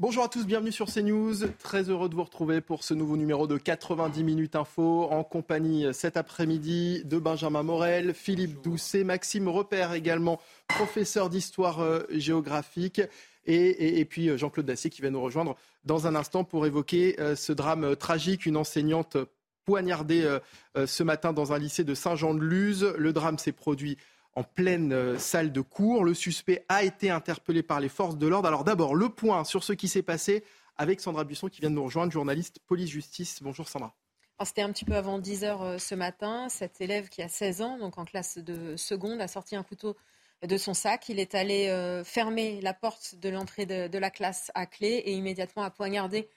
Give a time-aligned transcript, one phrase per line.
[0.00, 1.46] Bonjour à tous, bienvenue sur CNews.
[1.58, 5.92] Très heureux de vous retrouver pour ce nouveau numéro de 90 minutes info en compagnie
[5.92, 13.02] cet après-midi de Benjamin Morel, Philippe Doucet, Maxime Repère également, professeur d'histoire euh, géographique
[13.44, 17.36] et, puis euh, Jean-Claude Dacier qui va nous rejoindre dans un instant pour évoquer euh,
[17.36, 19.18] ce drame tragique, une enseignante
[19.66, 20.26] poignardée
[20.74, 22.94] ce matin dans un lycée de Saint-Jean-de-Luz.
[22.96, 23.98] Le drame s'est produit
[24.34, 26.04] en pleine euh, salle de cours.
[26.04, 28.48] Le suspect a été interpellé par les forces de l'ordre.
[28.48, 30.44] Alors d'abord, le point sur ce qui s'est passé
[30.76, 33.42] avec Sandra Buisson qui vient de nous rejoindre, journaliste police-justice.
[33.42, 33.94] Bonjour Sandra.
[34.42, 36.48] C'était un petit peu avant 10 heures euh, ce matin.
[36.48, 39.96] Cet élève qui a 16 ans, donc en classe de seconde, a sorti un couteau
[40.42, 41.10] de son sac.
[41.10, 45.12] Il est allé euh, fermer la porte de l'entrée de, la classe à clé et
[45.12, 46.28] immédiatement a poignardé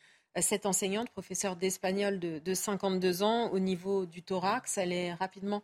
[0.41, 4.77] cette enseignante, professeure d'espagnol de, de, 52 ans, au niveau du thorax.
[4.77, 5.63] Elle est rapidement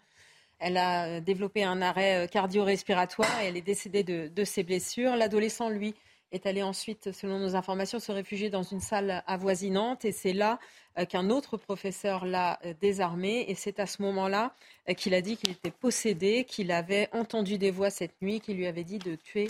[0.60, 5.16] elle a euh, développé un arrêt euh, cardio-respiratoire et elle est décédée de, ses blessures.
[5.16, 5.96] L'adolescent, lui,
[6.32, 10.06] est allé ensuite, selon nos informations, se réfugier dans une salle avoisinante.
[10.06, 10.60] Et c'est là
[10.98, 13.46] euh, qu'un autre professeur l'a désarmé.
[13.48, 14.54] Et c'est à ce moment-là
[14.98, 18.68] qu'il a dit qu'il était possédé, qu'il avait entendu des voix cette nuit qui lui
[18.68, 19.50] avaient dit de tuer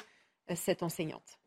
[0.56, 1.40] cette enseignante.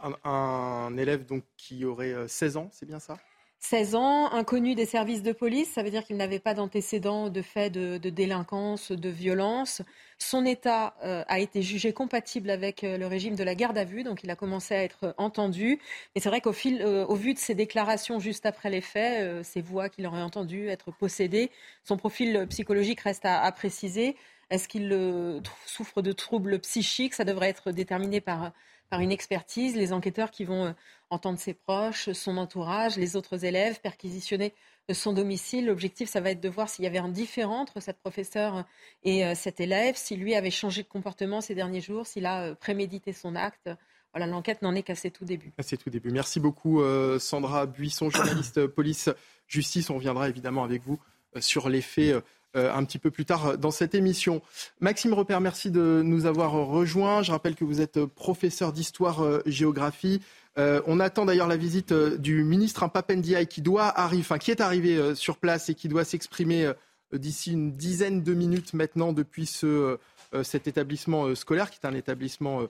[0.00, 3.18] Un, un élève donc qui aurait 16 ans, c'est bien ça?
[3.60, 7.42] 16 ans, inconnu des services de police, ça veut dire qu'il n'avait pas d'antécédents de
[7.42, 9.82] faits de, délinquance, de violence.
[10.18, 13.84] Son état euh, a été jugé compatible avec euh, le régime de la garde à
[13.84, 15.80] vue, donc il a commencé à être entendu.
[16.14, 19.44] Mais c'est vrai qu'au fil, euh, au vu de ses déclarations juste après les faits,
[19.44, 21.50] ces voix qu'il aurait entendues être possédées,
[21.82, 24.16] son profil psychologique reste à, à préciser.
[24.50, 27.14] Est-ce qu'il souffre de troubles psychiques?
[27.14, 28.52] Ça devrait être déterminé par
[28.90, 30.72] par une expertise, les enquêteurs qui vont euh,
[31.10, 34.54] entendre ses proches, son entourage, les autres élèves, perquisitionner
[34.90, 35.66] euh, son domicile.
[35.66, 38.64] L'objectif, ça va être de voir s'il y avait un différent entre cette professeure
[39.02, 42.54] et euh, cet élève, si lui avait changé de comportement ces derniers jours, s'il a
[42.54, 43.70] prémédité son acte.
[44.14, 45.52] Voilà, l'enquête n'en est qu'à ses tout débuts.
[45.58, 46.10] À ses tout débuts.
[46.10, 46.82] Merci beaucoup,
[47.18, 49.90] Sandra Buisson, journaliste police-justice.
[49.90, 50.98] On reviendra évidemment avec vous
[51.40, 52.16] sur les faits
[52.58, 54.42] un petit peu plus tard dans cette émission.
[54.80, 57.22] Maxime Repère, merci de nous avoir rejoints.
[57.22, 60.20] Je rappelle que vous êtes professeur d'histoire-géographie.
[60.58, 64.60] Euh, on attend d'ailleurs la visite euh, du ministre Papendiaï qui doit arriver, qui est
[64.60, 66.72] arrivé sur place et qui doit s'exprimer
[67.12, 69.98] d'ici une dizaine de minutes maintenant depuis ce,
[70.42, 72.66] cet établissement scolaire qui est un établissement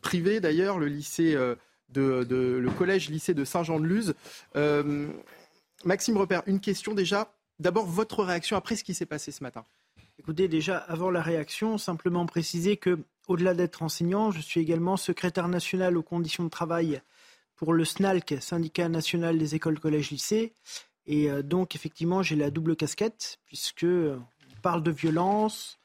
[0.00, 1.36] privé d'ailleurs, le lycée
[1.88, 4.14] de, le collège lycée de Saint-Jean-de-Luz.
[5.84, 7.32] Maxime Repère, une question déjà.
[7.60, 9.66] D'abord, votre réaction après ce qui s'est passé ce matin.
[10.18, 12.98] Écoutez, déjà, avant la réaction, simplement préciser que,
[13.28, 17.02] au-delà d'être enseignant, je suis également secrétaire national aux conditions de travail
[17.56, 20.54] pour le SNALC, Syndicat national des écoles, collèges, lycées.
[21.04, 24.16] Et euh, donc, effectivement, j'ai la double casquette, puisque euh,
[24.56, 25.78] on parle de violence,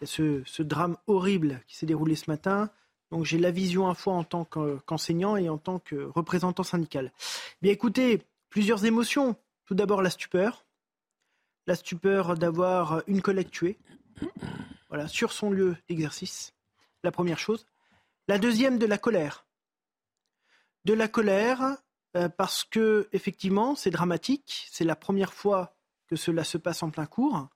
[0.00, 2.70] il y a ce, drame horrible qui s'est déroulé ce matin.
[3.10, 7.10] Donc, j'ai la vision à fois en tant qu'enseignant et en tant que représentant syndical.
[7.62, 9.34] Bien, écoutez, plusieurs émotions.
[9.64, 10.65] Tout d'abord, la stupeur
[11.66, 13.78] la stupeur d'avoir une collègue tuée,
[14.88, 16.54] voilà, sur son lieu d'exercice,
[17.02, 17.66] la première chose.
[18.28, 19.46] La deuxième, de la colère.
[20.84, 21.76] De la colère
[22.16, 26.90] euh, parce que, effectivement, c'est dramatique, c'est la première fois que cela se passe en
[26.90, 27.48] plein cours.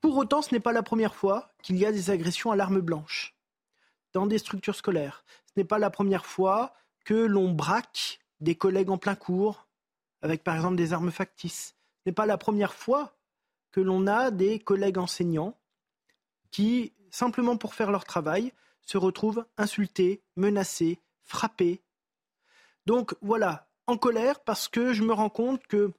[0.00, 2.80] Pour autant, ce n'est pas la première fois qu'il y a des agressions à l'arme
[2.80, 3.34] blanche
[4.12, 5.24] dans des structures scolaires.
[5.46, 9.66] Ce n'est pas la première fois que l'on braque des collègues en plein cours
[10.22, 11.77] avec par exemple des armes factices
[12.08, 13.14] n'est pas la première fois
[13.70, 15.54] que l'on a des collègues enseignants
[16.50, 21.82] qui, simplement pour faire leur travail, se retrouvent insultés, menacés, frappés.
[22.86, 25.90] Donc voilà, en colère parce que je me rends compte qu'il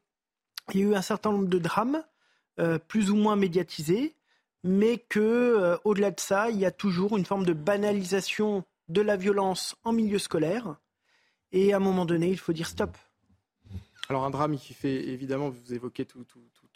[0.74, 2.04] y a eu un certain nombre de drames,
[2.60, 4.16] euh, plus ou moins médiatisés,
[4.64, 9.02] mais que euh, au-delà de ça, il y a toujours une forme de banalisation de
[9.02, 10.78] la violence en milieu scolaire.
[11.52, 12.98] Et à un moment donné, il faut dire stop.
[14.10, 16.26] Alors un drame qui fait évidemment, vous évoquez tous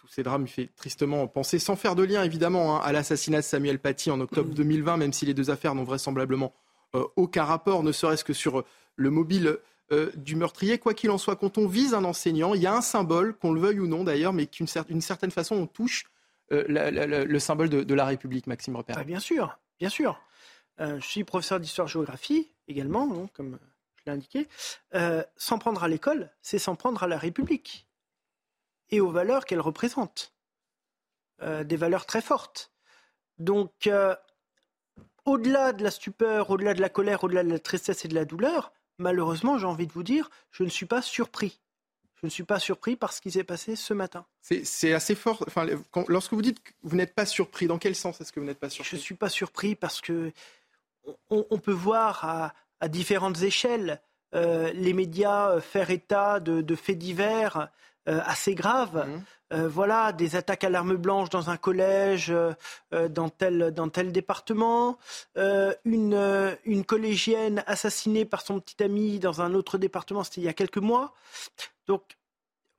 [0.07, 3.44] ces drames, il fait tristement penser, sans faire de lien évidemment, hein, à l'assassinat de
[3.44, 6.53] Samuel Paty en octobre 2020, même si les deux affaires n'ont vraisemblablement
[6.94, 8.65] euh, aucun rapport, ne serait-ce que sur euh,
[8.97, 9.57] le mobile
[9.91, 10.77] euh, du meurtrier.
[10.77, 13.51] Quoi qu'il en soit, quand on vise un enseignant, il y a un symbole, qu'on
[13.51, 16.06] le veuille ou non d'ailleurs, mais qu'une certaine façon on touche
[16.51, 18.97] le symbole de, la République, Maxime Repère.
[19.00, 20.21] Ah, bien sûr, bien sûr.
[20.77, 23.73] je suis professeur d'histoire-géographie également, comme je
[24.05, 24.47] l'ai indiqué.
[25.38, 27.88] s'en prendre à l'école, c'est s'en prendre à la République
[28.89, 30.33] et aux valeurs qu'elle représente.
[31.41, 32.71] des valeurs très fortes.
[33.39, 33.89] Donc,
[35.25, 38.25] au-delà de la stupeur, au-delà de la colère, au-delà de la tristesse et de la
[38.25, 41.59] douleur, malheureusement, j'ai envie de vous dire, je ne suis pas surpris.
[42.21, 44.25] Je ne suis pas surpris par ce qui s'est passé ce matin.
[44.41, 45.44] C'est assez fort.
[45.45, 45.67] Enfin,
[46.07, 48.59] lorsque vous dites que vous n'êtes pas surpris, dans quel sens est-ce que vous n'êtes
[48.59, 48.91] pas surpris?
[48.91, 50.31] Je ne suis pas surpris parce que
[51.29, 52.53] on, peut voir à,
[52.88, 54.01] différentes échelles
[54.35, 57.69] euh, les médias faire état de, faits divers
[58.07, 59.07] euh, assez graves.
[59.07, 59.21] Mmh.
[59.53, 62.53] Euh, voilà, des attaques à l'arme blanche dans un collège, euh,
[62.94, 64.97] euh, dans, tel, dans tel département,
[65.35, 70.50] une, une collégienne assassinée par son petit ami dans un autre département, c'était il y
[70.50, 71.13] a quelques mois.
[71.88, 72.18] Donc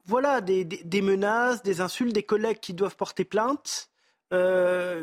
[0.04, 3.90] voilà, des, des, menaces, des insultes, des collègues qui doivent porter plainte,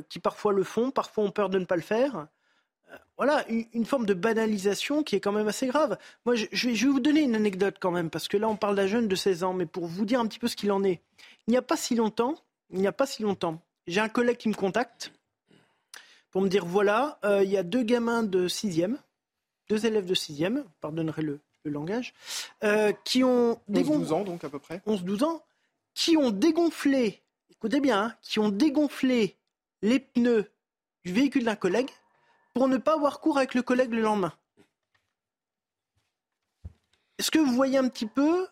[0.10, 2.28] qui parfois le font, parfois ont peur de ne pas le faire
[3.18, 5.98] voilà, une, forme de banalisation qui est quand même assez grave.
[6.26, 8.76] Moi, je, je, vais, vous donner une anecdote quand même, parce que là, on parle
[8.76, 10.84] d'un jeune de 16 ans, mais pour vous dire un petit peu ce qu'il en
[10.84, 11.02] est.
[11.48, 12.36] Il n'y a pas si longtemps,
[12.72, 15.12] il n'y a pas si longtemps, j'ai un collègue qui me contacte
[16.32, 18.96] pour me dire voilà, euh, il y a deux gamins de 6e,
[19.70, 22.14] deux élèves de 6e, pardonnerez le, le langage,
[22.64, 23.60] euh, qui ont.
[23.70, 24.82] 11-12 ans, donc à peu près.
[24.88, 25.44] 11-12 ans,
[25.94, 29.38] qui ont dégonflé, écoutez bien, hein, qui ont dégonflé
[29.82, 30.50] les pneus
[31.04, 31.90] du véhicule d'un collègue
[32.54, 34.34] pour ne pas avoir cours avec le collègue le lendemain.
[37.18, 38.48] Est-ce que vous voyez un petit peu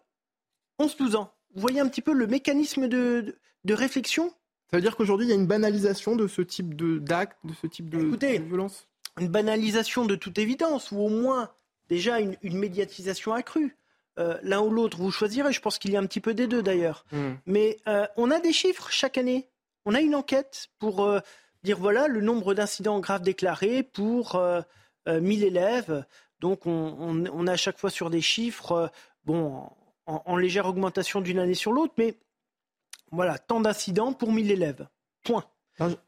[0.80, 3.36] 11-12 ans Vous voyez un petit peu le mécanisme de,
[3.68, 4.30] réflexion?
[4.70, 7.66] Ça veut dire qu'aujourd'hui, il y a une banalisation de ce type d'acte, de, ce
[7.66, 8.16] type de,
[8.46, 8.88] violence?
[9.20, 11.50] Une banalisation de toute évidence, ou au moins
[11.90, 13.76] déjà une, médiatisation accrue.
[14.20, 15.52] Euh, l'un ou l'autre, vous choisirez.
[15.52, 17.06] Je pense qu'il y a un petit peu des deux d'ailleurs.
[17.12, 17.34] Hmm.
[17.48, 19.50] Mais euh, on a des chiffres chaque année.
[19.86, 21.20] On a une enquête pour euh,
[21.64, 24.62] dire voilà le nombre d'incidents graves déclarés pour 1000 euh,
[25.08, 26.06] euh, élèves.
[26.40, 28.88] Donc on, a à chaque fois sur des chiffres, euh,
[29.26, 29.70] bon,
[30.06, 32.18] en, légère augmentation d'une année sur l'autre, mais
[33.12, 34.88] voilà, tant d'incidents pour 1000 élèves.
[35.24, 35.46] Point.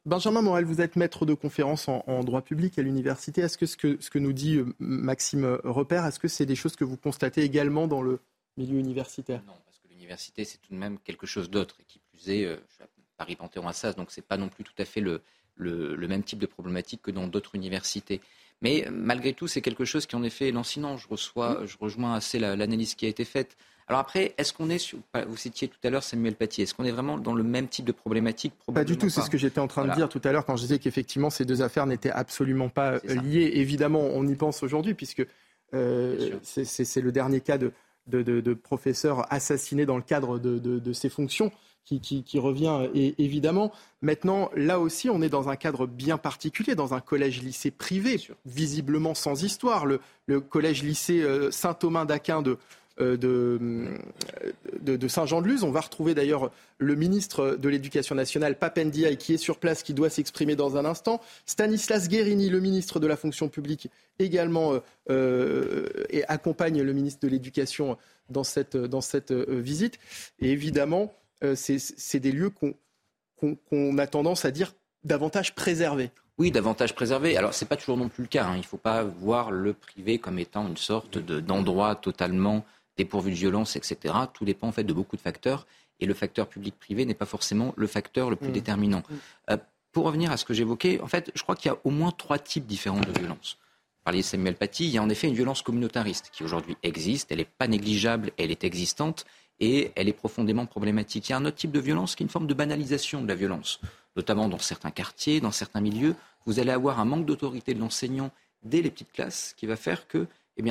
[0.06, 3.42] Benjamin Morel, vous êtes maître de conférence en, droit public à l'université.
[3.42, 6.76] Est-ce que ce, que ce que nous dit Maxime Repère, est-ce que c'est des choses
[6.76, 8.20] que vous constatez également dans le
[8.58, 9.42] milieu universitaire?
[9.48, 11.78] Non, parce que l'université, c'est tout de même quelque chose d'autre.
[11.80, 12.88] Et qui plus est, je suis à
[13.18, 15.22] Paris-Panthéon-Assas, donc c'est pas non plus tout à fait le,
[15.62, 18.22] le, même type de problématique que dans d'autres universités.
[18.62, 20.98] Mais malgré tout, c'est quelque chose qui en effet est lancinant.
[20.98, 23.58] Je, reçois, je rejoins assez l'analyse qui a été faite.
[23.88, 26.86] Alors après, est-ce qu'on est, sur, vous citiez tout à l'heure Samuel Paty, est-ce qu'on
[26.86, 28.54] est vraiment dans le même type de problématique?
[28.74, 30.56] Pas du tout, c'est ce que j'étais en train de dire tout à l'heure quand
[30.56, 33.52] je disais qu'effectivement ces deux affaires n'étaient absolument pas liées.
[33.56, 35.26] Évidemment, on y pense aujourd'hui puisque
[35.74, 37.74] euh, c'est le dernier cas de,
[38.08, 41.52] de, de, professeurs assassinés dans le cadre de, de ses fonctions
[41.86, 42.88] qui, revient
[43.18, 43.72] évidemment.
[44.02, 49.14] Maintenant, là aussi, on est dans un cadre bien particulier, dans un collège-lycée privé, visiblement
[49.14, 49.86] sans histoire.
[49.86, 50.00] Le,
[50.40, 52.58] collège-lycée euh, Saint-Thomas d'Aquin de,
[53.00, 55.64] euh, de, Saint-Jean-de-Luz.
[55.64, 59.94] On va retrouver d'ailleurs le ministre de l'Éducation nationale, Papendia, qui est sur place, qui
[59.94, 61.20] doit s'exprimer dans un instant.
[61.46, 63.90] Stanislas Guérini, le ministre de la fonction publique,
[64.20, 64.80] également
[65.10, 67.98] euh, et accompagne le ministre de l'Éducation
[68.30, 70.00] dans cette, dans cette visite.
[70.40, 71.21] Et évidemment, euh,
[71.56, 74.74] c'est des lieux qu'on a tendance à dire
[75.04, 76.12] davantage préservés.
[76.38, 77.38] Oui, davantage préservés.
[77.38, 78.46] Alors, ce n'est pas toujours non plus le cas.
[78.46, 78.56] Hein.
[78.56, 82.66] Il ne faut pas voir le privé comme étant une sorte d'endroit totalement
[82.98, 84.14] dépourvu de violence, etc.
[84.34, 85.68] Tout dépend en fait de beaucoup de facteurs.
[86.00, 88.54] Et le facteur public-privé n'est pas forcément le facteur le plus mmh.
[88.54, 89.04] déterminant.
[89.08, 89.16] Mmh.
[89.52, 89.58] Euh,
[89.92, 92.12] pour revenir à ce que j'évoquais, en fait, je crois qu'il y a au moins
[92.12, 93.58] trois types différents de violence.
[94.00, 96.76] Vous parliez de Samuel Paty, il y a en effet une violence communautariste qui aujourd'hui
[96.82, 99.26] existe, elle n'est pas négligeable, elle est existante,
[99.62, 101.30] et elle est profondément problématique.
[101.30, 103.28] Il y a un autre type de violence qui est une forme de banalisation de
[103.28, 103.80] la violence,
[104.18, 106.16] notamment dans certains quartiers, dans certains milieux.
[106.46, 108.32] Vous allez avoir un manque d'autorité de l'enseignant
[108.64, 110.28] dès les petites classes qui va faire que,
[110.58, 110.64] eh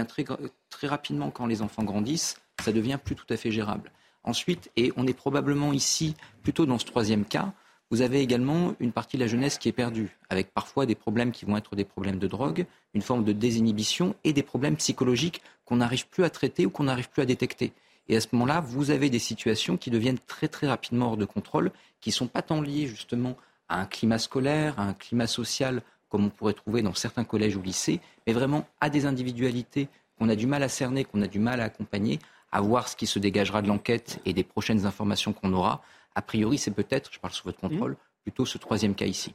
[0.68, 3.92] très rapidement, quand les enfants grandissent, ça devient plus tout à fait gérable.
[4.24, 7.52] Ensuite, et on est probablement ici plutôt dans ce troisième cas,
[7.90, 11.32] vous avez également une partie de la jeunesse qui est perdue, avec parfois des problèmes
[11.32, 15.42] qui vont être des problèmes de drogue, une forme de désinhibition et des problèmes psychologiques
[15.64, 17.72] qu'on n'arrive plus à traiter ou qu'on n'arrive plus à détecter.
[18.08, 21.24] Et à ce moment-là, vous avez des situations qui deviennent très très rapidement hors de
[21.24, 23.36] contrôle, qui ne sont pas tant liées justement
[23.68, 27.56] à un climat scolaire, à un climat social comme on pourrait trouver dans certains collèges
[27.56, 29.88] ou lycées, mais vraiment à des individualités
[30.18, 32.18] qu'on a du mal à cerner, qu'on a du mal à accompagner,
[32.52, 35.82] à voir ce qui se dégagera de l'enquête et des prochaines informations qu'on aura.
[36.14, 39.34] A priori, c'est peut-être, je parle sous votre contrôle, plutôt ce troisième cas ici.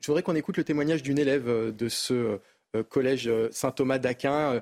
[0.00, 2.40] Je voudrais qu'on écoute le témoignage d'une élève euh, de ce
[2.74, 4.60] euh, collège euh, Saint-Thomas d'Aquin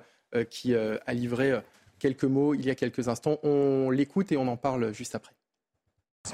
[0.50, 1.61] qui a livré
[2.04, 3.38] quelques mots il y a quelques instants.
[3.42, 5.32] On l'écoute et on en parle juste après.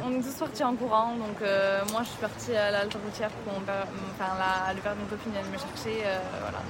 [0.03, 3.31] On est tous partis en courant, donc euh, moi je suis partie à l'halte routière
[3.45, 5.97] pour enfin, la, le père de copine me chercher.
[6.05, 6.61] Euh, voilà.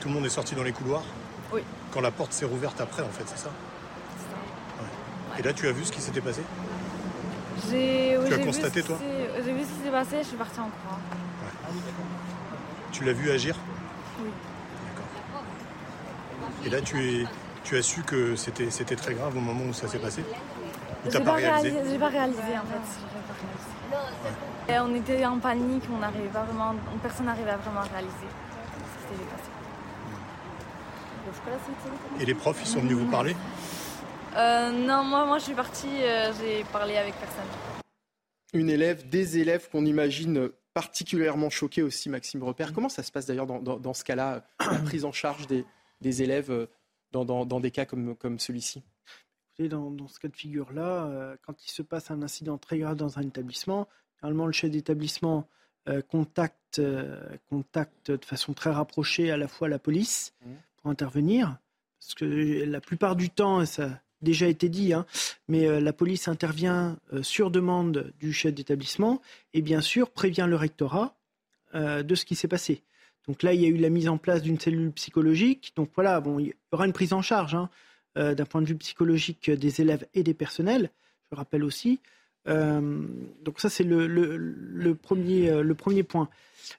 [0.00, 1.04] Tout le monde est sorti dans les couloirs
[1.52, 1.62] Oui.
[1.90, 3.50] Quand la porte s'est rouverte après, en fait, c'est ça?
[5.38, 6.42] Et là, tu as vu ce qui s'était passé?
[7.70, 8.98] J'ai Tu as constaté, toi?
[9.44, 11.00] J'ai vu ce qui s'est passé, je suis partie en courant.
[12.92, 13.56] Tu l'as vu agir?
[16.64, 17.26] Et là, tu, es,
[17.64, 20.22] tu as su que c'était, c'était très grave au moment où ça s'est passé
[21.06, 24.72] Ou t'as pas, réalisé, J'ai pas réalisé, en fait.
[24.72, 29.08] Et on était en panique, on n'arrivait pas vraiment, personne n'arrivait vraiment à réaliser ce
[29.08, 29.50] qui s'était passé.
[32.20, 33.36] Et les profs, ils sont venus vous parler
[34.36, 37.44] euh, Non, moi, moi je suis partie, euh, j'ai parlé avec personne.
[38.54, 42.72] Une élève, des élèves qu'on imagine particulièrement choqués aussi, Maxime Repère.
[42.72, 45.64] Comment ça se passe d'ailleurs dans, ce cas-là, la prise en charge des,
[46.02, 46.66] élèves euh,
[47.12, 48.82] dans, des cas comme, comme celui-ci
[49.58, 53.18] dans, dans, ce cas de figure-là, quand il se passe un incident très grave dans
[53.18, 53.88] un établissement,
[54.22, 55.48] normalement le chef d'établissement
[56.06, 56.80] contacte,
[57.50, 61.58] contacte de façon très rapprochée à la fois la police, mmh pour intervenir.
[62.00, 65.06] Parce que la plupart du temps, ça a déjà été dit, hein,
[65.48, 69.20] mais euh, la police intervient euh, sur demande du chef d'établissement
[69.52, 71.16] et bien sûr prévient le rectorat
[71.74, 72.82] euh, de ce qui s'est passé.
[73.26, 75.72] Donc là, il y a eu la mise en place d'une cellule psychologique.
[75.76, 77.68] Donc voilà, bon, il y aura une prise en charge hein,
[78.14, 80.90] d'un point de vue psychologique des élèves et des personnels.
[81.30, 82.00] Je rappelle aussi.
[82.46, 86.30] donc ça, c'est le, le, premier, point.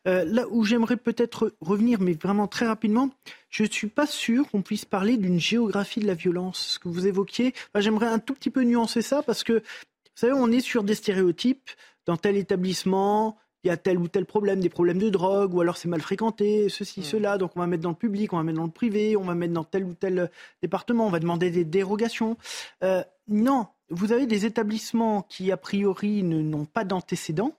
[0.08, 3.10] Euh, là où j'aimerais peut-être revenir, mais vraiment très rapidement,
[3.50, 6.60] je ne suis pas sûr qu'on puisse parler d'une géographie de la violence.
[6.60, 10.34] Ce que vous évoquiez, j'aimerais un tout petit peu nuancer ça parce que, vous savez,
[10.34, 11.70] on est sur des stéréotypes.
[12.06, 15.62] Dans tel établissement, il y a tel ou tel problème, des problèmes de drogue, ou
[15.62, 17.38] alors c'est mal fréquenté, ceci, cela.
[17.38, 19.36] Donc on va mettre dans le public, on va mettre dans le privé, on va
[19.36, 22.38] mettre dans tel ou tel département, on va demander des dérogations.
[22.84, 27.56] Euh, non, vous avez des établissements qui, a priori, n'ont pas d'antécédents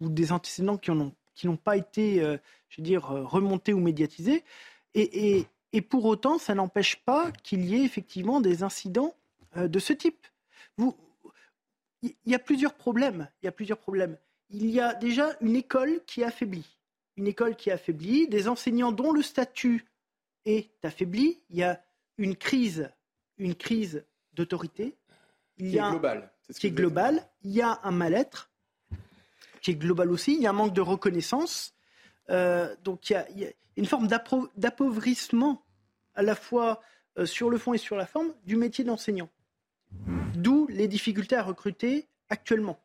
[0.00, 2.36] ou des antécédents qui n'ont qui pas été, euh,
[2.68, 4.44] je veux dire, euh, remontés ou médiatisés.
[4.94, 9.14] Et, et, pour autant, ça n'empêche pas qu'il y ait effectivement des incidents
[9.56, 10.26] euh, de ce type.
[10.76, 10.96] Vous,
[12.02, 13.28] il y a plusieurs problèmes.
[13.42, 14.16] Il y a plusieurs problèmes.
[14.50, 16.66] Il y a déjà une école qui est affaiblie.
[17.16, 19.84] Une école qui est affaiblie, des enseignants dont le statut
[20.44, 21.40] est affaibli.
[21.50, 21.82] Il y a
[22.16, 22.90] une crise,
[23.36, 24.96] une crise d'autorité.
[25.58, 26.30] Il y a, globale.
[26.58, 27.28] qui est globale.
[27.42, 28.50] Il y a un mal-être
[29.60, 30.34] qui est global aussi.
[30.34, 31.74] Il y a un manque de reconnaissance.
[32.30, 34.08] Euh, donc il y, a, une forme
[34.56, 35.62] d'appauvrissement
[36.14, 36.80] à la fois
[37.18, 39.28] euh, sur le fond et sur la forme du métier d'enseignant.
[40.34, 42.78] D'où les difficultés à recruter actuellement.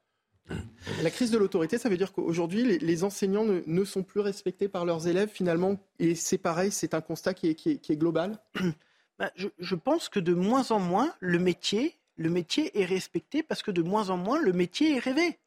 [1.01, 4.85] La crise de l'autorité, ça veut dire qu'aujourd'hui, les, enseignants ne, sont plus respectés par
[4.85, 8.37] leurs élèves finalement, et c'est pareil, c'est un constat qui est, global
[9.19, 13.81] bah, je, pense que de moins en moins, le métier, est respecté parce que de
[13.81, 15.39] moins en moins, le métier est rêvé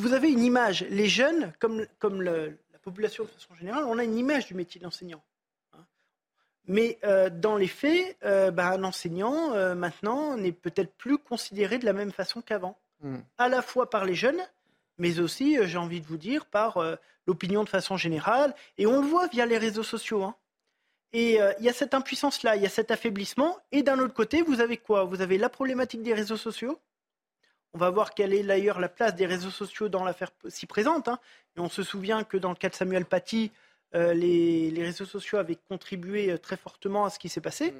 [0.00, 0.84] vous avez une image.
[0.90, 2.48] Les jeunes, comme, comme la
[2.82, 5.22] population de façon générale, on a une image du métier d'enseignant.
[5.74, 5.84] Hein.
[6.66, 11.78] Mais euh, dans les faits, euh, bah, un enseignant, euh, maintenant, n'est peut-être plus considéré
[11.78, 12.78] de la même façon qu'avant.
[13.00, 13.18] Hmm.
[13.38, 14.40] À la fois par les jeunes,
[14.98, 16.78] mais aussi, j'ai envie de vous dire, par
[17.26, 18.54] l'opinion de façon générale.
[18.76, 20.22] Et on le voit via les réseaux sociaux.
[20.22, 20.34] Hein.
[21.14, 23.56] Et il y a cette impuissance-là, il y a cet affaiblissement.
[23.72, 25.04] Et d'un autre côté, vous avez quoi?
[25.04, 26.78] Vous avez la problématique des réseaux sociaux
[27.72, 31.08] on va voir quelle est d'ailleurs la place des réseaux sociaux dans l'affaire si présente.
[31.08, 31.18] Hein.
[31.56, 33.52] Et on se souvient que dans le cas de Samuel Paty,
[33.94, 37.72] euh, les, réseaux sociaux avaient contribué euh, très fortement à ce qui s'est passé.
[37.72, 37.74] Mm.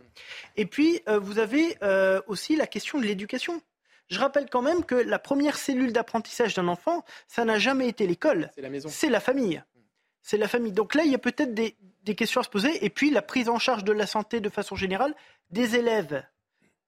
[0.56, 1.76] Et puis, euh, vous avez
[2.26, 3.60] aussi la question de l'éducation.
[4.10, 8.06] Je rappelle quand même que la première cellule d'apprentissage d'un enfant, ça n'a jamais été
[8.06, 8.50] l'école.
[8.54, 8.88] C'est la maison.
[8.90, 9.62] C'est la famille.
[10.22, 10.72] C'est la famille.
[10.72, 12.84] Donc là, il y a peut-être des, des questions à se poser.
[12.84, 15.14] Et puis, la prise en charge de la santé de façon générale
[15.50, 16.22] des élèves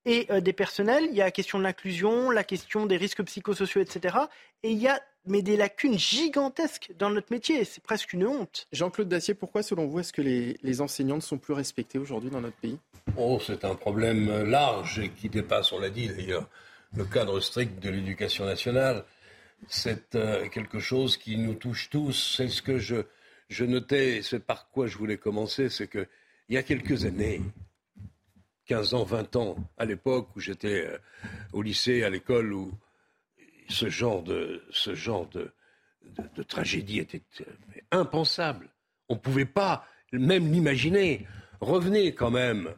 [0.04, 1.06] et euh, des personnels.
[1.10, 4.18] Il y a la question de l'inclusion, la question des risques psychosociaux, etc.
[4.62, 7.64] Et il y a mais des lacunes gigantesques dans notre métier.
[7.64, 8.66] C'est presque une honte.
[8.72, 12.30] Jean-Claude Dacier, pourquoi, selon vous, est-ce que les, les, enseignants ne sont plus respectés aujourd'hui
[12.30, 12.76] dans notre pays?
[13.16, 16.48] Oh, c'est un problème large et qui dépasse, on l'a dit d'ailleurs,
[16.96, 19.04] le cadre strict de l'éducation nationale.
[19.68, 22.37] C'est euh, quelque chose qui nous touche tous.
[22.37, 26.08] C'est ce que je, notais, c'est par quoi je voulais commencer, c'est qu'il
[26.49, 27.40] y a quelques années,
[28.66, 30.99] 15 ans, 20 ans, à l'époque où j'étais euh,
[31.52, 32.72] au lycée, à l'école, où
[33.68, 35.52] ce genre de, ce genre de,
[36.49, 37.44] tragédie était euh,
[37.92, 38.68] impensable.
[39.08, 41.26] On ne pouvait pas même l'imaginer.
[41.61, 42.75] Revenez quand même,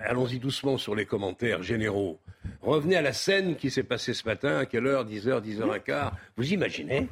[0.00, 2.20] allons-y doucement sur les commentaires généraux.
[2.62, 6.12] Revenez à la scène qui s'est passée ce matin, à quelle heure 10h, 10h15.
[6.36, 7.08] Vous imaginez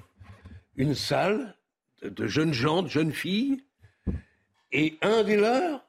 [0.76, 1.56] une salle
[2.02, 3.62] de, jeunes gens, de jeunes filles,
[4.72, 5.84] et un des leurs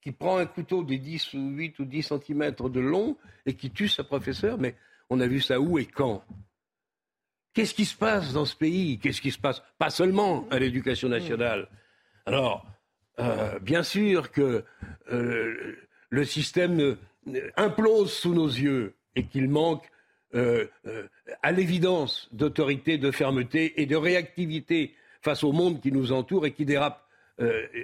[0.00, 3.70] qui prend un couteau de 10 ou 8 ou 10 cm de long et qui
[3.70, 4.58] tue sa professeure.
[4.58, 4.74] Mais
[5.10, 6.24] on a vu ça où et quand?
[7.54, 8.98] Qu'est-ce qui se passe dans ce pays?
[8.98, 9.62] Qu'est-ce qui se passe?
[9.78, 11.68] Pas seulement à l'éducation nationale.
[12.26, 12.66] Alors,
[13.18, 14.64] euh, bien sûr que
[15.10, 15.76] euh,
[16.10, 16.96] le système
[17.56, 19.90] implose sous nos yeux et qu'il manque
[20.34, 20.66] euh,
[21.42, 26.52] à l'évidence d'autorité, de fermeté et de réactivité face au monde qui nous entoure et
[26.52, 27.00] qui dérape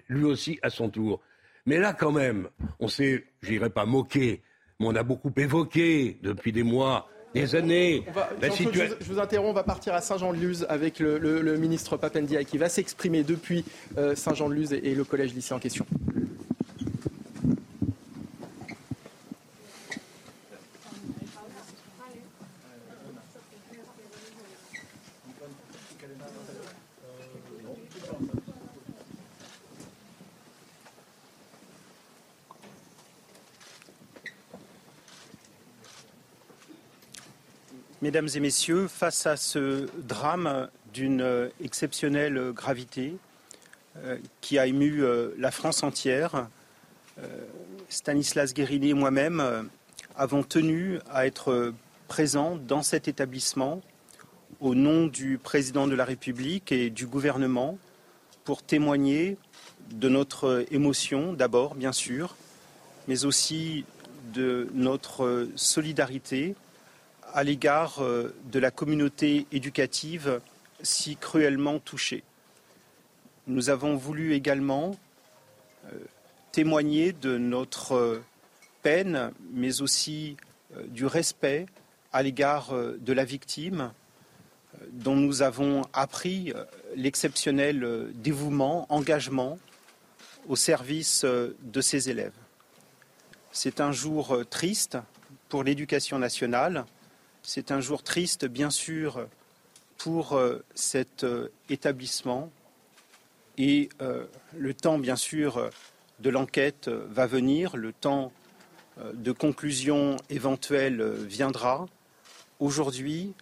[0.09, 1.21] lui aussi à son tour.
[1.67, 4.43] Mais là, quand même, on s'est, je n'irai pas moqué,
[4.79, 8.05] mais on a beaucoup évoqué depuis des mois des années.
[8.43, 13.23] je, vous, interromps, on va partir à Saint-Jean-de-Luz avec le, ministre Papendia qui va s'exprimer
[13.23, 13.65] depuis
[13.99, 15.87] euh, Saint-Jean-de-Luz et, et, le collège lycée en question.
[38.11, 43.15] Mesdames et Messieurs, face à ce drame d'une exceptionnelle gravité
[43.99, 46.49] euh, qui a ému euh, la France entière,
[47.21, 47.23] euh,
[47.89, 49.71] Stanislas Guérini et moi-même
[50.17, 51.73] avons tenu à être
[52.09, 53.81] présents dans cet établissement
[54.59, 57.79] au nom du président de la République et du gouvernement
[58.43, 59.37] pour témoigner
[59.93, 62.35] de notre émotion d'abord, bien sûr,
[63.07, 63.85] mais aussi
[64.35, 66.57] de notre solidarité
[67.35, 70.41] à l'égard euh, de la communauté éducative
[70.83, 72.23] si cruellement touchée.
[73.47, 74.97] Nous avons voulu également
[75.87, 75.99] euh,
[76.53, 78.25] témoigner de notre euh,
[78.83, 80.37] peine, mais aussi
[80.87, 81.67] du respect
[82.13, 83.93] à l'égard de la victime,
[84.93, 86.53] dont nous avons appris
[86.95, 89.59] l'exceptionnel dévouement, engagement
[90.49, 92.39] au service de ses élèves.
[93.51, 94.97] C'est un jour triste
[95.49, 96.87] pour l'éducation nationale,
[97.53, 99.27] c'est un jour triste, bien sûr,
[99.99, 102.49] pour euh, cet euh, établissement.
[103.59, 104.25] Et euh,
[104.57, 105.69] le temps, bien sûr,
[106.21, 108.31] de l'enquête va venir, le temps
[109.15, 111.89] de conclusion éventuelle viendra.
[112.61, 113.33] Aujourd'hui,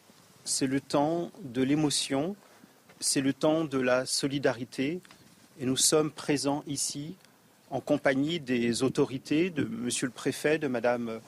[0.46, 2.34] c'est le temps de l'émotion,
[3.00, 5.02] c'est le temps de la solidarité.
[5.60, 7.14] Et nous sommes présents ici
[7.68, 11.20] en compagnie des autorités, de Monsieur le Préfet, de Madame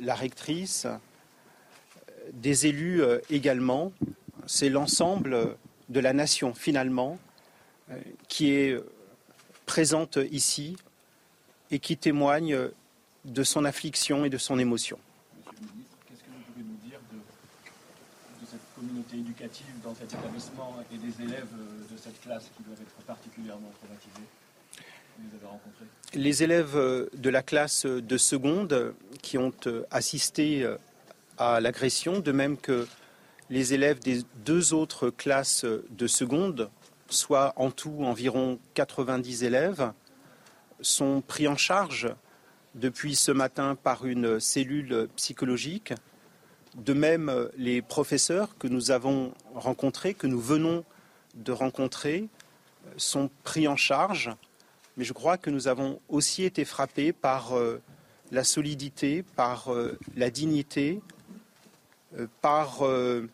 [0.00, 0.86] la rectrice,
[2.32, 3.92] des élus euh, également.
[4.46, 5.56] C'est l'ensemble
[5.88, 7.18] de la nation finalement
[7.90, 7.96] euh,
[8.28, 8.76] qui est
[9.66, 10.76] présente ici
[11.70, 12.58] et qui témoigne
[13.24, 14.98] de son affliction et de son émotion.
[15.46, 20.12] Monsieur le ministre, qu'est-ce que vous pouvez nous dire de, cette communauté éducative dans cet
[20.12, 21.46] établissement et des élèves
[21.90, 24.26] de cette classe qui doivent être particulièrement traumatisés
[25.18, 25.84] vous avez rencontrés?
[26.14, 26.76] Les élèves
[27.14, 29.52] de la classe de seconde qui ont
[29.90, 30.66] assisté
[31.60, 32.86] l'agression, de même que
[33.50, 36.70] les élèves des deux autres classes de seconde,
[37.08, 39.92] soit en tout environ 90 élèves,
[40.80, 42.08] sont pris en charge
[42.74, 45.92] depuis ce matin par une cellule psychologique.
[46.74, 50.84] De même, les professeurs que nous avons rencontrés, que nous venons
[51.34, 52.28] de rencontrer,
[52.96, 54.30] sont pris en charge.
[54.96, 57.80] Mais je crois que nous avons aussi été frappés par euh,
[58.30, 61.00] la solidité, par euh, la dignité,
[62.40, 63.28] par euh,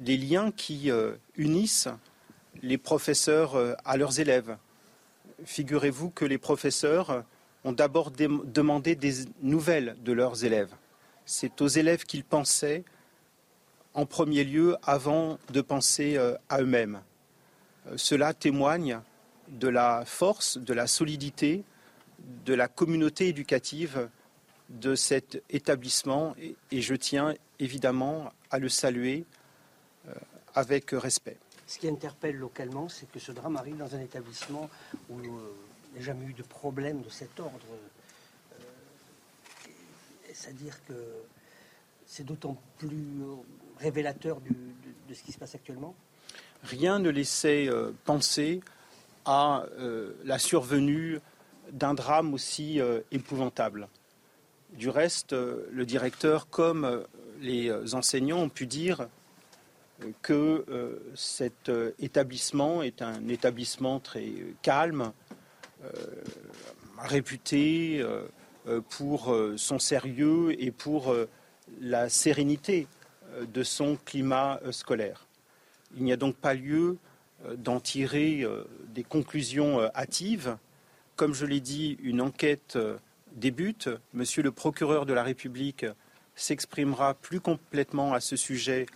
[0.00, 1.88] les liens qui euh, unissent
[2.62, 4.56] les professeurs à leurs élèves.
[5.44, 7.24] Figurez-vous que les professeurs
[7.64, 10.72] ont d'abord demandé des nouvelles de leurs élèves.
[11.24, 12.84] C'est aux élèves qu'ils pensaient
[13.94, 16.18] en premier lieu avant de penser
[16.48, 17.00] à eux-mêmes.
[17.96, 19.00] Cela témoigne
[19.48, 21.64] de la force, de la solidité
[22.44, 24.08] de la communauté éducative
[24.68, 29.24] de cet établissement et, je tiens évidemment à le saluer
[30.08, 30.12] euh,
[30.54, 31.38] avec respect.
[31.66, 34.68] Ce qui interpelle localement, c'est que ce drame arrive dans un établissement
[35.08, 35.54] où euh,
[35.90, 37.66] il n'y a jamais eu de problème de cet ordre.
[38.52, 38.56] Euh,
[40.34, 40.94] c'est-à-dire que
[42.06, 43.22] c'est d'autant plus
[43.78, 45.94] révélateur de, ce qui se passe actuellement
[46.64, 47.68] Rien ne laissait
[48.04, 48.60] penser
[49.24, 49.64] à
[50.24, 51.18] la survenue
[51.72, 53.88] d'un drame aussi épouvantable.
[54.74, 57.04] Du reste, le directeur comme
[57.42, 59.08] les euh, enseignants ont pu dire
[60.20, 60.64] que
[61.14, 65.12] cet établissement est un établissement très calme,
[66.98, 68.04] réputé
[68.88, 71.14] pour son sérieux et pour
[71.80, 72.88] la sérénité
[73.54, 75.28] de son climat scolaire.
[75.96, 76.96] Il n'y a donc pas lieu
[77.58, 78.44] d'en tirer
[78.88, 80.56] des conclusions hâtives
[81.16, 82.78] comme je l'ai dit, une enquête
[83.36, 83.88] débute.
[84.14, 85.86] Monsieur le procureur de la République
[86.42, 88.86] s'exprimera plus complètement à ce sujet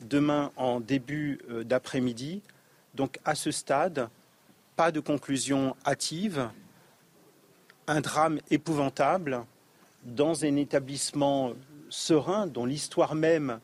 [0.00, 2.42] demain en début d'après-midi.
[2.94, 4.08] Donc à ce stade,
[4.76, 6.48] pas de conclusion hâtive.
[7.86, 9.44] Un drame épouvantable
[10.04, 11.52] dans un établissement
[11.90, 13.60] serein dont l'histoire même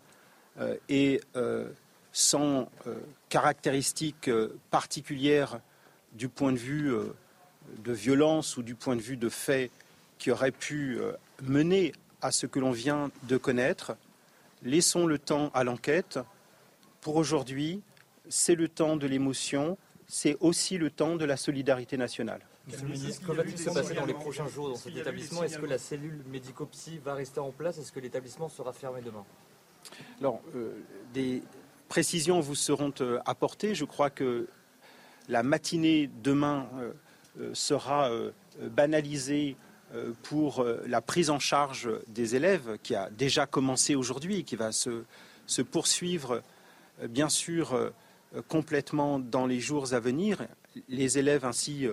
[0.59, 1.69] euh, est euh,
[2.13, 4.31] sans euh, caractéristiques
[4.71, 5.61] particulières
[6.13, 6.93] du point de vue
[7.85, 9.71] de violence ou du point de vue de faits
[10.19, 10.99] qui auraient pu
[11.43, 13.97] mener à ce que l'on vient de connaître.
[14.63, 16.19] Laissons le temps à l'enquête.
[17.01, 17.83] Pour aujourd'hui,
[18.29, 22.41] c'est le temps de l'émotion, c'est aussi le temps de la solidarité nationale.
[22.67, 25.45] Monsieur le ministre, que va-t-il se passer dans les prochains jours dans cet établissement?
[25.45, 27.79] Est-ce que la cellule médico-psy va rester en place?
[27.79, 29.25] Est-ce que l'établissement sera fermé demain?
[30.21, 30.73] Alors, euh,
[31.15, 31.43] des
[31.89, 33.77] précisions vous seront euh, apportées.
[33.77, 34.49] Je crois que
[35.29, 36.69] la matinée demain
[37.39, 38.11] euh, sera
[38.61, 39.57] banalisée
[40.23, 44.73] pour la prise en charge des élèves qui a déjà commencé aujourd'hui et qui va
[44.73, 46.43] se, poursuivre,
[47.09, 47.93] bien sûr,
[48.49, 50.39] complètement dans les jours à venir.
[50.89, 51.89] Les élèves ainsi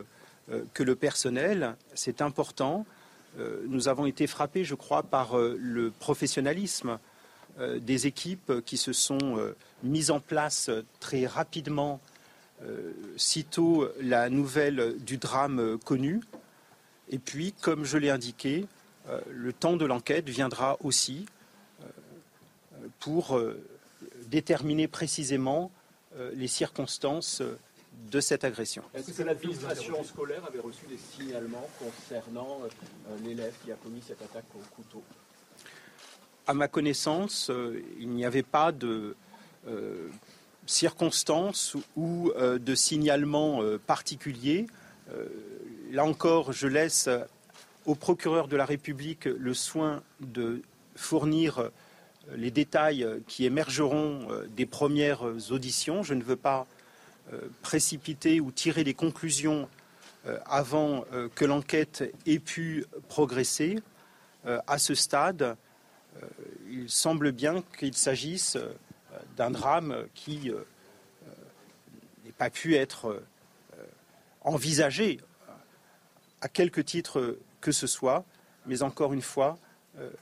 [0.51, 1.75] euh, que le personnel.
[1.93, 2.85] C'est important.
[3.39, 6.99] Euh, nous avons été frappés, je crois, par euh, le professionnalisme
[7.59, 12.01] des équipes qui se sont mises en place très rapidement,
[13.15, 16.21] sitôt la nouvelle du drame connu.
[17.09, 18.65] Et puis, comme je l'ai indiqué,
[19.29, 21.25] le temps de l'enquête viendra aussi
[22.99, 23.39] pour
[24.27, 25.69] déterminer précisément
[26.33, 27.43] les circonstances
[28.11, 28.83] de cette agression.
[28.93, 34.21] Est-ce que l'administration scolaire avait reçu des signalements concernant euh, l'élève qui a commis cette
[34.21, 35.03] attaque au couteau?
[36.45, 39.15] À ma connaissance, euh, il n'y avait pas de
[39.67, 40.09] euh,
[40.65, 44.67] circonstances ou de signalement particulier.
[45.93, 47.07] Là encore, je laisse
[47.85, 50.63] au procureur de la République le soin de
[50.95, 51.69] fournir
[52.35, 56.01] les détails qui émergeront des premières auditions.
[56.01, 56.65] Je ne veux pas
[57.31, 59.69] euh, précipiter ou tirer des conclusions
[60.25, 63.79] euh, avant euh, que l'enquête ait pu progresser.
[64.67, 65.55] À ce stade,
[66.69, 68.57] il semble bien qu'il s'agisse
[69.37, 70.51] d'un drame qui
[72.25, 73.23] n'est pas pu être
[74.41, 75.21] envisagé
[76.43, 78.25] à quelque titre que ce soit,
[78.65, 79.57] mais encore une fois,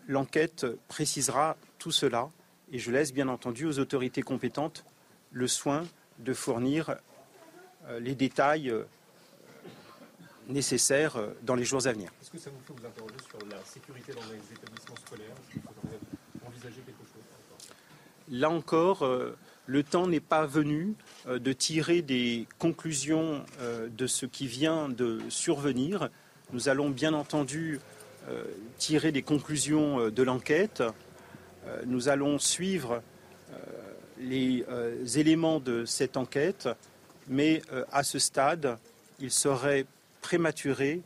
[0.08, 2.30] l'enquête précisera tout cela.
[2.72, 4.86] Et je laisse bien entendu aux autorités compétentes
[5.32, 5.84] le soin
[6.20, 6.96] de fournir
[7.88, 8.84] euh, les détails euh,
[10.48, 12.12] nécessaires euh, dans les jours à venir.
[12.22, 15.34] Est-ce que ça vous fait vous interroger sur la sécurité dans les établissements scolaires?
[15.42, 16.00] Est-ce qu'il faudrait
[16.46, 17.24] envisager quelque chose?
[18.30, 19.04] Là encore,
[19.72, 20.96] le temps n'est pas venu
[21.28, 23.44] de tirer des conclusions
[23.90, 26.10] de ce qui vient de survenir.
[26.52, 27.80] Nous allons bien entendu
[28.78, 30.84] tirer des conclusions de l'enquête.
[31.86, 33.02] Nous allons suivre
[34.22, 36.70] les euh, éléments de cette enquête,
[37.28, 38.78] mais euh, à ce stade,
[39.20, 39.86] il serait
[40.22, 41.02] prématuré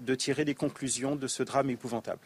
[0.00, 2.20] de tirer des conclusions de ce drame épouvantable.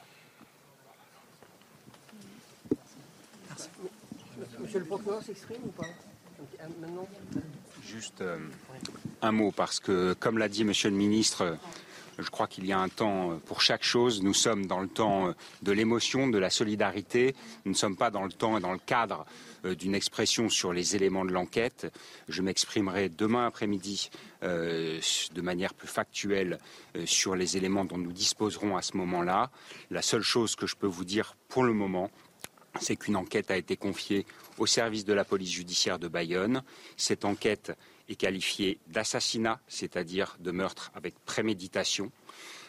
[4.73, 5.87] Monsieur le procureur s'exprime ou pas
[7.87, 8.39] Juste euh,
[9.21, 11.59] un mot, parce que, comme l'a dit Monsieur le ministre,
[12.19, 14.23] je crois qu'il y a un temps pour chaque chose.
[14.23, 17.35] Nous sommes dans le temps de l'émotion, de la solidarité.
[17.67, 19.27] Nous ne sommes pas dans le temps et dans le cadre
[19.65, 21.93] euh, d'une expression sur les éléments de l'enquête.
[22.29, 24.11] Je m'exprimerai demain après-midi
[24.43, 24.99] euh,
[25.35, 26.59] de manière plus factuelle
[26.97, 29.51] euh, sur les éléments dont nous disposerons à ce moment-là.
[29.91, 32.11] La seule chose que je peux vous dire pour le moment,
[32.81, 34.27] c'est qu'une enquête a été confiée
[34.59, 36.63] au service de la police judiciaire de Bayonne.
[36.97, 37.73] Cette enquête
[38.09, 42.11] est qualifiée d'assassinat, c'est-à-dire de meurtre avec préméditation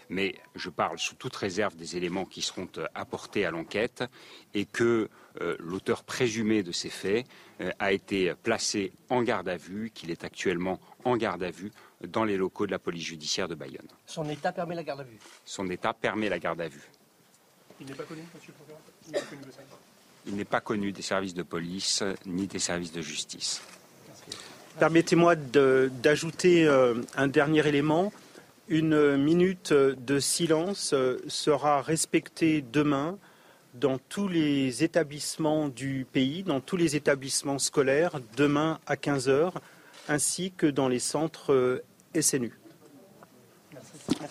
[0.09, 4.03] mais je parle sous toute réserve des éléments qui seront euh, apportés à l'enquête
[4.53, 5.09] et que
[5.41, 7.25] euh, l'auteur présumé de ces faits
[7.61, 11.71] euh, a été placé en garde à vue, qu'il est actuellement en garde à vue
[12.07, 13.87] dans les locaux de la police judiciaire de Bayonne.
[14.05, 15.17] Son état permet la garde à vue?
[15.45, 16.89] Son état permet la garde à vue.
[17.79, 18.81] Il n'est pas connu, monsieur le procureur?
[19.07, 19.41] Il n'est pas connu
[20.25, 23.61] des services de police ni des services de justice.
[24.79, 26.67] Permettez-moi d'ajouter
[27.15, 28.11] un dernier élément
[28.69, 30.95] une minute de silence
[31.27, 33.17] sera respectée demain
[33.73, 39.61] dans tous les établissements du pays, dans tous les établissements scolaires, demain à 15 heures,
[40.07, 41.83] ainsi que dans les centres
[42.19, 42.53] SNU.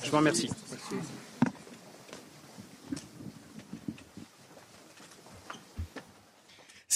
[0.03, 0.51] Je vous remercie.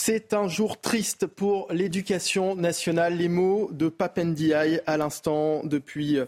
[0.08, 3.16] C'est un jour triste pour l'éducation nationale.
[3.16, 6.26] Les mots de Papendiaï à l'instant depuis euh,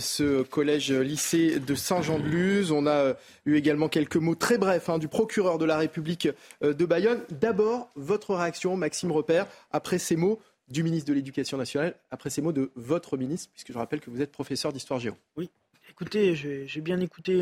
[0.00, 2.72] ce collège-lycée de Saint-Jean-de-Luz.
[2.72, 3.14] On a euh,
[3.46, 6.26] eu également quelques mots très brefs hein, du procureur de la République
[6.64, 7.22] euh, de Bayonne.
[7.30, 12.42] D'abord, votre réaction, Maxime Repère, après ces mots du ministre de l'Éducation nationale, après ces
[12.42, 15.14] mots de votre ministre, puisque je rappelle que vous êtes professeur d'histoire géo.
[15.36, 15.50] Oui,
[15.88, 17.40] écoutez, j'ai bien écouté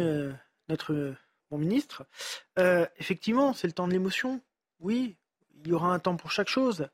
[0.68, 1.14] notre
[1.51, 2.05] mon ministre.
[2.98, 4.42] effectivement, c'est le temps de l'émotion.
[4.81, 5.16] Oui,
[5.64, 6.88] il y aura un temps pour chaque chose.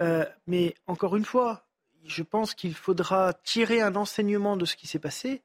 [0.00, 1.66] Euh, mais encore une fois,
[2.04, 5.42] je pense qu'il faudra tirer un enseignement de ce qui s'est passé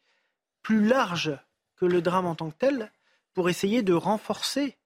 [0.62, 1.38] plus large
[1.76, 2.92] que le drame en tant que tel
[3.34, 4.78] pour essayer de renforcer,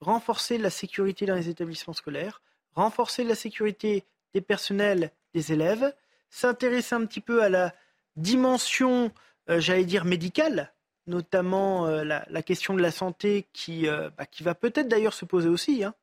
[0.00, 2.40] renforcer la sécurité dans les établissements scolaires,
[2.74, 5.92] renforcer la sécurité des personnels, des élèves,
[6.30, 7.74] s'intéresser un petit peu à la
[8.16, 9.12] dimension,
[9.48, 10.72] euh, j'allais dire, médicale,
[11.08, 15.48] notamment euh, la, question de la santé qui, bah, qui va peut-être d'ailleurs se poser
[15.48, 15.82] aussi.
[15.82, 15.94] Hein.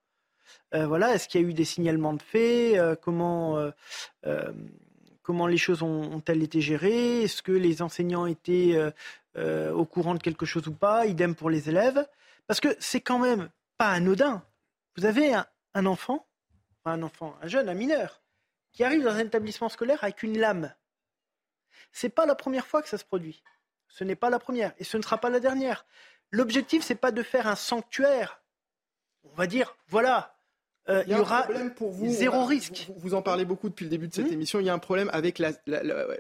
[0.74, 3.58] Euh, voilà, est-ce qu'il y a eu des signalements de faits euh, comment,
[4.26, 4.54] euh,
[5.22, 8.78] comment les choses ont-elles été gérées Est-ce que les enseignants étaient
[9.36, 12.06] au courant de quelque chose ou pas Idem pour les élèves?
[12.48, 14.44] Parce que c'est quand même pas anodin.
[14.96, 16.26] Vous avez un, enfant,
[16.86, 18.22] un enfant, un jeune, un mineur,
[18.72, 20.74] qui arrive dans un établissement scolaire avec une lame.
[21.92, 23.44] C'est pas la première fois que ça se produit.
[23.90, 25.86] Ce n'est pas la première et ce ne sera pas la dernière.
[26.32, 28.42] L'objectif, c'est pas de faire un sanctuaire.
[29.24, 30.37] On va dire, voilà,
[30.90, 32.88] euh, il y, aura pour vous, zéro risque.
[32.98, 34.60] Vous, en parlez beaucoup depuis le début de cette émission.
[34.60, 35.52] Il y a un problème avec la,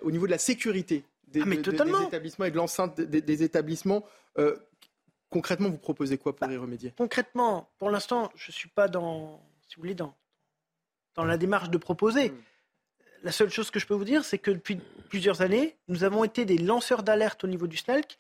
[0.01, 4.03] au niveau de la sécurité des, ah, établissements et de l'enceinte des, établissements.
[4.38, 4.58] Euh,
[5.30, 6.93] concrètement, vous proposez quoi pour y remédier?
[6.97, 10.15] Concrètement, pour l'instant, je ne suis pas dans, si vous voulez, dans,
[11.15, 12.32] dans la démarche de proposer.
[12.32, 12.38] Hmm.
[13.23, 16.23] La seule chose que je peux vous dire, c'est que depuis plusieurs années, nous avons
[16.23, 18.17] été des lanceurs d'alerte au niveau du SNELC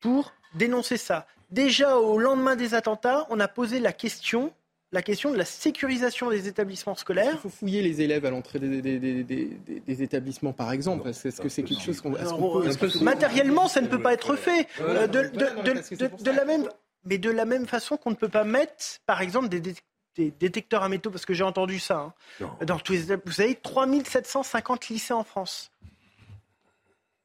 [0.00, 1.26] pour dénoncer ça.
[1.50, 4.52] Déjà au lendemain des attentats, on a posé la question
[4.90, 7.32] la question de la sécurisation des établissements scolaires.
[7.34, 11.08] Il faut fouiller les élèves à l'entrée des, établissements, par exemple?
[11.08, 12.90] Est-ce que c'est quelque chose qu'on peut...
[13.02, 14.66] Matériellement, ça ne peut pas être fait.
[14.80, 16.68] Euh, de, la même,
[17.04, 19.74] mais de la même façon qu'on ne peut pas mettre, par exemple, des,
[20.16, 22.14] détecteurs à métaux, parce que j'ai entendu ça.
[22.40, 22.64] Hein.
[22.64, 25.70] dans tous les, vous avez 3750 lycées en France.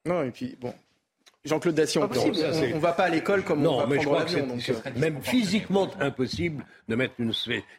[0.06, 0.76] Non, et puis, bon,
[1.46, 4.58] Jean-Claude Dassion, on ne va pas à l'école comme on va mais prendre l'avion.
[4.60, 7.32] C'est euh, même physiquement impossible de mettre une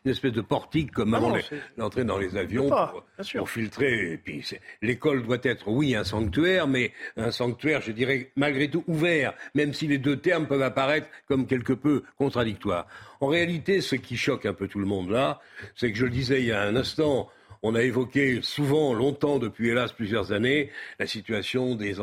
[0.04, 1.34] espèce, de portique comme ah avant
[1.78, 4.12] l'entrée dans les avions pour, filtrer.
[4.12, 4.46] Et puis
[4.82, 9.72] l'école doit être, oui, un sanctuaire, mais un sanctuaire, je dirais, malgré tout ouvert, même
[9.72, 12.86] si les deux termes peuvent apparaître comme quelque peu contradictoires.
[13.20, 15.40] En réalité, ce qui choque un peu tout le monde là,
[15.74, 17.30] c'est que je le disais il y a un instant,
[17.66, 21.96] on a évoqué souvent, longtemps, depuis hélas plusieurs années, la situation des,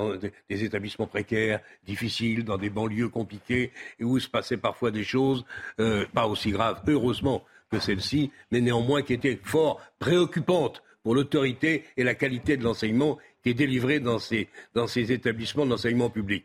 [0.49, 5.45] établissements précaires, difficiles, dans des banlieues compliquées, et où se passaient parfois des choses
[5.79, 11.85] euh, pas aussi graves, heureusement, que celles-ci, mais néanmoins qui étaient fort préoccupantes pour l'autorité
[11.95, 14.47] et la qualité de l'enseignement qui est délivré dans ces,
[15.11, 16.43] établissements d'enseignement public.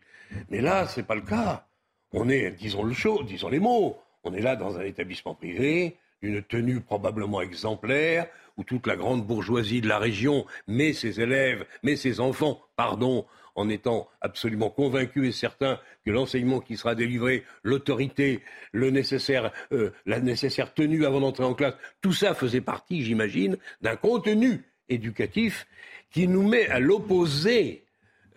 [0.51, 1.67] Mais là, ce n'est pas le cas.
[2.13, 5.97] On est, disons le chaud, disons les mots, on est là dans un établissement privé,
[6.23, 8.27] d'une tenue probablement exemplaire,
[8.57, 13.27] où toute la grande bourgeoisie de la région met ses élèves, met ses enfants, pardon,
[13.55, 18.43] en étant absolument convaincus et certains que l'enseignement qui sera délivré, l'autorité,
[18.73, 23.57] le nécessaire, euh, la nécessaire tenue avant d'entrer en classe, tout ça faisait partie, j'imagine,
[23.81, 25.67] d'un contenu éducatif
[26.11, 27.86] qui nous met à l'opposé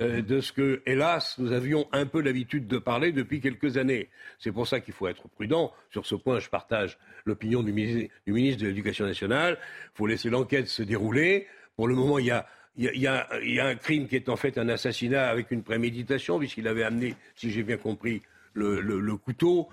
[0.01, 4.09] euh, de ce que, hélas, nous avions un peu l'habitude de parler depuis quelques années.
[4.37, 5.73] C'est pour ça qu'il faut être prudent.
[5.91, 9.57] Sur ce point, je partage l'opinion du, ministre de l'Éducation nationale.
[9.93, 11.47] Il faut laisser l'enquête se dérouler.
[11.75, 15.51] Pour le moment, il y a un crime qui est en fait un assassinat avec
[15.51, 18.21] une préméditation, puisqu'il avait amené, si j'ai bien compris,
[18.53, 19.69] le, couteau.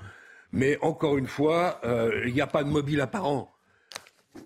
[0.53, 3.56] Mais encore une fois, euh, il n'y a pas de mobile apparent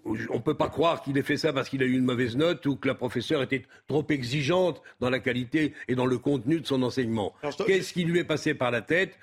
[0.05, 2.37] on ne peut pas croire qu'il ait fait ça parce qu'il a eu une mauvaise
[2.37, 6.61] note ou que la professeure était trop exigeante dans la qualité et dans le contenu
[6.61, 7.35] de son enseignement.
[7.66, 9.18] Qu'est-ce qui lui est passé par la tête?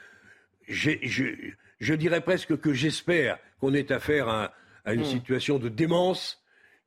[0.67, 4.53] Je, dirais presque que j'espère qu'on ait affaire à,
[4.85, 5.05] à une hmm.
[5.05, 6.41] situation de démence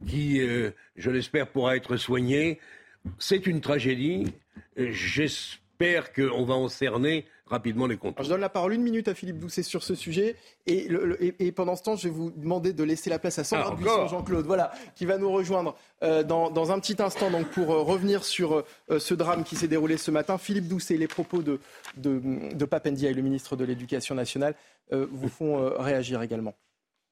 [0.07, 2.59] qui, euh, je l'espère, pourra être soignée.
[3.19, 4.33] C'est une tragédie.
[4.77, 8.17] J'espère qu'on va en cerner rapidement les comptes.
[8.23, 10.37] je donne la parole une minute à Philippe Doucet sur ce sujet.
[10.67, 10.89] Et,
[11.39, 13.75] et, pendant ce temps, je vais vous demander de laisser la place à Sandra ah,
[13.75, 17.83] Buisson, Jean-Claude, voilà, qui va nous rejoindre euh, dans, un petit instant donc, pour euh,
[17.83, 20.39] revenir sur euh, ce drame qui s'est déroulé ce matin.
[20.39, 21.61] Philippe Doucet, les propos de,
[21.97, 24.55] de, de Papendia et le ministre de l'Éducation nationale
[24.93, 26.57] vous font réagir également.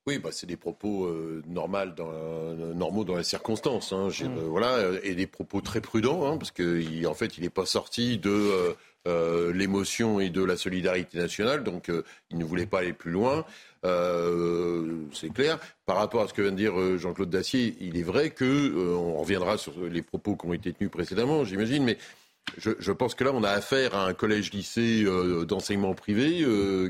[0.09, 1.09] Oui, bah, c'est des propos
[1.47, 2.11] normaux dans,
[2.75, 3.93] normaux dans les circonstances.
[3.93, 4.09] Hein.
[4.09, 4.39] Mm.
[4.49, 8.19] voilà, et des propos très prudents, hein, parce qu'en en fait, il n'est pas sorti
[8.19, 8.75] de
[9.07, 13.11] euh, l'émotion et de la solidarité nationale, donc euh, il ne voulait pas aller plus
[13.11, 13.45] loin.
[13.85, 15.59] c'est clair.
[15.87, 19.21] Par rapport à ce que vient de dire Jean-Claude Dacier, il est vrai que on
[19.21, 21.97] reviendra sur les propos qui ont été tenus précédemment, j'imagine, mais
[22.57, 25.05] je, pense que là, on a affaire à un collège-lycée
[25.47, 26.45] d'enseignement privé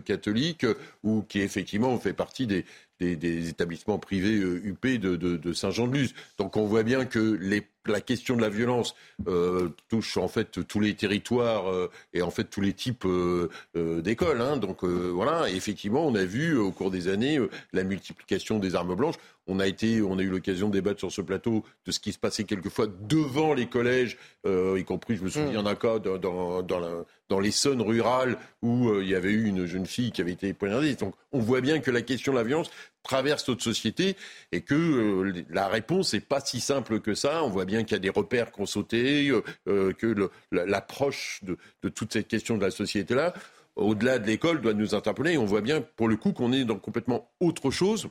[0.05, 0.67] catholique,
[1.03, 2.65] ou qui effectivement fait partie des,
[3.01, 6.15] des, établissements privés UP de, de Saint-Jean-de-Luz.
[6.39, 8.95] Donc on voit bien que les la question de la violence
[9.27, 13.49] euh, touche en fait tous les territoires euh, et en fait tous les types euh,
[13.75, 14.41] d'écoles.
[14.41, 14.57] Hein.
[14.57, 17.39] Donc voilà, effectivement, on a vu au cours des années
[17.73, 19.17] la multiplication des armes blanches.
[19.49, 22.13] On a été, on a eu l'occasion de débattre sur ce plateau de ce qui
[22.13, 26.63] se passait quelquefois devant les collèges, y compris, je me souviens d'un cas dans, dans,
[26.63, 30.33] dans, la, dans l'Essonne rurale où il y avait eu une jeune fille qui avait
[30.33, 30.95] été poignardée.
[30.95, 32.71] Donc on voit bien que la question de la violence
[33.09, 34.17] traverse notre société
[34.53, 37.43] et que la réponse n'est pas si simple que ça.
[37.43, 41.41] On voit bien qu'il y a des repères qui ont sauté, euh, euh, que l'approche
[41.43, 43.35] de, toute cette question de la société-là,
[43.77, 45.39] au-delà de l'école, doit nous interpeller.
[45.39, 48.09] on voit bien, pour le coup, qu'on est dans complètement autre chose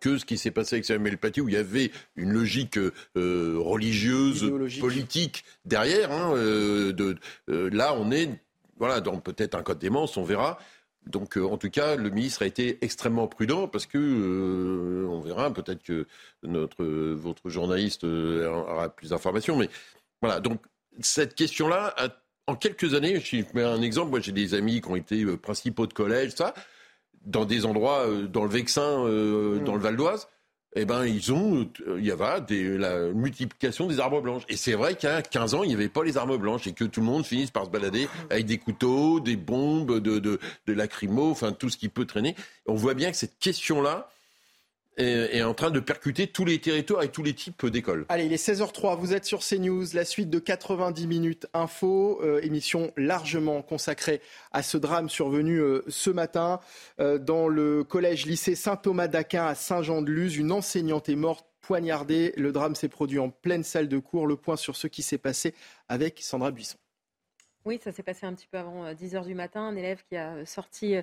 [0.00, 3.54] que ce qui s'est passé avec Samuel Paty, où il y avait une logique euh,
[3.58, 6.12] religieuse, politique derrière.
[6.12, 6.34] Hein,
[7.48, 8.30] là, on est
[8.78, 10.58] voilà, dans peut-être un code démence, on verra.
[11.06, 15.20] Donc, euh, en tout cas, le ministre a été extrêmement prudent parce que, euh, on
[15.20, 16.06] verra, peut-être que
[16.42, 19.56] notre, votre journaliste euh, aura plus d'informations.
[19.56, 19.68] Mais
[20.20, 20.60] voilà, donc
[21.00, 21.94] cette question-là,
[22.46, 25.86] en quelques années, je mets un exemple, moi j'ai des amis qui ont été principaux
[25.86, 26.54] de collège, ça,
[27.24, 29.04] dans des endroits, dans le Vexin,
[29.64, 30.28] dans le Val d'Oise
[30.76, 34.44] eh ben, ils ont, il y avait des, la multiplication des arbres blanches.
[34.48, 36.84] Et c'est vrai a 15 ans, il n'y avait pas les arbres blanches et que
[36.84, 40.72] tout le monde finisse par se balader avec des couteaux, des bombes, de, de, de
[40.72, 42.36] lacrymo, enfin tout ce qui peut traîner.
[42.66, 44.10] On voit bien que cette question-là,
[44.98, 48.06] est, en train de percuter tous les territoires et tous les types d'écoles.
[48.08, 52.40] Allez, il est 16h03, vous êtes sur CNews, la suite de 90 minutes info, euh,
[52.42, 54.20] émission largement consacrée
[54.52, 56.60] à ce drame survenu euh, ce matin
[57.00, 60.36] euh, dans le collège lycée Saint-Thomas d'Aquin à Saint-Jean-de-Luz.
[60.36, 62.32] Une enseignante est morte poignardée.
[62.36, 64.26] Le drame s'est produit en pleine salle de cours.
[64.26, 65.54] Le point sur ce qui s'est passé
[65.88, 66.78] avec Sandra Buisson.
[67.64, 69.60] Oui, ça s'est passé un petit peu avant 10h du matin.
[69.60, 70.94] Un élève qui a sorti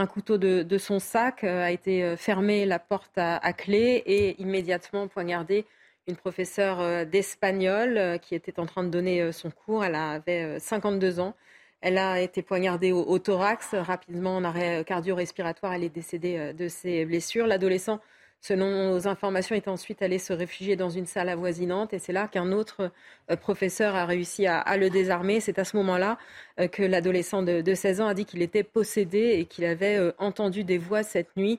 [0.00, 4.40] un couteau de, son sac, euh, a été euh, fermé la porte à, clé et
[4.40, 5.66] immédiatement poignardé
[6.08, 9.84] une professeure euh, d'espagnol qui était en train de donner son cours.
[9.84, 11.34] Elle avait 52 ans.
[11.82, 15.72] Elle a été poignardée au, thorax, rapidement en arrêt cardio-respiratoire.
[15.74, 17.46] Elle est décédée de ses blessures.
[17.46, 18.00] L'adolescent
[18.40, 21.92] selon nos informations, est ensuite allé se réfugier dans une salle avoisinante.
[21.92, 22.90] Et c'est là qu'un autre
[23.30, 25.40] euh, professeur a réussi à, le désarmer.
[25.40, 26.18] C'est à ce moment-là
[26.58, 30.12] euh, que l'adolescent de, 16 ans a dit qu'il était possédé et qu'il avait euh,
[30.18, 31.58] entendu des voix cette nuit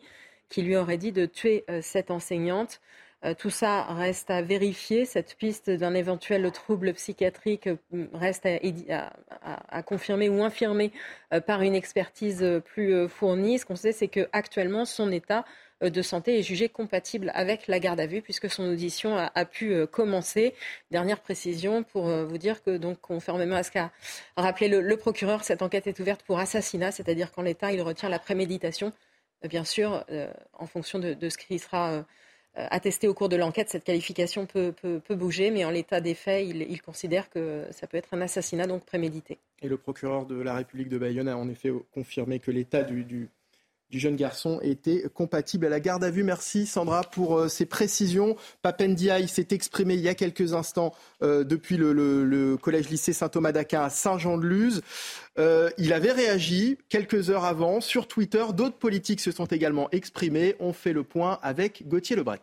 [0.49, 2.81] qui lui auraient dit de tuer cette enseignante.
[3.37, 5.05] Tout ça reste à vérifier.
[5.05, 7.69] Cette piste d'un éventuel trouble psychiatrique
[8.11, 8.45] reste
[8.89, 10.91] à, confirmer ou infirmer
[11.47, 13.59] par une expertise plus fournie.
[13.59, 15.45] Ce qu'on sait, c'est qu'actuellement, son état
[15.89, 19.73] de santé est jugé compatible avec la garde à vue puisque son audition a, pu
[19.73, 20.53] euh, commencer.
[20.91, 23.91] Dernière précision pour euh, vous dire que, donc, conformément à ce qu'a
[24.37, 28.19] rappelé le, procureur, cette enquête est ouverte pour assassinat, c'est-à-dire qu'en l'état, il retient la
[28.19, 28.93] préméditation.
[29.49, 30.05] Bien sûr,
[30.53, 32.05] en fonction de, ce qui sera
[32.53, 34.75] attesté au cours de l'enquête, cette qualification peut,
[35.09, 38.85] bouger, mais en l'état des faits, il, considère que ça peut être un assassinat donc
[38.85, 39.39] prémédité.
[39.63, 43.29] Et le procureur de la République de Bayonne a en effet confirmé que l'état du
[43.99, 46.23] jeune garçon était compatible à la garde à vue.
[46.23, 48.35] Merci Sandra pour euh, ces précisions.
[48.61, 53.89] Papendiaï s'est exprimé il y a quelques instants euh, depuis le, collège-lycée Saint-Thomas d'Aquin à
[53.89, 54.81] Saint-Jean-de-Luz.
[55.39, 58.43] Euh, il avait réagi quelques heures avant sur Twitter.
[58.53, 60.55] D'autres politiques se sont également exprimés.
[60.59, 62.41] On fait le point avec Gauthier Lebret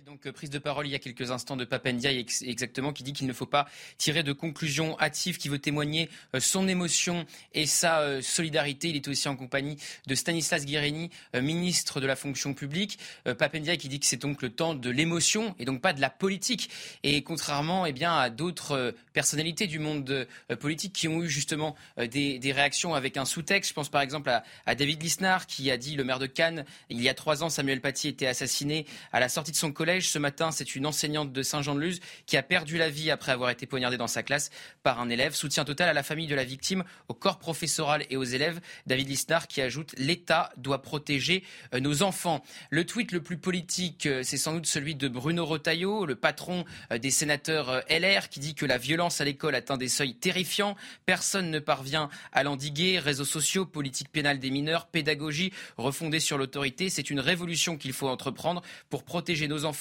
[0.00, 3.12] donc euh, prise de parole il y a quelques instants de Papendia exactement qui dit
[3.12, 7.66] qu'il ne faut pas tirer de conclusions hâtives, qui veut témoigner euh, son émotion et
[7.66, 8.88] sa euh, solidarité.
[8.88, 9.76] Il est aussi en compagnie
[10.06, 12.98] de Stanislas Guérini, ministre de la fonction publique.
[13.24, 16.10] Papendia qui dit que c'est donc le temps de l'émotion et donc pas de la
[16.10, 16.70] politique.
[17.02, 20.26] Et contrairement eh bien, à d'autres personnalités du monde
[20.60, 23.70] politique qui ont eu justement des, réactions avec un sous-texte.
[23.70, 26.64] Je pense par exemple à, à, David Lisnard qui a dit, le maire de Cannes,
[26.88, 30.18] il y a trois ans, Samuel Paty était assassiné à la sortie de son Ce
[30.18, 33.96] matin, c'est une enseignante de Saint-Jean-de-Luz qui a perdu la vie après avoir été poignardée
[33.96, 34.50] dans sa classe
[34.84, 35.34] par un élève.
[35.34, 38.60] Soutien total à la famille de la victime, au corps professoral et aux élèves.
[38.86, 41.42] David Lisnard qui ajoute L'État doit protéger
[41.74, 42.44] euh, nos enfants.
[42.70, 46.64] Le tweet le plus politique, euh, c'est sans doute celui de Bruno Retailleau, le patron
[46.92, 50.76] euh, des sénateurs LR, qui dit que la violence à l'école atteint des seuils terrifiants.
[51.06, 53.00] Personne ne parvient à l'endiguer.
[53.00, 56.88] Réseaux sociaux, politique pénale des mineurs, pédagogie refondée sur l'autorité.
[56.88, 59.71] C'est une révolution qu'il faut entreprendre pour protéger nos enfants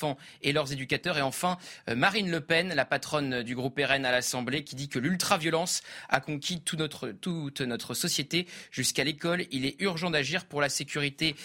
[0.42, 1.18] et leurs éducateurs.
[1.18, 5.00] Et enfin, Marine Le Pen, la patronne du groupe RN à l'Assemblée, qui dit que
[5.00, 6.80] l'ultraviolence a conquis toute
[7.62, 9.46] notre société jusqu'à l'école.
[9.52, 11.36] Il est urgent d'agir pour la sécurité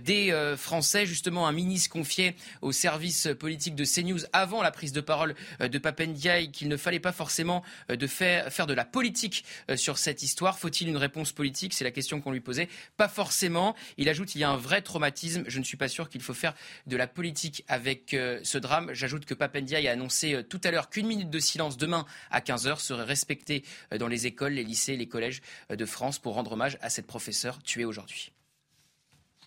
[0.00, 1.06] des Français.
[1.06, 5.78] Justement, un ministre confié au service politique de CNews avant la prise de parole de
[5.78, 9.44] Papendiaï qu'il ne fallait pas forcément de faire, faire de la politique
[9.76, 10.58] sur cette histoire.
[10.58, 11.74] Faut-il une réponse politique?
[11.74, 12.68] C'est la question qu'on lui posait.
[12.96, 13.74] Pas forcément.
[13.96, 15.44] Il ajoute il y a un vrai traumatisme.
[15.46, 16.54] Je ne suis pas sûr qu'il faut faire
[16.86, 18.90] de la politique avec euh, ce drame.
[18.92, 22.40] J'ajoute que Papendia a annoncé euh, tout à l'heure qu'une minute de silence demain à
[22.40, 26.52] 15h serait respectée euh, dans les écoles, les lycées, les collèges de France pour rendre
[26.52, 28.32] hommage à cette professeure tuée aujourd'hui.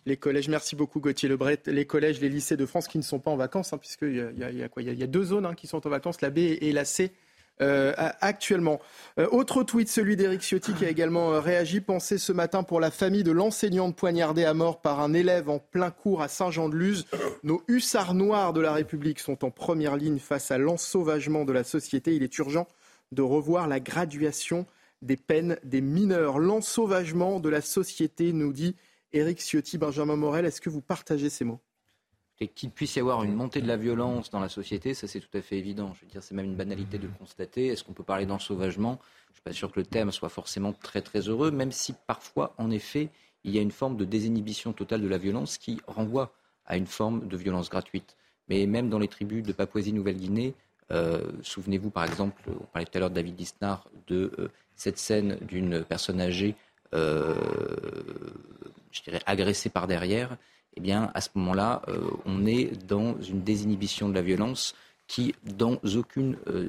[0.05, 1.61] Les collèges, merci beaucoup Gauthier Lebret.
[1.65, 4.63] Les collèges, les lycées de France qui ne sont pas en vacances, hein, puisqu'il y,
[4.63, 4.81] a, quoi?
[4.81, 7.11] Il y a deux zones hein, qui sont en vacances, la B et la C.
[7.61, 8.79] Euh, actuellement.
[9.19, 11.81] Euh, autre tweet, celui d'Éric Ciotti qui a également euh, réagi.
[11.81, 15.59] Pensez ce matin pour la famille de l'enseignante poignardée à mort par un élève en
[15.59, 17.05] plein cours à Saint-Jean-de-Luz.
[17.43, 21.65] Nos hussards noirs de la République sont en première ligne face à l'ensauvagement de la
[21.65, 22.15] société.
[22.15, 22.65] Il est urgent
[23.11, 24.65] de revoir la graduation
[25.01, 26.39] des peines des mineurs.
[26.39, 28.77] L'ensauvagement de la société, nous dit
[29.11, 29.77] Éric Ciotti.
[29.77, 31.59] Benjamin Morel, est-ce que vous partagez ces mots?
[32.47, 35.37] Qu'il puisse y avoir une montée de la violence dans la société, ça c'est tout
[35.37, 35.93] à fait évident.
[35.95, 37.67] Je veux dire, c'est même une banalité de le constater.
[37.67, 38.99] Est-ce qu'on peut parler d'ensauvagement?
[39.27, 41.93] Je ne suis pas sûr que le thème soit forcément très très heureux, même si
[42.07, 43.09] parfois, en effet,
[43.43, 46.33] il y a une forme de désinhibition totale de la violence qui renvoie
[46.65, 48.15] à une forme de violence gratuite.
[48.47, 50.53] Mais même dans les tribus de Papouasie-Nouvelle-Guinée,
[50.91, 54.97] euh, souvenez-vous par exemple, on parlait tout à l'heure de David Lisnard, de euh, cette
[54.97, 56.55] scène d'une personne âgée,
[56.93, 57.35] euh,
[58.91, 60.37] je dirais, agressée par derrière
[60.77, 64.75] eh bien, à ce moment-là, euh, on est dans une désinhibition de la violence
[65.07, 66.67] qui, dans aucune euh,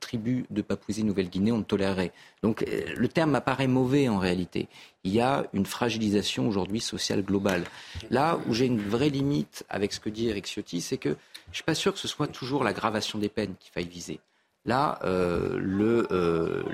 [0.00, 2.12] tribu de Papouasie-Nouvelle-Guinée, on ne tolérerait.
[2.42, 4.68] Donc, euh, le terme apparaît mauvais en réalité.
[5.04, 7.64] Il y a une fragilisation aujourd'hui sociale globale.
[8.10, 11.50] Là où j'ai une vraie limite avec ce que dit Eric Ciotti, c'est que je
[11.50, 14.18] ne suis pas sûr que ce soit toujours l'aggravation des peines qu'il faille viser.
[14.64, 14.98] Là,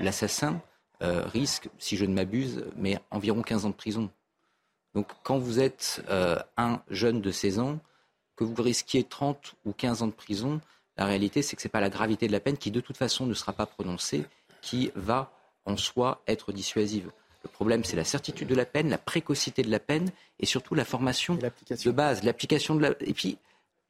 [0.00, 0.60] l'assassin
[1.00, 4.10] risque, si je ne m'abuse, mais environ 15 ans de prison.
[4.94, 7.78] Donc quand vous êtes euh, un jeune de 16 ans,
[8.36, 10.60] que vous risquiez 30 ou 15 ans de prison,
[10.96, 12.96] la réalité c'est que ce n'est pas la gravité de la peine qui de toute
[12.96, 14.24] façon ne sera pas prononcée
[14.60, 15.32] qui va
[15.66, 17.10] en soi être dissuasive.
[17.42, 20.74] Le problème, c'est la certitude de la peine, la précocité de la peine et surtout
[20.74, 22.90] la formation de base, l'application de la...
[23.00, 23.36] Et puis,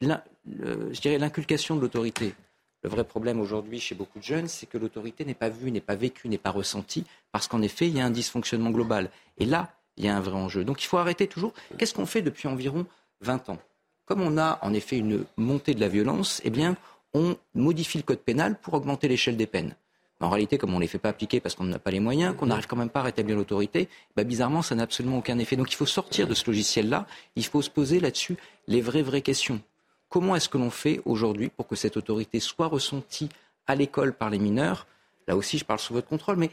[0.01, 2.35] je dirais l'inculcation de l'autorité.
[2.83, 5.81] Le vrai problème aujourd'hui chez beaucoup de jeunes, c'est que l'autorité n'est pas vue, n'est
[5.81, 9.09] pas vécue, n'est pas ressentie, parce qu'en effet, il y a un dysfonctionnement global.
[9.39, 10.65] Et là, il y a un vrai enjeu.
[10.65, 11.53] Donc il faut arrêter toujours.
[11.79, 12.87] Qu'est-ce qu'on fait depuis environ
[13.21, 13.59] 20 ans?
[14.07, 16.77] Comme on a en effet une montée de la violence, eh bien,
[17.15, 19.75] on modifie le code pénal pour augmenter l'échelle des peines.
[20.21, 22.37] En réalité, comme on ne les fait pas appliquer parce qu'on n'a pas les moyens,
[22.37, 25.57] qu'on n'arrive quand même pas à rétablir l'autorité, bah, bizarrement, ça n'a absolument aucun effet.
[25.57, 28.37] Donc il faut sortir de ce logiciel-là, il faut se poser là-dessus
[28.67, 29.61] les vraies, vraies questions.
[30.09, 33.29] Comment est-ce que l'on fait aujourd'hui pour que cette autorité soit ressentie
[33.67, 34.87] à l'école par les mineurs?
[35.27, 36.51] Là aussi, je parle sous votre contrôle, mais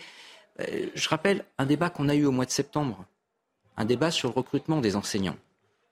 [0.60, 3.06] euh, je rappelle un débat qu'on a eu au mois de septembre
[3.78, 5.38] un débat sur le recrutement des enseignants.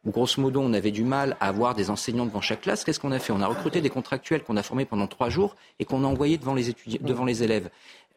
[0.06, 2.84] Où, grosso modo, on avait du mal à avoir des enseignants devant chaque classe.
[2.84, 3.34] Qu'est-ce qu'on a fait?
[3.34, 6.38] On a recruté des contractuels qu'on a formés pendant trois jours et qu'on a envoyés
[6.38, 7.70] devant les, étudiants, devant les élèves.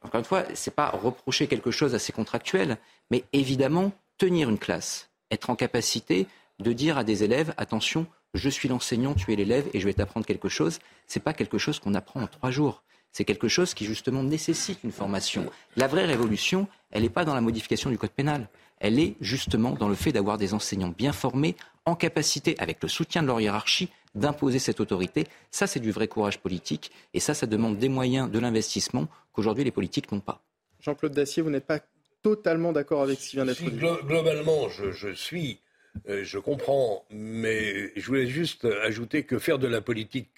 [0.02, 2.76] Encore une fois, ce n'est pas reprocher quelque chose à ces contractuels,
[3.10, 6.26] mais évidemment, tenir une classe, être en capacité
[6.60, 9.92] de dire à des élèves attention, je suis l'enseignant, tu es l'élève et je vais
[9.92, 10.78] t'apprendre quelque chose.
[11.06, 12.82] Ce n'est pas quelque chose qu'on apprend en trois jours.
[13.12, 15.50] C'est quelque chose qui justement nécessite une formation.
[15.76, 18.48] La vraie révolution, elle n'est pas dans la modification du code pénal
[18.82, 21.54] elle est justement dans le fait d'avoir des enseignants bien formés,
[21.86, 25.26] en capacité, avec le soutien de leur hiérarchie, d'imposer cette autorité.
[25.52, 26.90] Ça, c'est du vrai courage politique.
[27.14, 30.42] Et ça, ça demande des moyens, de l'investissement qu'aujourd'hui les politiques n'ont pas.
[30.80, 31.78] Jean-Claude Dacier, vous n'êtes pas
[32.22, 35.60] totalement d'accord avec ce qui vient d'être dit Globalement, je, suis,
[36.08, 40.30] euh, je comprends, mais je voulais juste ajouter que faire de la politique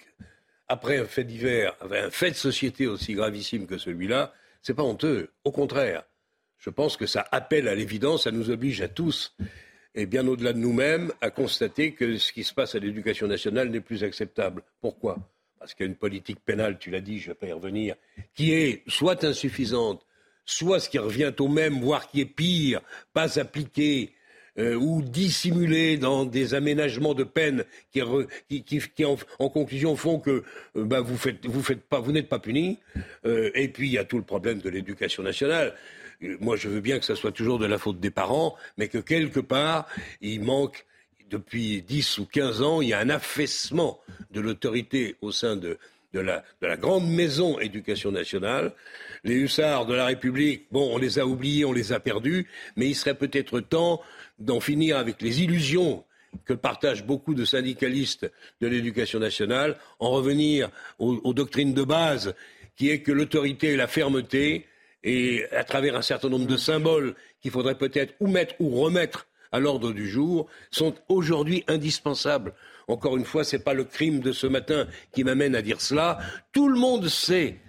[0.67, 5.31] après un fait divers, un fait de société aussi gravissime que celui-là, c'est pas honteux.
[5.43, 6.03] Au contraire,
[6.65, 9.35] je pense que ça appelle à l'évidence, ça nous oblige à tous,
[9.93, 13.69] et bien au-delà de nous-mêmes, à constater que ce qui se passe à l'éducation nationale
[13.69, 14.63] n'est plus acceptable.
[14.81, 15.19] Pourquoi?
[15.59, 17.51] Parce qu'il y a une politique pénale, tu l'as dit, je ne vais pas y
[17.51, 17.95] revenir,
[18.33, 20.07] qui est soit insuffisante,
[20.43, 22.81] soit ce qui revient au même, voire qui est pire,
[23.13, 24.13] pas appliquée,
[24.57, 30.43] euh, ou dissimulée dans des aménagements de peine qui, en, conclusion font que
[30.77, 32.79] euh, bah, vous n'êtes pas puni.
[33.25, 35.75] Euh, et puis il y a tout le problème de l'éducation nationale
[36.39, 38.97] moi je veux bien que ça soit toujours de la faute des parents, mais que
[38.97, 39.87] quelque part,
[40.21, 40.85] il manque,
[41.29, 43.99] depuis 10 ou 15 ans, il y a un affaissement
[44.31, 45.77] de l'autorité au sein de,
[46.13, 46.43] la,
[46.77, 48.73] grande maison éducation nationale.
[49.23, 52.87] Les hussards de la République, bon, on les a oubliés, on les a perdus, mais
[52.87, 54.01] il serait peut-être temps
[54.39, 56.05] d'en finir avec les illusions
[56.45, 58.29] que partagent beaucoup de syndicalistes
[58.61, 60.69] de l'éducation nationale, en revenir
[60.99, 62.35] aux, doctrines de base,
[62.75, 64.67] qui est que l'autorité et la fermeté,
[65.05, 69.27] et à travers un certain nombre de symboles qu'il faudrait peut-être ou mettre ou remettre
[69.51, 72.53] à l'ordre du jour, sont aujourd'hui indispensables.
[72.89, 75.79] Encore une fois, ce n'est pas le crime de ce matin qui m'amène à dire
[75.79, 76.19] cela.
[76.51, 77.59] Tout le monde sait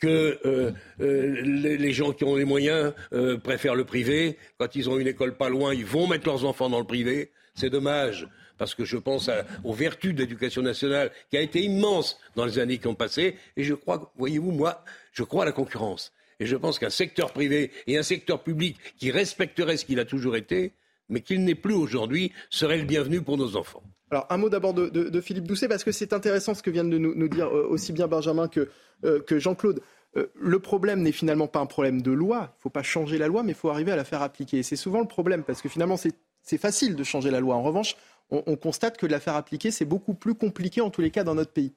[0.00, 4.36] que euh, euh, les, gens qui ont les moyens euh, préfèrent le privé.
[4.58, 7.30] Quand ils ont une école pas loin, ils vont mettre leurs enfants dans le privé.
[7.54, 9.30] C'est dommage, parce que je pense
[9.64, 13.36] aux vertus de l'éducation nationale, qui a été immense dans les années qui ont passé.
[13.56, 16.12] Et je crois, voyez-vous, moi, je crois à la concurrence.
[16.40, 20.04] Et je pense qu'un secteur privé et un secteur public qui respecterait ce qu'il a
[20.04, 20.72] toujours été,
[21.08, 23.82] mais qu'il n'est plus aujourd'hui, serait le bienvenu pour nos enfants.
[24.10, 26.98] Alors un mot d'abord de, Philippe Doucet, parce que c'est intéressant ce que viennent de
[26.98, 28.68] nous, dire euh, aussi bien Benjamin que,
[29.04, 29.80] euh, Jean-Claude.
[30.16, 33.18] Euh, le problème n'est finalement pas un problème de loi, il ne faut pas changer
[33.18, 34.62] la loi, mais il faut arriver à la faire appliquer.
[34.62, 37.56] C'est souvent le problème, parce que finalement c'est facile de changer la loi.
[37.56, 37.96] En revanche,
[38.30, 41.10] on, on constate que de la faire appliquer, c'est beaucoup plus compliqué en tous les
[41.10, 41.74] cas dans notre pays.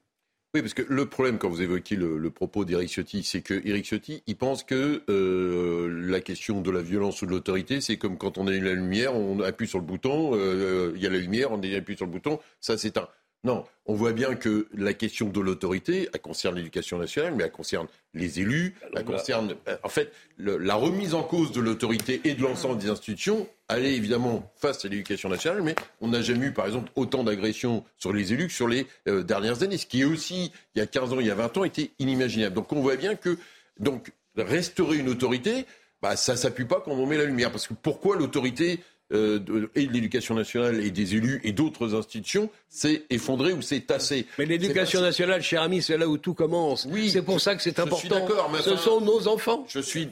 [0.54, 3.86] Oui, parce que le problème, quand vous évoquez le, propos d'Éric Ciotti, c'est que Éric
[3.86, 8.18] Ciotti, il pense que euh, la question de la violence ou de l'autorité, c'est comme
[8.18, 11.20] quand on a la lumière, on appuie sur le bouton, euh, il y a la
[11.20, 13.08] lumière, on appuie sur le bouton, ça s'éteint.
[13.44, 17.52] Non, on voit bien que la question de l'autorité, elle concerne l'éducation nationale, mais elle
[17.52, 22.36] concerne les élus, elle concerne, euh, en fait, la remise en cause de l'autorité et
[22.36, 23.48] de l'ensemble des institutions.
[23.68, 27.24] Elle est évidemment face à l'éducation nationale, mais on n'a jamais eu, par exemple, autant
[27.24, 30.80] d'agressions sur les élus que sur les euh, dernières années, ce qui est aussi, il
[30.80, 32.54] y a 15 ans, il y a 20 ans, était inimaginable.
[32.54, 33.39] Donc on voit bien que,
[33.80, 35.66] donc, restaurer une autorité,
[36.02, 37.52] bah, ça s'appuie pas quand on met la lumière.
[37.52, 38.80] Parce que pourquoi l'autorité
[39.14, 39.39] euh,
[39.76, 44.26] et de l'éducation nationale et des élus et d'autres institutions s'est effondré ou s'est tassé.
[44.38, 46.88] Mais l'éducation nationale, cher ami, c'est là où tout commence.
[46.89, 48.28] Oui, c'est pour ça que c'est important.
[48.51, 49.66] Mais Ce sont nos enfants.
[49.68, 50.09] Je suis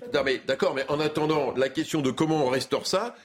[0.47, 3.16] d'accord, mais en attendant, la question de comment on restaure ça,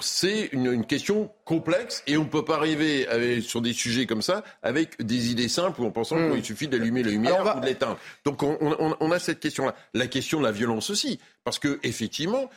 [0.00, 3.06] c'est une, question complexe et on ne peut pas arriver
[3.42, 6.34] sur des sujets comme ça avec des idées simples ou en pensant hmm.
[6.34, 7.98] qu'il suffit d'allumer la lumière ou de l'éteindre.
[8.24, 9.74] Donc on, a cette question-là.
[9.92, 11.18] La question de la violence aussi.
[11.44, 12.48] Parce que effectivement,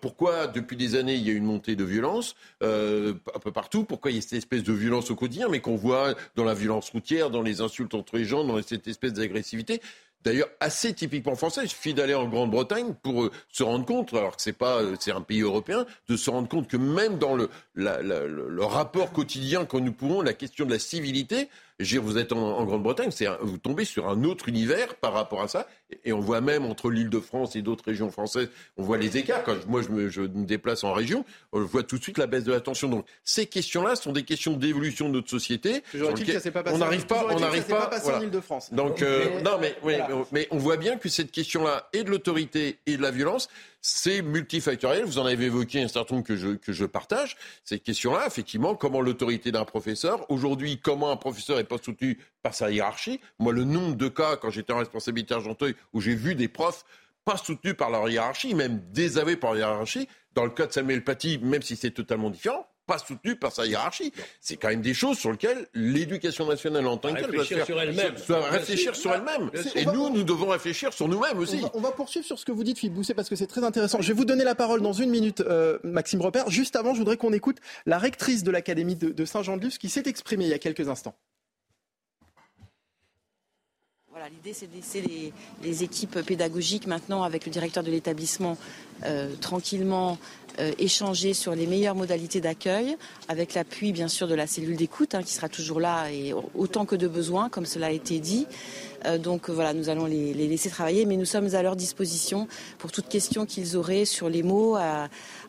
[0.00, 3.84] pourquoi depuis des années il y a une montée de violence euh, un peu partout
[3.84, 6.54] Pourquoi il y a cette espèce de violence au quotidien, mais qu'on voit dans la
[6.54, 9.80] violence routière, dans les insultes entre les gens, dans cette espèce d'agressivité
[10.24, 11.62] d'ailleurs assez typiquement français.
[11.64, 14.96] Il suffit d'aller en Grande-Bretagne pour euh, se rendre compte, alors que c'est pas, euh,
[14.98, 19.64] c'est un pays européen, de se rendre compte que même dans le, le rapport quotidien
[19.64, 21.48] que nous pouvons, la question de la civilité,
[22.00, 23.10] vous êtes en, Grande-Bretagne,
[23.40, 25.66] vous tombez sur un autre univers par rapport à ça.
[26.04, 29.16] Et, on voit même entre l'île de France et d'autres régions françaises, on voit les
[29.16, 29.44] écarts.
[29.44, 32.52] Quand moi, je me, déplace en région, on voit tout de suite la baisse de
[32.52, 32.88] la tension.
[32.88, 35.82] Donc, ces questions-là sont des questions d'évolution de notre société.
[35.94, 37.90] on n'arrive pas, on n'arrive pas,
[38.22, 38.72] de France.
[38.72, 39.76] Donc, euh, non, mais,
[40.32, 43.48] mais on voit bien que cette question-là, et de l'autorité et de la violence,
[43.82, 45.04] c'est multifactoriel.
[45.04, 47.36] Vous en avez évoqué un certain nombre que je, que je partage.
[47.64, 52.54] Cette question-là, effectivement, comment l'autorité d'un professeur, aujourd'hui, comment un professeur n'est pas soutenu par
[52.54, 53.20] sa hiérarchie.
[53.38, 56.84] Moi, le nombre de cas, quand j'étais en responsabilité argenteuil, où j'ai vu des profs
[57.24, 60.08] pas soutenus par leur hiérarchie, même désavoués par leur hiérarchie.
[60.34, 63.66] Dans le cas de Samuel Paty, même si c'est totalement différent, pas soutenu par sa
[63.66, 64.12] hiérarchie.
[64.40, 67.80] C'est quand même des choses sur lesquelles l'éducation nationale en tant que telle doit sur
[67.80, 68.14] elle-même.
[68.50, 69.50] réfléchir sur elle-même.
[69.74, 71.62] Et nous, nous devons réfléchir sur nous-mêmes aussi.
[71.74, 74.00] On va, poursuivre sur ce que vous dites, Philippe Bousset, parce que c'est très intéressant.
[74.00, 76.50] Je vais vous donner la parole dans une minute, euh, Maxime Repère.
[76.50, 80.44] Juste avant, je voudrais qu'on écoute la rectrice de l'Académie de, Saint-Jean-de-Luz qui s'est exprimée
[80.44, 81.14] il y a quelques instants.
[84.30, 85.32] L'idée c'est de laisser
[85.64, 88.56] les, équipes pédagogiques maintenant avec le directeur de l'établissement
[89.04, 90.16] euh, tranquillement
[90.60, 92.96] euh, échanger sur les meilleures modalités d'accueil,
[93.26, 96.84] avec l'appui bien sûr de la cellule d'écoute hein, qui sera toujours là et autant
[96.84, 98.46] que de besoin, comme cela a été dit.
[99.06, 102.46] Euh, donc voilà, nous allons les, laisser travailler, mais nous sommes à leur disposition
[102.78, 104.76] pour toute question qu'ils auraient sur les mots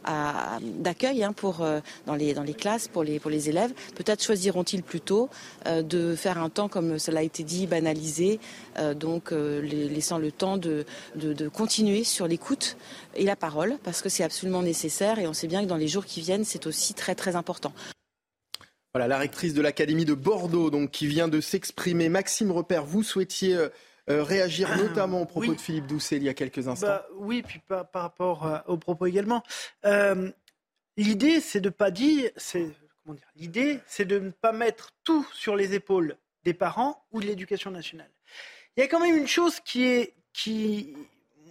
[0.06, 3.74] d'accueil hein, pour euh, dans les dans les classes pour les pour les élèves.
[3.95, 5.30] Peut-être choisiront-ils plutôt
[5.66, 8.39] de faire un temps comme cela a été dit banalisé,
[8.95, 10.86] donc laissant le temps de,
[11.16, 12.78] de continuer sur l'écoute
[13.16, 15.88] et la parole parce que c'est absolument nécessaire et on sait bien que dans les
[15.88, 17.74] jours qui viennent, c'est aussi très très important.
[18.93, 22.10] Voilà, la rectrice de l'Académie de Bordeaux, donc, qui vient de s'exprimer.
[22.10, 23.58] Maxime Repère, vous souhaitiez
[24.10, 26.88] euh, euh, réagir notamment au propos de Philippe Doucet il y a quelques instants.
[26.88, 29.43] Bah, oui, puis par, par rapport euh, aux propos également.
[30.97, 32.70] l'idée, c'est de pas dire, c'est
[33.04, 37.22] comment dire, l'idée, c'est de ne pas mettre tout sur les épaules des parents ou
[37.22, 38.12] de l'éducation nationale.
[38.76, 40.95] Il y a quand même une chose qui est, qui,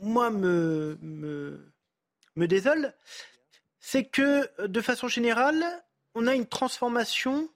[0.02, 1.72] moi, me, me,
[2.36, 2.94] me désole,
[3.78, 5.64] c'est que, de façon générale,
[6.14, 7.48] on a une transformation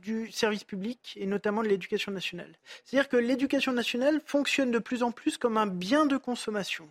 [0.00, 2.52] du service public et notamment de l'éducation nationale.
[2.84, 6.88] C'est-à-dire que l'éducation nationale fonctionne de plus en plus comme un bien de consommation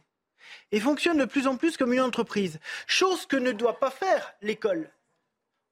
[0.72, 4.34] et fonctionne de plus en plus comme une entreprise, chose que ne doit pas faire
[4.42, 4.90] l'école.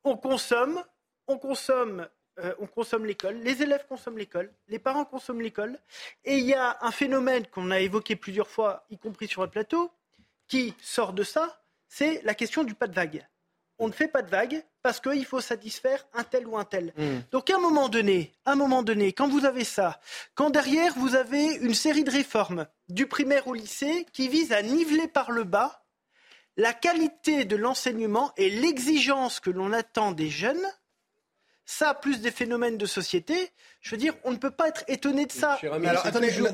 [0.04, 0.84] On consomme
[1.28, 2.08] on consomme
[2.40, 5.80] euh, on consomme l'école, les élèves consomment l'école, les parents consomment l'école,
[6.24, 9.50] et il y a un phénomène qu'on a évoqué plusieurs fois, y compris sur le
[9.50, 9.92] plateau,
[10.48, 13.28] qui sort de ça, c'est la question du pas de vague.
[13.80, 16.94] On ne fait pas de vague parce qu'il faut satisfaire un tel ou un tel.
[16.98, 17.20] Hmm.
[17.32, 20.00] Donc à un moment donné, à un moment donné, quand vous avez ça,
[20.36, 24.62] quand derrière vous avez une série de réformes du primaire au lycée qui visent à
[24.62, 25.84] niveler par le bas
[26.58, 30.66] la qualité de l'enseignement et l'exigence que l'on attend des jeunes,
[31.66, 33.52] ça, plus des phénomènes de société,
[33.88, 35.58] je veux dire, on ne peut pas être étonné de ça.
[35.64, 36.48] alors, attendez, je, vous,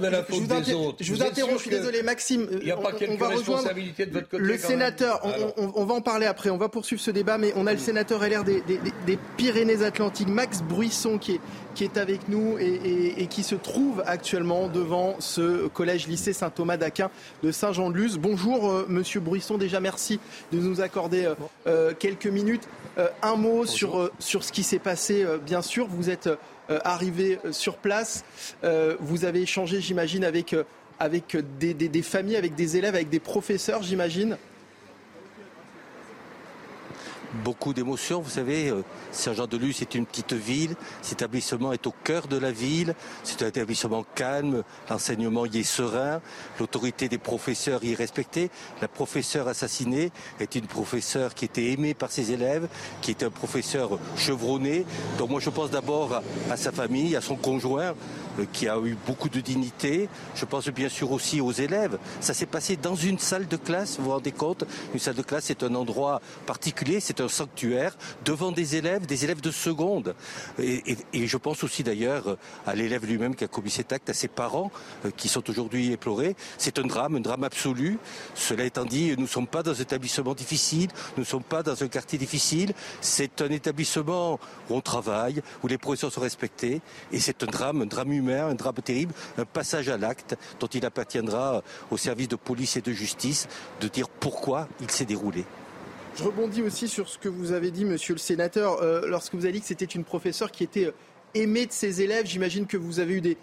[1.23, 2.47] interromps, je suis désolé, Maxime.
[2.51, 4.43] Il n'y a pas quelques responsabilités de votre côté.
[4.43, 5.19] Le sénateur,
[5.57, 8.21] on, va en parler après, on va poursuivre ce débat, mais on a le sénateur
[8.21, 11.41] LR des, des, Pyrénées-Atlantiques, Max Bruisson, qui est,
[11.73, 17.09] qui est avec nous et, qui se trouve actuellement devant ce collège-lycée Saint-Thomas d'Aquin
[17.41, 18.19] de Saint-Jean-de-Luz.
[18.19, 20.19] Bonjour, euh, monsieur Bruisson, déjà merci
[20.51, 21.33] de nous accorder euh,
[21.65, 22.67] euh, quelques minutes.
[23.23, 25.87] un mot sur, sur ce qui s'est passé, bien sûr.
[25.89, 26.29] Vous êtes
[26.69, 28.23] arrivé sur place.
[28.99, 30.55] vous avez échangé, j'imagine, avec,
[31.59, 34.37] des, familles, avec des élèves, avec des professeurs, j'imagine
[37.43, 38.21] beaucoup d'émotions.
[38.21, 40.75] Vous savez, euh, Saint-Jean-de-Luz est une petite ville.
[41.01, 42.95] Cet établissement est au cœur de la ville.
[43.23, 44.63] C'est un établissement calme.
[44.89, 46.21] L'enseignement y est serein.
[46.59, 48.49] L'autorité des professeurs y est respectée.
[48.81, 52.67] La professeure assassinée est une professeure qui était aimée par ses élèves,
[53.01, 54.85] qui est un professeur chevronné.
[55.17, 57.93] Donc moi, je pense d'abord à sa famille, à son conjoint,
[58.39, 60.09] euh, qui a eu beaucoup de dignité.
[60.35, 61.97] Je pense bien sûr aussi aux élèves.
[62.19, 64.65] Ça s'est passé dans une salle de classe, vous vous rendez compte?
[64.93, 69.23] Une salle de classe, c'est un endroit particulier, c'est un sanctuaire, devant des élèves, des
[69.23, 70.15] élèves de seconde.
[70.59, 74.27] Et, je pense aussi d'ailleurs à l'élève lui-même qui a commis cet acte, à ses
[74.27, 74.71] parents
[75.05, 76.35] euh, qui sont aujourd'hui éplorés.
[76.57, 77.97] C'est un drame, un drame absolu.
[78.35, 81.63] Cela étant dit, nous ne sommes pas dans un établissement difficile, nous ne sommes pas
[81.63, 82.73] dans un quartier difficile.
[83.01, 86.81] C'est un établissement où on travaille, où les professeurs sont respectés.
[87.11, 90.67] Et c'est un drame, un drame humain un drame terrible, un passage à l'acte dont
[90.67, 93.47] il appartiendra aux services de police et de justice
[93.81, 95.45] de dire pourquoi il s'est déroulé.
[96.15, 99.45] Je rebondis aussi sur ce que vous avez dit, monsieur le sénateur, euh, lorsque vous
[99.45, 100.93] avez dit que c'était une professeure qui était euh,
[101.33, 102.27] aimée de ses élèves.
[102.27, 103.37] J'imagine que vous avez eu des,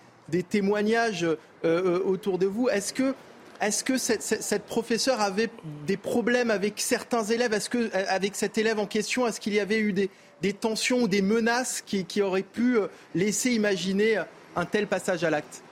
[0.45, 1.27] témoignages
[1.65, 2.69] euh, autour de vous.
[2.69, 5.51] Est-ce que, cette, professeure avait
[5.85, 7.53] des problèmes avec certains élèves?
[7.53, 11.23] Est-ce avec cet élève en question, est-ce qu'il y avait eu des, tensions ou des
[11.23, 12.79] menaces qui auraient pu
[13.17, 14.23] laisser imaginer
[14.55, 15.65] un tel passage à l'acte?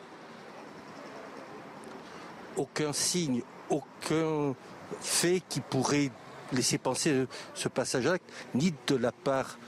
[2.56, 4.56] Aucun signe, aucun
[5.00, 6.10] fait qui pourrait
[6.52, 8.16] laisser penser ce passage à
[8.54, 9.58] ni de la part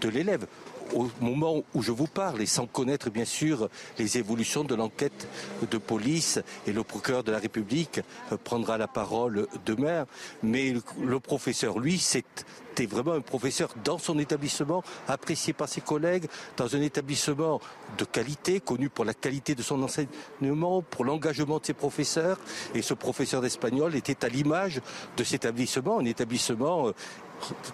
[0.00, 0.46] de l'élève
[0.94, 3.68] au moment où je vous parle et sans connaître bien sûr
[3.98, 5.28] les évolutions de l'enquête
[5.70, 8.00] de police et le procureur de la République
[8.32, 10.06] euh, prendra la parole demain.
[10.42, 16.26] Mais le professeur, lui, c'était vraiment un professeur dans son établissement, apprécié par ses collègues,
[16.56, 17.60] dans un établissement
[17.98, 22.38] de qualité, connu pour la qualité de son enseignement, pour l'engagement de ses professeurs.
[22.74, 24.80] Et ce professeur d'espagnol était à l'image
[25.16, 26.94] de cet établissement, un établissement euh,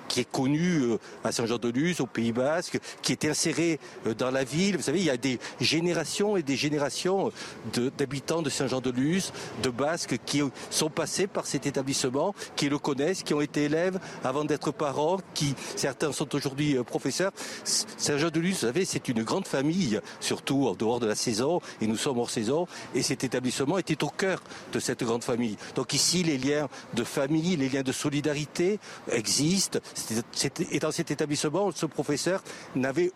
[0.09, 4.45] qui est connu euh, à Saint-Jean-de-Luz, au Pays Basque, qui était inséré euh, dans la
[4.45, 4.77] ville.
[4.77, 7.33] Vous savez, il y a des générations et des générations
[7.99, 13.35] d'habitants de, Saint-Jean-de-Luz, de Basques, qui sont passés par cet établissement, qui le connaissent, qui
[13.35, 17.33] ont été élèves avant d'être parents, qui certains sont aujourd'hui euh, professeurs.
[17.65, 21.97] Saint-Jean-de-Luz, vous savez, c'est une grande famille, surtout en dehors de la saison, et nous
[21.97, 24.43] sommes hors saison, et cet établissement était au cœur
[24.73, 25.57] de cette grande famille.
[25.75, 28.79] Donc ici, les liens de famille, les liens de solidarité
[29.11, 29.56] existent
[30.73, 32.43] et dans cet établissement, ce professeur
[32.75, 33.13] n'avait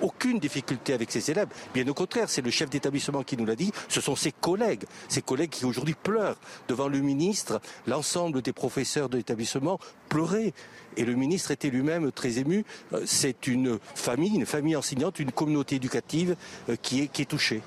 [0.00, 1.48] aucune difficulté avec ses élèves.
[1.74, 3.72] Bien au contraire, c'est le chef d'établissement qui nous l'a dit.
[3.88, 7.60] Ce sont ses collègues, ses collègues qui aujourd'hui pleurent devant le ministre.
[7.86, 9.78] L'ensemble des professeurs de l'établissement
[10.08, 10.52] pleuraient.
[10.96, 12.64] Et le ministre était lui-même très ému.
[12.92, 16.36] Euh, c'est une famille, une famille enseignante, une communauté éducative
[16.68, 17.62] euh, qui est, qui est touchée.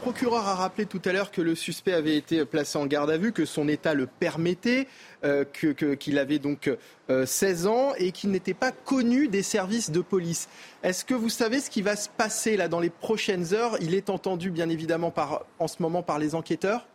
[0.00, 3.10] Le procureur a rappelé tout à l'heure que le suspect avait été placé en garde
[3.10, 4.88] à vue, que son état le permettait,
[5.24, 6.70] euh, qu'il avait donc
[7.08, 10.48] 16 euh, ans et qu'il n'était pas connu des services de police.
[10.82, 13.76] Est-ce que vous savez ce qui va se passer là dans les prochaines heures?
[13.80, 15.12] Il est entendu bien évidemment
[15.58, 16.86] en ce moment par les enquêteurs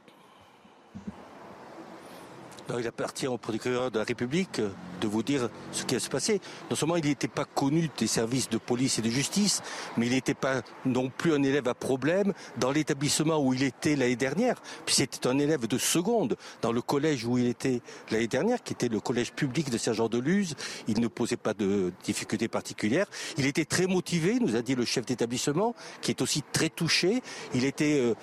[2.79, 4.61] il appartient au procureur de la République
[5.01, 6.41] de vous dire ce qui va se passer.
[6.69, 9.61] Non seulement il n'était pas connu des services de police et de justice,
[9.97, 13.95] mais il n'était pas non plus un élève à problème dans l'établissement où il était
[13.95, 14.61] l'année dernière.
[14.85, 18.73] Puis c'était un élève de seconde dans le collège où il était l'année dernière, qui
[18.73, 20.55] était le collège public de Saint-Jean-de-Luz.
[20.87, 23.07] Il ne posait pas de difficultés particulières.
[23.37, 27.21] Il était très motivé, nous a dit le chef d'établissement, qui est aussi très touché.
[27.53, 28.15] Il était euh,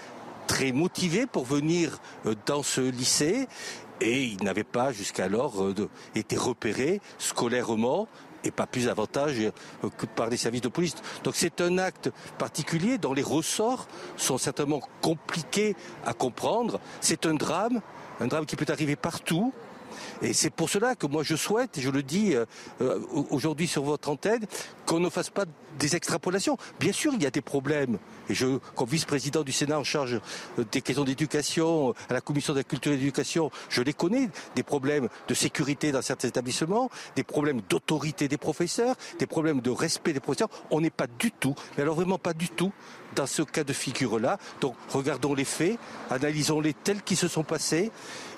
[0.46, 3.46] très motivé pour venir euh, dans ce lycée
[4.02, 8.08] et il n'avait pas jusqu'alors euh, été repéré scolairement
[8.44, 10.94] et pas plus avantage euh, que par les services de police.
[11.22, 13.86] Donc c'est un acte particulier dont les ressorts
[14.16, 16.80] sont certainement compliqués à comprendre.
[17.00, 17.80] C'est un drame,
[18.20, 19.52] un drame qui peut arriver partout.
[20.22, 22.98] Et c'est pour cela que moi je souhaite, et je le dis euh,
[23.30, 24.46] aujourd'hui sur votre antenne,
[24.86, 25.44] qu'on ne fasse pas
[25.78, 26.56] des extrapolations.
[26.80, 27.98] Bien sûr, il y a des problèmes.
[28.28, 30.20] Et je, comme vice-président du Sénat en charge
[30.58, 33.92] euh, des questions d'éducation, à la commission de la culture et de l'éducation, je les
[33.92, 34.28] connais.
[34.54, 39.70] Des problèmes de sécurité dans certains établissements, des problèmes d'autorité des professeurs, des problèmes de
[39.70, 40.50] respect des professeurs.
[40.70, 42.72] On n'est pas du tout, mais alors vraiment pas du tout,
[43.14, 44.38] dans ce cas de figure-là.
[44.60, 45.78] Donc regardons les faits,
[46.10, 47.90] analysons-les tels qu'ils se sont passés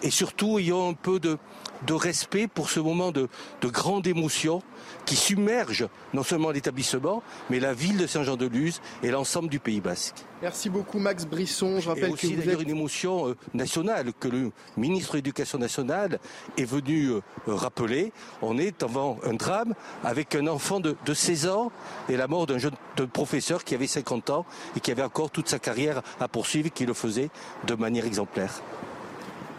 [0.02, 1.38] et surtout ayons un peu de,
[1.86, 3.28] de respect pour ce moment de,
[3.60, 4.62] de grande émotion
[5.06, 10.24] qui submerge non seulement l'établissement, mais la ville de Saint-Jean-de-Luz et l'ensemble du Pays basque.
[10.42, 11.80] Merci beaucoup Max Brisson.
[11.80, 12.68] Je rappelle et aussi que vous d'ailleurs êtes...
[12.68, 16.18] une émotion euh, nationale que le ministre de l'Éducation nationale
[16.58, 18.12] est venu euh, rappeler.
[18.42, 21.72] On est devant un drame avec un enfant de, de 16 ans
[22.08, 25.30] et la mort d'un jeune d'un professeur qui avait 50 ans et qui avait encore
[25.30, 27.30] toute sa carrière à poursuivre et qui le faisait
[27.66, 28.62] de manière exemplaire.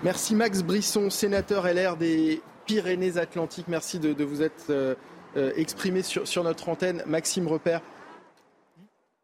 [0.04, 3.68] Merci Max Brisson, sénateur LR des Pyrénées-Atlantiques.
[3.68, 4.96] Merci de, de vous être euh,
[5.38, 7.04] euh, exprimé sur, sur, notre antenne.
[7.06, 7.82] Maxime Repère,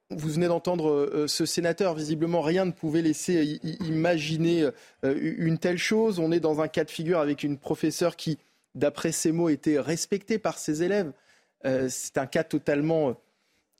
[0.09, 1.93] vous venez d'entendre euh, ce sénateur.
[1.93, 4.63] Visiblement, rien ne pouvait laisser imaginer
[5.05, 6.19] euh, une telle chose.
[6.19, 8.39] On est dans un cas de figure avec une professeure qui,
[8.75, 11.11] d'après ses mots, était respectée par ses élèves.
[11.63, 13.15] C'est un cas totalement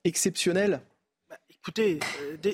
[0.03, 0.81] exceptionnel.
[1.29, 1.99] Bah, écoutez,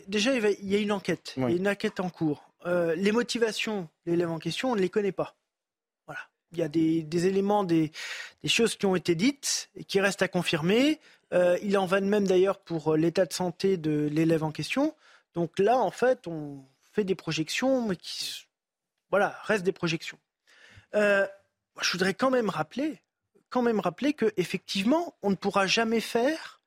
[0.07, 1.33] déjà, il y a une enquête.
[1.35, 1.43] Oui.
[1.47, 2.46] Il y a une enquête en cours.
[2.95, 5.35] Les motivations de l'élève en question, on ne les connaît pas.
[6.05, 6.19] Voilà.
[6.51, 7.91] Il y a des, éléments, des,
[8.45, 10.99] choses qui ont été dites et qui restent à confirmer.
[11.33, 14.95] Euh, il en va de même d'ailleurs pour l'état de santé de l'élève en question.
[15.33, 16.63] Donc là, en fait, on
[16.93, 18.47] fait des projections, mais qui,
[19.09, 20.17] voilà, restent des projections.
[20.95, 21.27] Euh,
[21.81, 23.01] je voudrais quand même rappeler,
[23.49, 26.61] quand même rappeler que effectivement, on ne pourra jamais faire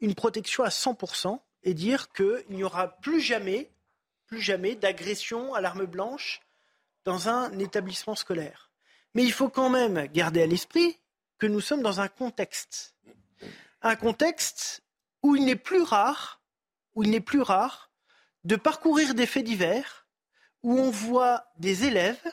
[0.00, 3.70] une protection à 100% et dire qu'il n'y aura plus jamais,
[4.38, 6.40] jamais d'agression à l'arme blanche
[7.04, 8.70] dans un établissement scolaire.
[9.14, 10.98] Mais il faut quand même garder à l'esprit
[11.38, 12.94] que nous sommes dans un contexte.
[13.82, 14.82] Un contexte
[15.22, 16.40] où il n'est plus rare,
[16.94, 17.90] où il n'est plus rare
[18.44, 20.06] de parcourir des faits divers,
[20.62, 22.24] où on voit des élèves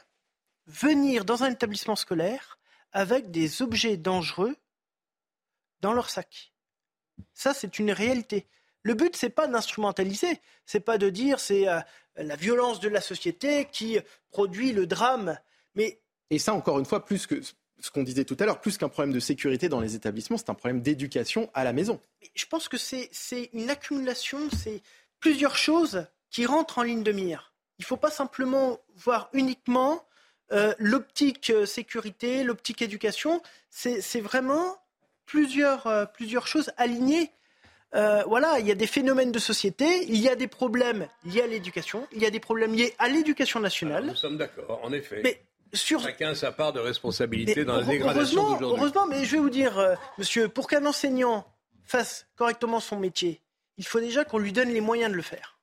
[0.67, 2.59] venir dans un établissement scolaire
[2.91, 4.55] avec des objets dangereux
[5.81, 6.53] dans leur sac.
[7.33, 8.47] Ça, c'est une réalité.
[8.83, 11.79] Le but, c'est pas d'instrumentaliser, c'est pas de dire c'est euh,
[12.15, 13.99] la violence de la société qui
[14.31, 15.37] produit le drame,
[15.75, 16.01] mais
[16.31, 18.89] et ça, encore une fois, plus que ce qu'on disait tout à l'heure, plus qu'un
[18.89, 21.99] problème de sécurité dans les établissements, c'est un problème d'éducation à la maison.
[22.35, 23.09] Je pense que c'est
[23.53, 24.81] une accumulation, c'est
[25.19, 27.53] plusieurs choses qui rentrent en ligne de mire.
[27.79, 30.05] Il ne faut pas simplement voir uniquement
[30.51, 33.41] euh, l'optique sécurité, l'optique éducation.
[33.69, 34.77] C'est vraiment
[35.25, 37.31] plusieurs, euh, plusieurs choses alignées.
[37.93, 41.41] Euh, voilà, il y a des phénomènes de société, il y a des problèmes liés
[41.41, 44.03] à l'éducation, il y a des problèmes liés à l'éducation nationale.
[44.03, 45.21] Alors, nous sommes d'accord, en effet.
[45.23, 45.41] Mais
[45.73, 46.01] sur...
[46.01, 48.79] Chacun sa part de responsabilité mais dans la dégradation d'aujourd'hui.
[48.79, 51.45] Heureusement, mais je vais vous dire, euh, monsieur, pour qu'un enseignant
[51.83, 53.41] fasse correctement son métier,
[53.77, 55.57] il faut déjà qu'on lui donne les moyens de le faire.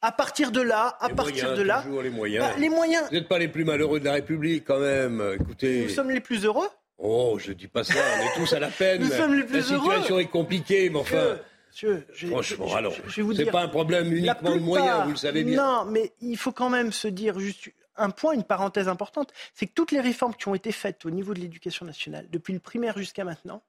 [0.00, 2.46] À partir de là, à les partir moyens, de là, toujours les moyens.
[2.46, 3.04] Bah, les moyens.
[3.08, 5.36] Vous n'êtes pas les plus malheureux de la République, quand même.
[5.40, 5.82] Écoutez.
[5.82, 6.68] Nous sommes les plus heureux.
[6.98, 7.94] Oh, je dis pas ça.
[7.94, 9.02] On est tous à la peine.
[9.02, 9.90] Nous sommes les plus la heureux.
[9.92, 11.38] situation est compliquée, mais enfin.
[11.70, 12.94] Monsieur, je, Franchement, je, alors,
[13.36, 15.62] c'est pas un problème uniquement de moyens, vous le savez bien.
[15.62, 19.66] Non, mais il faut quand même se dire juste un point, une parenthèse importante, c'est
[19.66, 22.58] que toutes les réformes qui ont été faites au niveau de l'éducation nationale, depuis le
[22.58, 23.62] primaire jusqu'à maintenant,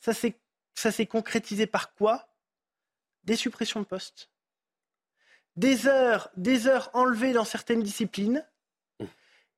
[0.00, 2.28] ça s'est concrétisé par quoi?
[3.24, 4.30] Des suppressions de postes,
[5.56, 8.44] des heures, des heures enlevées dans certaines disciplines,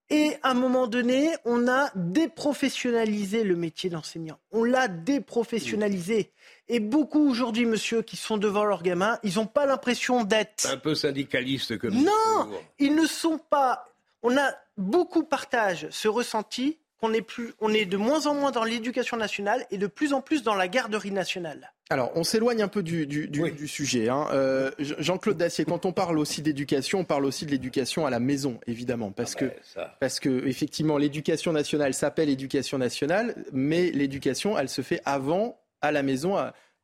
[0.08, 4.38] et à un moment donné, on a déprofessionnalisé le métier d'enseignant.
[4.52, 6.32] On l'a déprofessionnalisé.
[6.68, 10.66] Et beaucoup aujourd'hui, monsieur, qui sont devant leurs gamins, ils n'ont pas l'impression d'être...
[10.70, 13.84] Un peu syndicaliste comme Non Ils ne sont pas...
[14.22, 18.50] On a beaucoup partagé ce ressenti qu'on est, plus, on est de moins en moins
[18.50, 21.72] dans l'éducation nationale et de plus en plus dans la garderie nationale.
[21.90, 23.52] Alors, on s'éloigne un peu du, du, du, oui.
[23.52, 24.08] du sujet.
[24.08, 24.26] Hein.
[24.32, 28.18] Euh, Jean-Claude Dacier, quand on parle aussi d'éducation, on parle aussi de l'éducation à la
[28.18, 29.96] maison, évidemment, parce ah que, ben, ça.
[30.00, 35.92] parce que effectivement, l'éducation nationale s'appelle éducation nationale, mais l'éducation, elle se fait avant, à
[35.92, 36.36] la maison,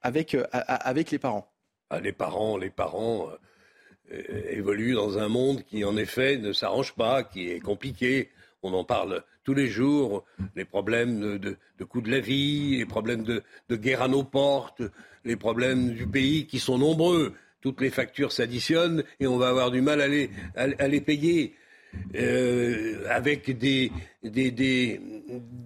[0.03, 1.51] avec, avec les parents.
[1.91, 3.29] Ah, les parents, les parents
[4.13, 8.31] euh, évoluent dans un monde qui, en effet, ne s'arrange pas, qui est compliqué.
[8.63, 12.77] On en parle tous les jours, les problèmes de, de, de coût de la vie,
[12.77, 13.43] les problèmes de,
[13.73, 14.83] guerre à nos portes,
[15.25, 17.35] les problèmes du pays qui sont nombreux.
[17.61, 21.55] Toutes les factures s'additionnent et on va avoir du mal à les payer.
[22.15, 23.91] Euh, avec des,
[24.23, 25.01] des, des,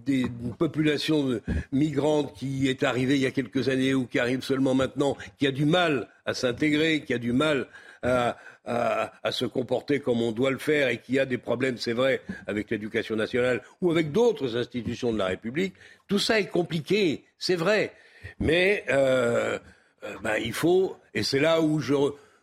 [0.05, 1.41] des, une population
[1.73, 5.47] migrante qui est arrivée il y a quelques années ou qui arrive seulement maintenant, qui
[5.47, 7.67] a du mal à s'intégrer, qui a du mal
[8.03, 11.93] à, à, se comporter comme on doit le faire et qui a des problèmes, c'est
[11.93, 15.75] vrai, avec l'éducation nationale ou avec d'autres institutions de la République,
[16.09, 17.93] tout ça est compliqué, c'est vrai.
[18.41, 19.59] Mais euh,
[20.05, 21.95] euh, ben, il faut, et c'est là où je,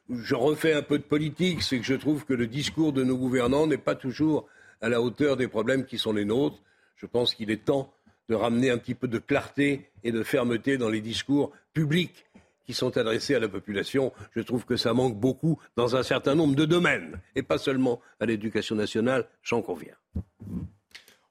[0.09, 3.17] je refais un peu de politique, c'est que je trouve que le discours de nos
[3.17, 4.47] gouvernants n'est pas toujours
[4.81, 6.61] à la hauteur des problèmes qui sont les nôtres.
[6.97, 7.93] Je pense qu'il est temps
[8.29, 12.25] de ramener un petit peu de clarté et de fermeté dans les discours publics
[12.65, 14.13] qui sont adressés à la population.
[14.35, 17.99] Je trouve que ça manque beaucoup dans un certain nombre de domaines, et pas seulement
[18.19, 19.95] à l'éducation nationale, j'en conviens.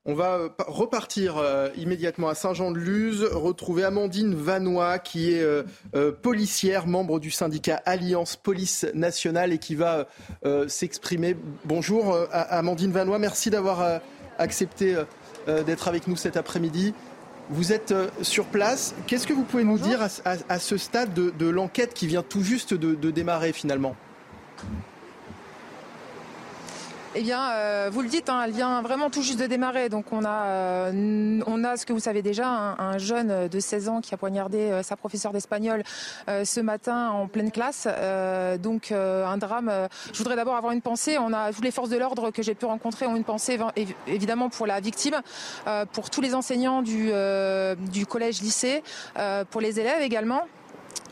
[0.05, 5.63] On va euh, repartir euh, immédiatement à Saint-Jean-de-Luz, retrouver Amandine Vanois, qui est euh,
[6.11, 10.09] policière, membre du syndicat Alliance Police Nationale et qui va
[10.67, 11.37] s'exprimer.
[11.65, 14.01] Bonjour Amandine Vanois, merci d'avoir
[14.39, 14.97] accepté
[15.47, 16.95] d'être avec nous cet après-midi.
[17.51, 18.95] Vous êtes sur place.
[19.07, 22.75] Qu'est-ce que vous pouvez nous dire à, ce stade de, l'enquête qui vient tout juste
[22.75, 23.95] de démarrer finalement?
[27.15, 29.91] Eh bien, euh, vous le dites, hein, elle vient vraiment tout juste de démarrer.
[29.91, 33.89] Donc, on a, euh, on a ce que vous savez déjà, un, jeune de 16
[33.91, 35.83] ans qui a poignardé euh, sa professeure d'espagnol
[36.27, 37.87] ce matin en pleine classe.
[38.63, 39.71] donc, un drame.
[40.13, 41.19] Je voudrais d'abord avoir une pensée.
[41.19, 43.59] On a toutes les forces de l'ordre que j'ai pu rencontrer ont une pensée
[44.07, 45.21] évidemment pour la victime,
[45.93, 47.11] pour tous les enseignants du,
[47.91, 48.83] du collège-lycée,
[49.51, 50.43] pour les élèves également.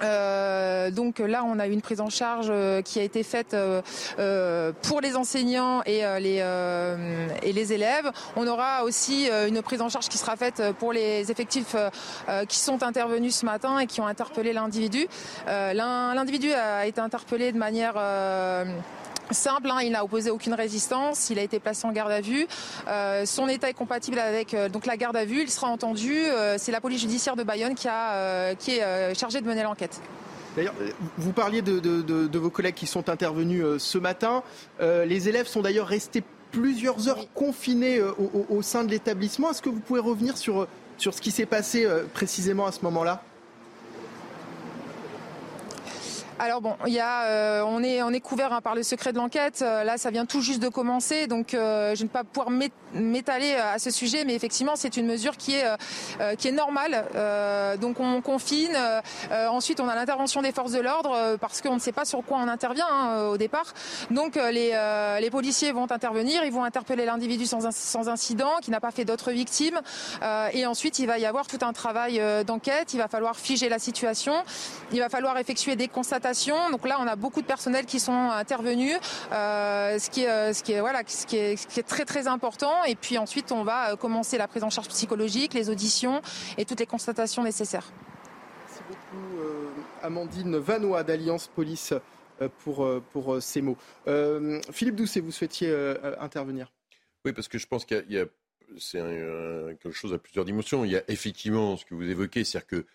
[0.03, 4.73] Euh, donc là, on a une prise en charge euh, qui a été faite euh,
[4.83, 6.43] pour les enseignants et les,
[7.43, 8.11] et les élèves.
[8.37, 11.77] On aura aussi une prise en charge qui sera faite pour les effectifs
[12.49, 15.07] qui sont intervenus ce matin et qui ont interpellé l'individu.
[15.47, 17.95] L'individu a été interpellé de manière
[19.33, 22.47] simple, hein, il n'a opposé aucune résistance, il a été placé en garde à vue.
[22.89, 26.15] Euh, son état est compatible avec euh, donc la garde à vue, il sera entendu.
[26.15, 30.01] Euh, c'est la police judiciaire de Bayonne qui, a, qui est chargée de mener l'enquête.
[30.57, 30.75] D'ailleurs,
[31.17, 34.43] vous parliez de, vos collègues qui sont intervenus ce matin.
[34.81, 39.51] les élèves sont d'ailleurs restés plusieurs heures confinés au, sein de l'établissement.
[39.51, 40.67] Est-ce que vous pouvez revenir sur,
[40.99, 43.23] sur ce qui s'est passé précisément à ce moment-là?
[46.43, 49.13] Alors bon, il y a, euh, on est on est couvert hein, par le secret
[49.13, 49.61] de l'enquête.
[49.61, 52.49] Euh, là, ça vient tout juste de commencer, donc euh, je ne vais pas pouvoir
[52.95, 57.05] m'étaler à ce sujet, mais effectivement, c'est une mesure qui est normale.
[57.79, 58.75] donc on confine.
[59.31, 62.39] ensuite, on a l'intervention des forces de l'ordre parce qu'on ne sait pas sur quoi
[62.39, 63.75] on intervient hein, au départ.
[64.11, 69.05] Donc les policiers vont intervenir, ils vont interpeller l'individu sans incident, qui n'a pas fait
[69.05, 69.81] d'autres victimes,
[70.53, 72.95] et ensuite il va y avoir tout un travail d'enquête.
[72.95, 74.33] Il va falloir figer la situation.
[74.91, 76.30] Il va falloir effectuer des constatations
[76.71, 78.97] donc là, on a beaucoup de personnels qui sont intervenus,
[79.33, 81.85] euh, ce, qui est, euh, ce, qui est, voilà, ce, qui est, ce qui est
[81.85, 82.85] très très important.
[82.85, 86.23] Et puis ensuite, on va euh, commencer la prise en charge psychologique, les auditions
[86.59, 87.93] et toutes les constatations nécessaires.
[88.67, 89.39] Merci beaucoup,
[90.03, 91.95] Amandine Vanois d'Alliance Police
[92.63, 93.77] pour, pour ces mots.
[94.73, 95.75] Philippe Doucet, vous souhaitiez
[96.21, 96.73] intervenir
[97.25, 98.25] Oui, parce que je pense qu'il y a,
[98.79, 98.99] c'est
[99.83, 100.85] quelque chose à plusieurs dimensions.
[100.85, 102.87] Il y a effectivement ce que vous évoquez, c'est-à-dire que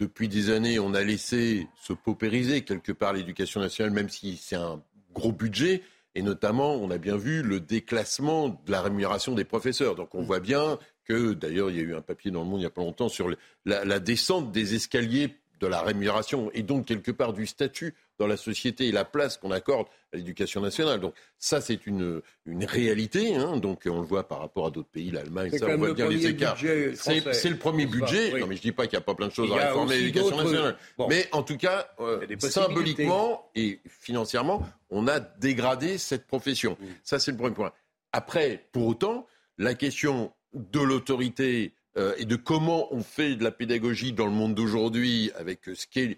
[0.00, 4.56] depuis des années, on a laissé se paupériser quelque part l'éducation nationale, même si c'est
[4.56, 4.82] un
[5.14, 5.82] gros budget.
[6.14, 9.94] Et notamment, on a bien vu le déclassement de la rémunération des professeurs.
[9.94, 10.26] Donc on mm.
[10.26, 12.66] voit bien que, d'ailleurs, il y a eu un papier dans le monde il n'y
[12.66, 13.30] a pas longtemps sur
[13.64, 18.26] la, la descente des escaliers de la rémunération et donc quelque part du statut dans
[18.26, 21.00] la société et la place qu'on accorde à l'éducation nationale.
[21.00, 23.34] Donc ça, c'est une, une réalité.
[23.34, 23.56] Hein.
[23.56, 26.26] Donc on le voit par rapport à d'autres pays, l'Allemagne, ça, on voit bien les
[26.26, 26.56] écarts.
[26.58, 28.38] C'est le premier budget.
[28.38, 30.36] Non, mais je dis pas qu'il n'y a pas plein de choses à réformer l'éducation
[30.36, 30.76] nationale.
[31.08, 36.76] Mais en tout cas, euh, symboliquement et financièrement, on a dégradé cette profession.
[37.02, 37.72] Ça, c'est le premier point.
[38.12, 39.26] Après, pour autant,
[39.58, 44.32] la question de l'autorité euh, et de comment on fait de la pédagogie dans le
[44.32, 46.16] monde d'aujourd'hui avec ce qu'est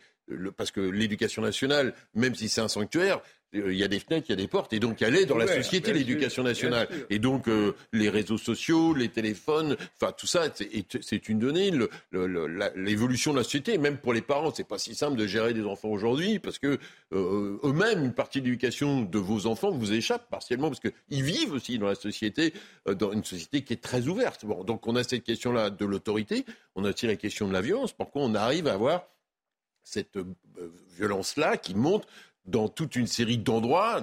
[0.57, 3.21] parce que l'éducation nationale, même si c'est un sanctuaire,
[3.55, 5.27] euh, il y a des fenêtres, il y a des portes, et donc elle est
[5.27, 6.89] dans la société, l'éducation nationale.
[7.11, 10.45] Et donc euh, les réseaux sociaux, les téléphones, enfin tout ça,
[11.01, 11.71] c'est une donnée.
[12.75, 15.65] L'évolution de la société, même pour les parents, c'est pas si simple de gérer des
[15.65, 16.79] enfants aujourd'hui, parce que
[17.13, 21.53] euh, eux-mêmes, une partie de l'éducation de vos enfants vous échappe partiellement, parce qu'ils vivent
[21.53, 22.53] aussi dans la société,
[22.87, 24.45] dans une société qui est très ouverte.
[24.45, 26.45] Bon, donc on a cette question-là de l'autorité,
[26.75, 27.93] on a aussi la question de la violence.
[27.93, 29.07] Pourquoi on arrive à avoir
[29.85, 30.19] cette
[30.97, 32.07] violence-là qui monte
[32.47, 34.03] dans toute une série d'endroits.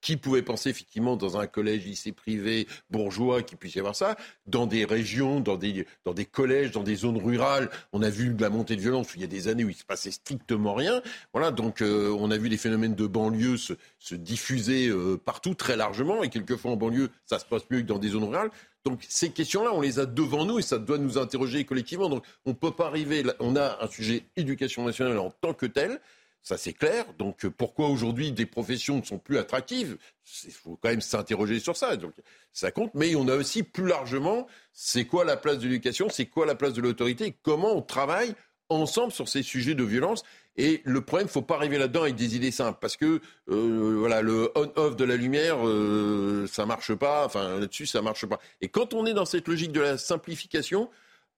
[0.00, 4.16] Qui pouvait penser effectivement dans un collège lycée privé bourgeois qu'il puisse y avoir ça?
[4.46, 5.84] Dans des régions, dans des,
[6.30, 9.24] collèges, dans des zones rurales, on a vu de la montée de violence il y
[9.24, 11.02] a des années où il se passait strictement rien.
[11.32, 15.54] Voilà, donc euh, on a vu des phénomènes de banlieue se, se diffuser euh, partout
[15.54, 18.50] très largement et quelquefois en banlieue ça se passe mieux que dans des zones rurales.
[18.88, 22.08] Donc ces questions-là, on les a devant nous et ça doit nous interroger collectivement.
[22.08, 23.24] Donc on ne peut pas arriver.
[23.40, 26.00] On a un sujet éducation nationale en tant que tel.
[26.40, 27.04] Ça, c'est clair.
[27.18, 29.98] Donc, pourquoi aujourd'hui des professions ne sont plus attractives?
[30.44, 31.96] Il faut quand même s'interroger sur ça.
[31.96, 32.14] Donc,
[32.52, 32.94] ça compte.
[32.94, 36.08] Mais on a aussi plus largement, c'est quoi la place de l'éducation?
[36.08, 37.36] C'est quoi la place de l'autorité?
[37.42, 38.34] Comment on travaille
[38.68, 40.24] ensemble sur ces sujets de violence
[40.56, 43.20] et le problème, il ne faut pas arriver là-dedans avec des idées simples, parce que
[43.48, 47.24] euh, voilà, le on-off de la lumière, euh, ça marche pas.
[47.24, 48.40] Enfin, là-dessus, ça marche pas.
[48.60, 50.90] Et quand on est dans cette logique de la simplification,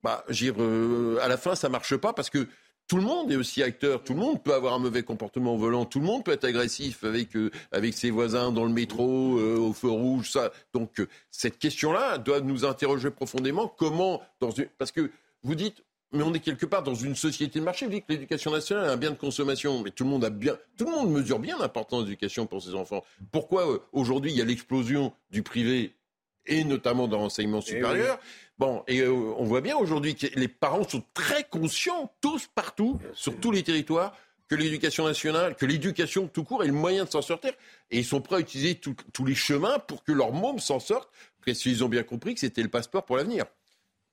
[0.02, 2.48] bah, euh, à la fin, ça marche pas parce que
[2.86, 5.58] tout le monde est aussi acteur, tout le monde peut avoir un mauvais comportement au
[5.58, 9.38] volant, tout le monde peut être agressif avec, euh, avec ses voisins dans le métro,
[9.38, 10.50] euh, au feu rouge, ça.
[10.72, 13.68] Donc cette question-là doit nous interroger profondément.
[13.68, 14.22] Comment,
[14.78, 15.10] parce que
[15.42, 17.86] vous dites, mais on est quelque part dans une société de marché.
[17.86, 20.30] Vous dites que l'éducation nationale est un bien de consommation, mais tout le monde a
[20.30, 23.04] bien, tout le monde mesure bien l'importance de l'éducation pour ses enfants.
[23.30, 25.94] Pourquoi aujourd'hui il y a l'explosion du privé
[26.46, 28.18] et notamment dans l'enseignement eh supérieur?
[28.58, 32.98] Bon, et euh, on voit bien aujourd'hui que les parents sont très conscients, tous partout,
[33.14, 34.14] sur tous les territoires,
[34.48, 37.52] que l'éducation nationale, que l'éducation tout court est le moyen de s'en sortir.
[37.90, 41.08] Et ils sont prêts à utiliser tous les chemins pour que leur môme s'en sorte,
[41.46, 43.46] parce qu'ils ont bien compris que c'était le passeport pour l'avenir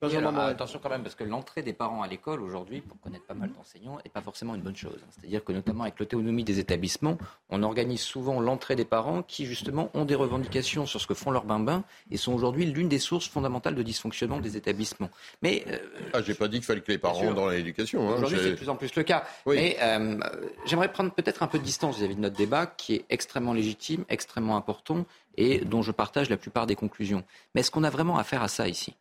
[0.02, 3.52] attention quand même, parce que l'entrée des parents à l'école aujourd'hui, pour connaître pas mal
[3.52, 5.00] d'enseignants, n'est pas forcément une bonne chose.
[5.10, 7.18] C'est-à-dire que notamment avec l'autonomie des établissements,
[7.50, 11.32] on organise souvent l'entrée des parents qui justement ont des revendications sur ce que font
[11.32, 15.10] leurs bambins et sont aujourd'hui l'une des sources fondamentales de dysfonctionnement des établissements.
[15.42, 15.78] Mais euh,
[16.14, 18.08] ah, j'ai pas dit qu'il fallait que les parents rentrent dans l'éducation.
[18.08, 19.24] Hein, aujourd'hui, c'est de plus en plus le cas.
[19.48, 20.20] Mais euh,
[20.66, 24.06] j'aimerais prendre peut-être un peu de distance vis-à-vis de notre débat, qui est extrêmement légitime,
[24.10, 25.06] extrêmement important
[25.38, 27.24] et dont je partage la plupart des conclusions.
[27.54, 28.96] Mais est-ce qu'on a vraiment affaire à ça ici?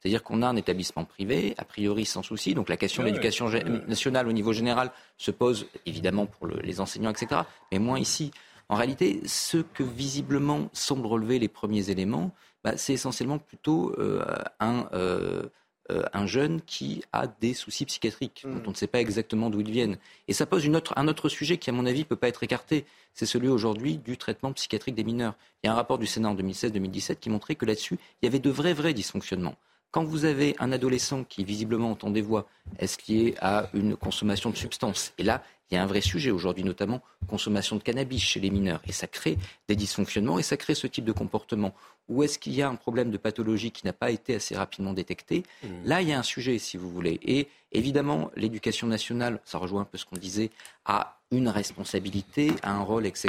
[0.00, 3.48] C'est-à-dire qu'on a un établissement privé, a priori sans souci, donc la question de l'éducation
[3.88, 7.42] nationale au niveau général se pose évidemment pour les enseignants, etc.,
[7.72, 8.30] mais moins ici.
[8.68, 12.32] En réalité, ce que visiblement semblent relever les premiers éléments,
[12.62, 14.22] bah, c'est essentiellement plutôt euh,
[14.60, 15.44] un, euh,
[15.90, 19.60] euh, un jeune qui a des soucis psychiatriques, dont on ne sait pas exactement d'où
[19.60, 19.96] ils viennent.
[20.26, 22.28] Et ça pose une autre, un autre sujet qui, à mon avis, ne peut pas
[22.28, 22.84] être écarté.
[23.14, 25.34] C'est celui aujourd'hui du traitement psychiatrique des mineurs.
[25.62, 28.28] Il y a un rapport du Sénat en 2016-2017 qui montrait que là-dessus, il y
[28.28, 29.56] avait de vrais, vrais dysfonctionnements.
[29.90, 32.46] Quand vous avez un adolescent qui visiblement entend des voix,
[32.78, 35.14] est-ce lié à une consommation de substances?
[35.16, 38.50] Et là, il y a un vrai sujet aujourd'hui, notamment consommation de cannabis chez les
[38.50, 38.80] mineurs.
[38.86, 41.74] Et ça crée des dysfonctionnements et ça crée ce type de comportement.
[42.08, 44.92] Ou est-ce qu'il y a un problème de pathologie qui n'a pas été assez rapidement
[44.92, 45.42] détecté?
[45.62, 45.68] Mmh.
[45.84, 47.18] Là, il y a un sujet, si vous voulez.
[47.22, 50.50] Et évidemment, l'éducation nationale, ça rejoint un peu ce qu'on disait,
[50.84, 53.28] a une responsabilité, a un rôle, etc.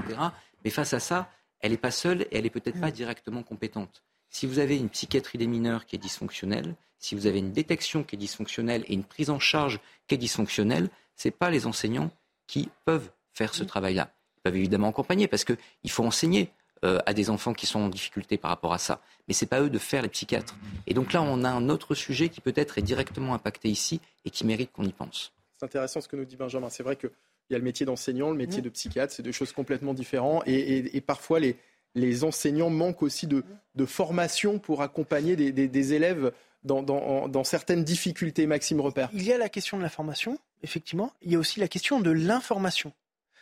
[0.64, 1.30] Mais face à ça,
[1.62, 2.92] elle n'est pas seule et elle n'est peut-être pas mmh.
[2.92, 4.02] directement compétente.
[4.30, 8.04] Si vous avez une psychiatrie des mineurs qui est dysfonctionnelle, si vous avez une détection
[8.04, 11.66] qui est dysfonctionnelle et une prise en charge qui est dysfonctionnelle, ce n'est pas les
[11.66, 12.12] enseignants
[12.46, 14.12] qui peuvent faire ce travail-là.
[14.38, 16.52] Ils peuvent évidemment accompagner parce qu'il faut enseigner
[16.86, 19.02] euh, à des enfants qui sont en difficulté par rapport à ça.
[19.28, 20.56] Mais ce n'est pas eux de faire les psychiatres.
[20.88, 24.30] Et donc là, on a un autre sujet qui peut-être est directement impacté ici et
[24.30, 25.34] qui mérite qu'on y pense.
[25.58, 26.70] C'est intéressant ce que nous dit Benjamin.
[26.70, 27.12] C'est vrai qu'il
[27.50, 30.44] y a le métier d'enseignant, le métier de psychiatre, c'est deux choses complètement différentes.
[30.48, 31.58] et parfois, les,
[31.96, 33.44] les enseignants manquent aussi de,
[33.86, 36.32] formation pour accompagner des, élèves
[36.64, 38.46] dans, certaines difficultés.
[38.48, 39.10] Maxime Repère.
[39.14, 41.14] Il y a la question de la formation, effectivement.
[41.22, 42.94] Il y a aussi la question de l'information.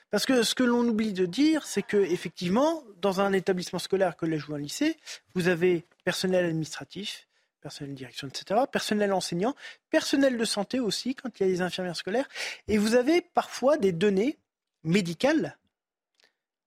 [0.09, 4.15] Parce que ce que l'on oublie de dire, c'est que effectivement, dans un établissement scolaire,
[4.15, 4.95] collège ou un lycée,
[5.35, 7.27] vous avez personnel administratif,
[7.61, 9.53] personnel de direction, etc., personnel enseignant,
[9.89, 12.29] personnel de santé aussi, quand il y a des infirmières scolaires,
[12.69, 14.37] et vous avez parfois des données
[14.85, 15.57] médicales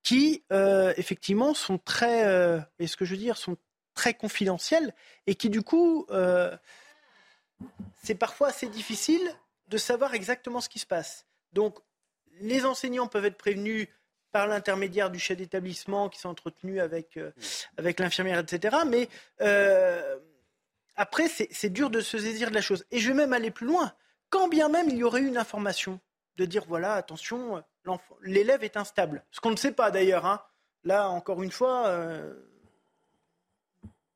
[0.02, 3.56] qui euh, effectivement sont très, euh, et ce que je veux dire, sont
[3.94, 4.94] très confidentielles
[5.26, 6.56] et qui du coup, euh,
[8.02, 9.22] c'est parfois assez difficile
[9.68, 11.26] de savoir exactement ce qui se passe.
[11.52, 11.78] Donc,
[12.40, 13.88] les enseignants peuvent être prévenus
[14.32, 17.18] par l'intermédiaire du chef d'établissement qui s'est entretenu avec,
[17.76, 18.78] avec l'infirmière, etc.
[18.86, 19.08] Mais
[20.96, 22.86] après, c'est dur de se saisir de la chose.
[22.90, 23.92] Et je vais même aller plus loin.
[24.30, 26.00] Quand bien même il y aurait eu une information,
[26.36, 27.62] de dire voilà, attention,
[28.22, 29.24] l'élève est instable.
[29.30, 30.26] Ce qu'on ne sait pas d'ailleurs.
[30.26, 30.42] Hein.
[30.84, 32.32] Là, encore une fois, euh,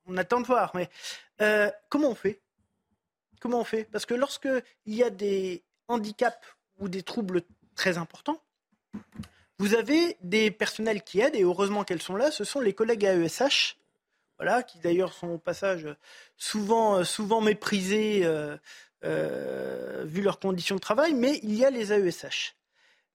[0.07, 0.73] on attend de voir.
[0.75, 0.89] Mais
[1.41, 2.41] euh, comment on fait?
[3.41, 3.85] Comment on fait?
[3.85, 7.43] Parce que lorsqu'il y a des handicaps ou des troubles
[7.75, 8.41] très importants,
[9.59, 13.05] vous avez des personnels qui aident, et heureusement qu'elles sont là, ce sont les collègues
[13.05, 13.77] AESH,
[14.39, 15.87] voilà, qui d'ailleurs sont au passage
[16.37, 18.23] souvent, souvent méprisés,
[19.05, 22.57] euh, vu leurs conditions de travail, mais il y a les AESH.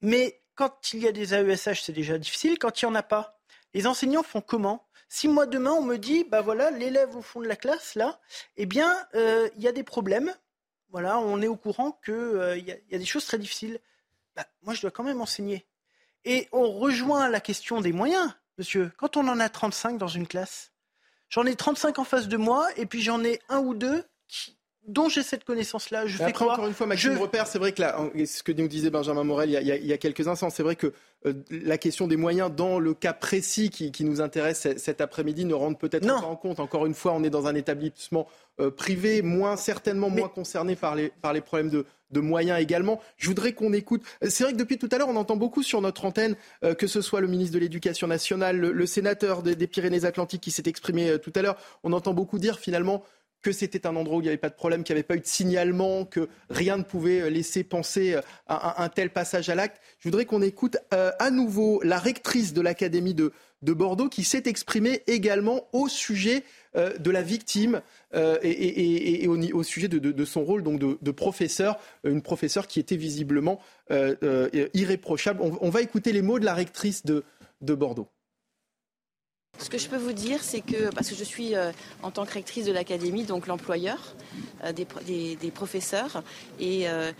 [0.02, 2.58] Mais quand il y a des AESH, c'est déjà difficile.
[2.60, 3.40] Quand il n'y en a pas,
[3.74, 4.86] les enseignants font comment?
[5.08, 8.20] Si moi demain on me dit, bah voilà, l'élève au fond de la classe là,
[8.58, 10.34] eh bien, euh, il y a des problèmes.
[10.92, 13.80] Voilà, on est au courant qu'il euh, y, a des choses très difficiles.
[14.36, 15.66] Bah, moi, je dois quand même enseigner.
[16.26, 18.92] Et on rejoint la question des moyens, monsieur.
[18.98, 20.72] Quand on en a 35 dans une classe,
[21.30, 24.58] J'en ai 35 en face de moi, et puis j'en ai un ou deux qui,
[24.88, 26.08] dont j'ai cette connaissance-là.
[26.08, 28.42] Je fais après, quoi encore une fois, Maxime Je- Repère, c'est vrai que là, ce
[28.44, 30.94] que nous disait Benjamin Morel il y a, il y quelques instants, c'est vrai que
[31.26, 35.46] euh, la question des moyens dans le cas précis qui, qui nous intéresse cet après-midi
[35.46, 36.60] ne rentre peut-être pas en compte.
[36.60, 38.28] Encore une fois, on est dans un établissement
[38.60, 43.00] euh, privé, moins certainement moins concerné par les, par les problèmes de, de moyens également.
[43.18, 44.02] Je voudrais qu'on écoute.
[44.28, 46.88] C'est vrai que depuis tout à l'heure, on entend beaucoup sur notre antenne, euh, que
[46.88, 50.64] ce soit le ministre de l'Éducation nationale, le, le sénateur des, des Pyrénées-Atlantiques qui s'est
[50.68, 53.04] exprimé euh, tout à l'heure, on entend beaucoup dire finalement
[53.42, 55.16] que c'était un endroit où il n'y avait pas de problème, qu'il n'y avait pas
[55.16, 59.10] eu de signalement, que rien ne pouvait euh, laisser penser euh, à un, un tel
[59.10, 59.82] passage à l'acte.
[60.00, 63.32] Je voudrais qu'on écoute euh, à nouveau la rectrice de l'Académie de,
[63.62, 66.44] de Bordeaux qui s'est exprimée également au sujet
[66.76, 67.82] euh, de la victime
[68.14, 72.96] euh, et, au, sujet de, son rôle donc de, professeur, euh, une professeure qui était
[72.96, 73.60] visiblement
[73.92, 75.42] euh, euh, irréprochable.
[75.42, 77.24] On, va écouter les mots de la rectrice de
[77.62, 78.08] Bordeaux.
[79.60, 82.26] Ce que je peux vous dire, c'est que, parce que je suis euh, en tant
[82.26, 84.16] que rectrice de l'académie, donc l'employeur
[84.64, 86.24] euh, des, des- des professeurs,
[86.60, 87.12] et euh,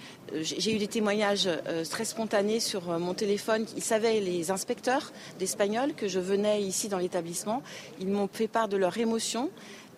[0.42, 3.66] j'ai eu des témoignages euh, très spontanés sur euh, mon téléphone.
[3.76, 7.62] Ils savaient, les inspecteurs d'espagnol, que je venais ici dans l'établissement.
[8.00, 9.50] Ils m'ont fait part de leur émotion.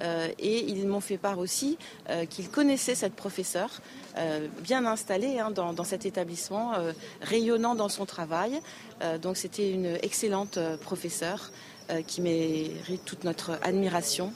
[0.01, 1.77] euh, et ils m'ont fait part aussi
[2.31, 3.81] qu'ils connaissaient cette professeure,
[4.63, 6.71] bien installée hein, dans, dans cet établissement,
[7.21, 8.59] rayonnant dans son travail.
[9.21, 11.51] Donc c'était une excellente professeure
[12.05, 14.33] qui mérite toute notre admiration,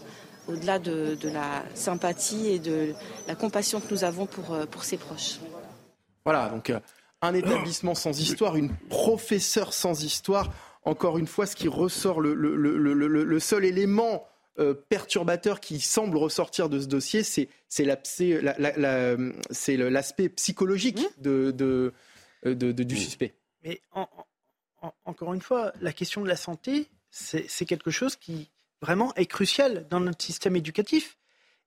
[0.47, 2.93] au-delà de, de la sympathie et de
[3.27, 5.39] la compassion que nous avons pour, euh, pour ses proches.
[6.25, 6.79] Voilà, donc euh,
[7.21, 10.51] un établissement sans histoire, une professeure sans histoire.
[10.83, 14.27] Encore une fois, ce qui ressort, le, le- le- le- le- le seul élément
[14.59, 17.49] euh, perturbateur qui semble ressortir de ce dossier, c'est
[17.79, 17.97] la-
[18.57, 21.91] la- la- l'aspect psychologique de, de-
[22.45, 23.33] de- de- du suspect.
[23.63, 24.07] Mais en-
[24.81, 28.51] en- encore une fois, la question de la santé, c'est quelque chose qui
[28.81, 31.17] vraiment est crucial dans notre système éducatif.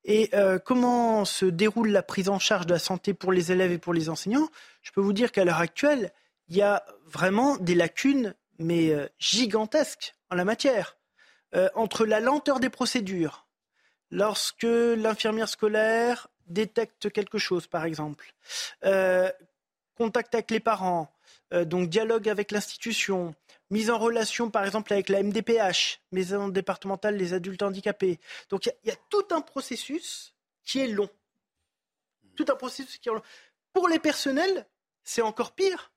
[0.04, 3.72] Et euh, comment se déroule la prise en charge de la santé pour les élèves
[3.72, 4.48] et pour les enseignants?
[4.82, 6.12] Je peux vous dire qu'à l'heure actuelle,
[6.48, 10.96] il y a vraiment des lacunes, mais euh, gigantesques en la matière.
[11.54, 13.46] Euh, entre la lenteur des procédures,
[14.10, 18.34] lorsque l'infirmière scolaire détecte quelque chose, par exemple,
[19.96, 21.10] contact avec les parents,
[21.52, 23.34] donc dialogue avec l'institution,
[23.70, 28.18] mise en relation par exemple avec la MDPH, Maison départementale des adultes handicapés.
[28.50, 31.08] Donc il y y, a tout un processus qui est long.
[32.36, 33.22] Tout un processus qui est long.
[33.72, 34.66] Pour les personnels,
[35.04, 35.92] c'est encore pire.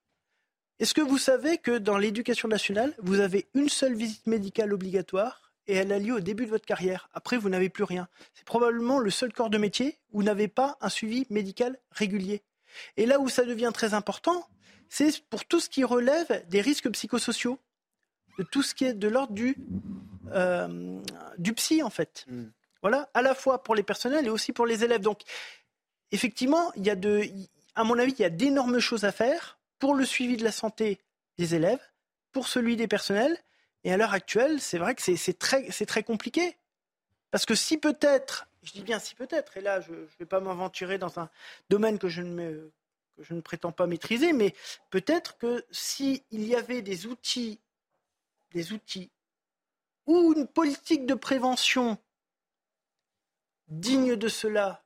[0.79, 5.53] Est-ce que vous savez que dans l'éducation nationale, vous avez une seule visite médicale obligatoire
[5.67, 7.07] et elle a lieu au début de votre carrière?
[7.13, 8.07] Après, vous n'avez plus rien.
[8.33, 12.41] C'est probablement le seul corps de métier où vous n'avez pas un suivi médical régulier.
[12.97, 14.47] Et là où ça devient très important,
[14.93, 17.57] c'est pour tout ce qui relève des risques psychosociaux,
[18.37, 19.55] de tout ce qui est de l'ordre du,
[20.33, 20.99] euh,
[21.37, 22.25] du psy, en fait.
[22.81, 24.99] Voilà, à la fois pour les personnels et aussi pour les élèves.
[25.01, 25.21] Donc,
[26.11, 27.23] effectivement, il y a de,
[27.75, 30.51] à mon avis, il y a d'énormes choses à faire pour le suivi de la
[30.51, 30.99] santé
[31.37, 31.79] des élèves,
[32.33, 33.37] pour celui des personnels.
[33.85, 36.57] Et à l'heure actuelle, c'est vrai que c'est c'est très, c'est très compliqué.
[37.31, 40.41] Parce que si peut-être, je dis bien si peut-être, et là je ne vais pas
[40.41, 41.29] m'aventurer dans un
[41.69, 42.71] domaine que je ne, me-
[43.23, 44.53] je ne prétends pas maîtriser, mais
[44.89, 47.59] peut-être que s'il y avait des outils,
[50.05, 51.97] ou une politique de prévention
[53.67, 54.83] digne de cela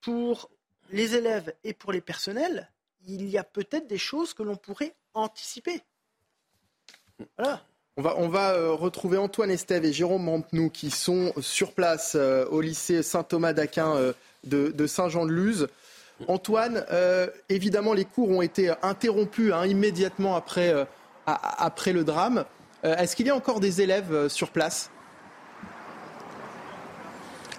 [0.00, 0.50] pour
[0.90, 2.70] les élèves et pour les personnels,
[3.06, 5.80] il y a peut-être des choses que l'on pourrait anticiper.
[7.36, 7.64] Voilà.
[7.96, 12.62] On va, euh, retrouver Antoine Estève et Jérôme Rampenou qui sont sur place euh, au
[12.62, 14.12] lycée Saint-Thomas d'Aquin euh,
[14.44, 15.68] de Saint-Jean-de-Luz.
[16.28, 20.84] Antoine, euh, évidemment, les cours ont été interrompus hein, immédiatement après, euh,
[21.26, 22.44] après le drame.
[22.84, 24.90] Euh, Est-ce qu'il y a encore des élèves sur place?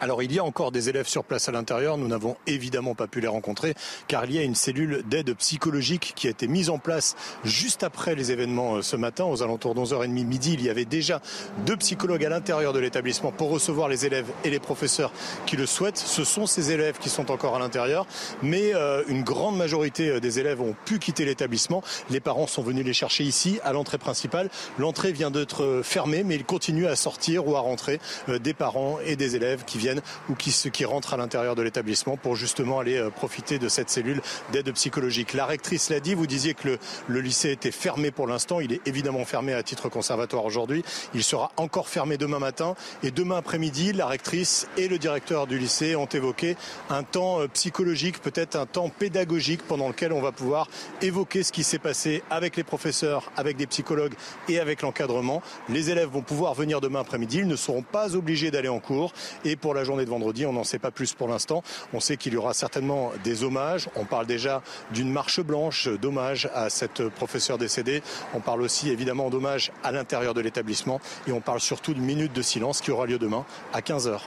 [0.04, 3.08] Alors il y a encore des élèves sur place à l'intérieur, nous n'avons évidemment pas
[3.08, 3.74] pu les rencontrer
[4.10, 7.16] car il y a une cellule d'aide psychologique qui a été mise en place
[7.46, 10.56] juste après les événements euh, ce matin aux alentours d'11h30 midi.
[10.56, 11.22] Il y avait déjà
[11.66, 15.14] deux psychologues à l'intérieur de l'établissement pour recevoir les élèves et les professeurs
[15.46, 15.96] qui le souhaitent.
[15.98, 18.06] Ce sont ces élèves qui sont encore à l'intérieur,
[18.42, 21.82] mais euh, une grande majorité euh, des élèves ont pu quitter l'établissement.
[22.10, 24.50] Les parents sont venus les chercher ici à l'entrée principale.
[24.78, 29.16] L'entrée vient d'être fermée, mais il continue à sortir ou à rentrer des parents et
[29.16, 32.80] des élèves qui viennent viennent ou qui, qui rentrent à l'intérieur de l'établissement pour justement
[32.80, 34.22] aller euh, profiter de cette cellule
[34.52, 35.34] d'aide psychologique.
[35.34, 38.60] La rectrice l'a dit, vous disiez que le, le lycée était fermé pour l'instant.
[38.60, 40.84] Il est évidemment fermé à titre conservatoire aujourd'hui.
[41.14, 42.76] Il sera encore fermé demain matin.
[43.04, 46.56] Et demain après-midi, la rectrice et le directeur du lycée ont évoqué
[46.90, 50.68] un temps euh, psychologique, peut-être un temps pédagogique pendant lequel on va pouvoir
[51.02, 54.14] évoquer ce qui s'est passé avec les professeurs, avec des psychologues
[54.48, 55.42] et avec l'encadrement.
[55.70, 57.40] Les élèves vont pouvoir venir demain après-midi.
[57.40, 59.14] Ils ne seront pas obligés d'aller en cours.
[59.46, 61.64] Et pour la journée de vendredi, on n'en sait pas plus pour l'instant.
[61.94, 63.90] On sait qu'il y aura certainement des hommages.
[63.96, 68.02] On parle déjà d'une marche blanche d'hommage à cette professeure décédée.
[68.34, 71.00] On parle aussi évidemment d'hommage à l'intérieur de l'établissement.
[71.28, 74.20] Et on parle surtout d'une minute de silence qui aura lieu demain à 15h.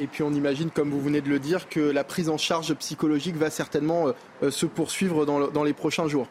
[0.00, 2.74] et puis on imagine, comme vous venez de le dire, que la prise en charge
[2.74, 4.08] psychologique va certainement
[4.42, 6.26] euh, se poursuivre dans les prochains jours.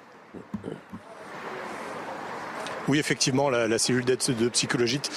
[2.87, 4.19] Oui, effectivement, la, cellule d'aide
[4.51, 5.09] psychologique,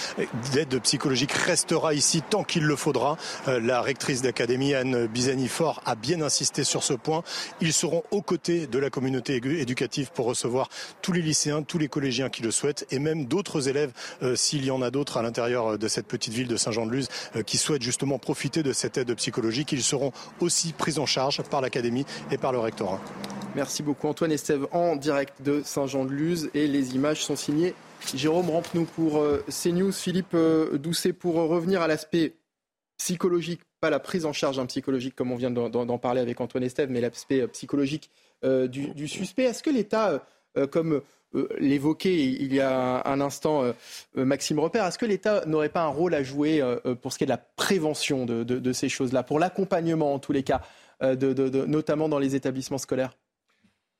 [0.55, 3.19] d'aide psychologique restera ici tant qu'il le faudra.
[3.47, 7.23] Euh, la rectrice d'académie, Anne Bizani-Fort, a bien insisté sur ce point.
[7.61, 10.71] Ils seront aux côtés de la communauté éducative pour recevoir
[11.03, 13.93] tous les lycéens, tous les collégiens qui le souhaitent et même d'autres élèves,
[14.23, 17.43] euh, s'il y en a d'autres à l'intérieur de cette petite ville de Saint-Jean-de-Luz, euh,
[17.43, 19.73] qui souhaitent justement profiter de cette aide psychologique.
[19.73, 23.01] Ils seront aussi pris en charge par l'académie et par le rectorat.
[23.55, 27.58] Merci beaucoup Antoine Estève en direct de Saint-Jean-de-Luz et les images sont signées
[28.15, 32.35] Jérôme Rampenou pour euh, CNews, Philippe euh, Doucet pour revenir à l'aspect
[32.97, 36.65] psychologique, pas la prise en charge hein, psychologique comme on vient d'en parler avec Antoine
[36.65, 38.11] Estève, mais l'aspect euh, psychologique
[38.43, 39.45] du, suspect.
[39.45, 40.25] Est-ce que l'État,
[40.71, 41.03] comme
[41.59, 43.65] l'évoquait il y a un instant
[44.15, 46.63] Maxime Repère, est-ce que l'État n'aurait pas un rôle à jouer
[47.03, 50.45] pour ce qui est de la prévention de, ces choses-là, pour l'accompagnement en tous les
[50.45, 50.61] cas,
[51.03, 53.17] notamment dans les établissements scolaires?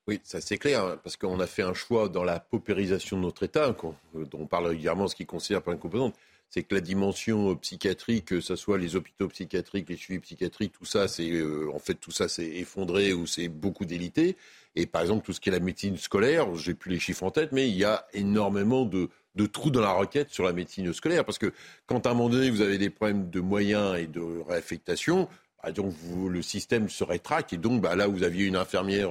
[0.09, 3.23] Oui, ça c'est clair, hein, parce qu'on a fait un choix dans la paupérisation de
[3.23, 6.15] notre État, euh, dont on parle régulièrement, ce qui considère pas une composante,
[6.49, 10.73] c'est que la dimension euh, psychiatrique, que ce soit les hôpitaux psychiatriques, les suivis psychiatriques,
[10.73, 14.39] tout ça, c'est euh, en fait tout ça c'est effondré ou c'est beaucoup délité.
[14.77, 17.31] Et par exemple, tout ce qui est la médecine scolaire, j'ai plus les chiffres en
[17.31, 19.11] tête, mais il y a énormément de,
[19.53, 21.53] trous dans la requête sur la médecine scolaire, parce que
[21.87, 25.29] quand à un moment donné vous avez des problèmes de moyens et de réaffectation,
[25.63, 25.93] bah, donc
[26.31, 29.11] le système se rétracte et donc bah, là vous aviez une infirmière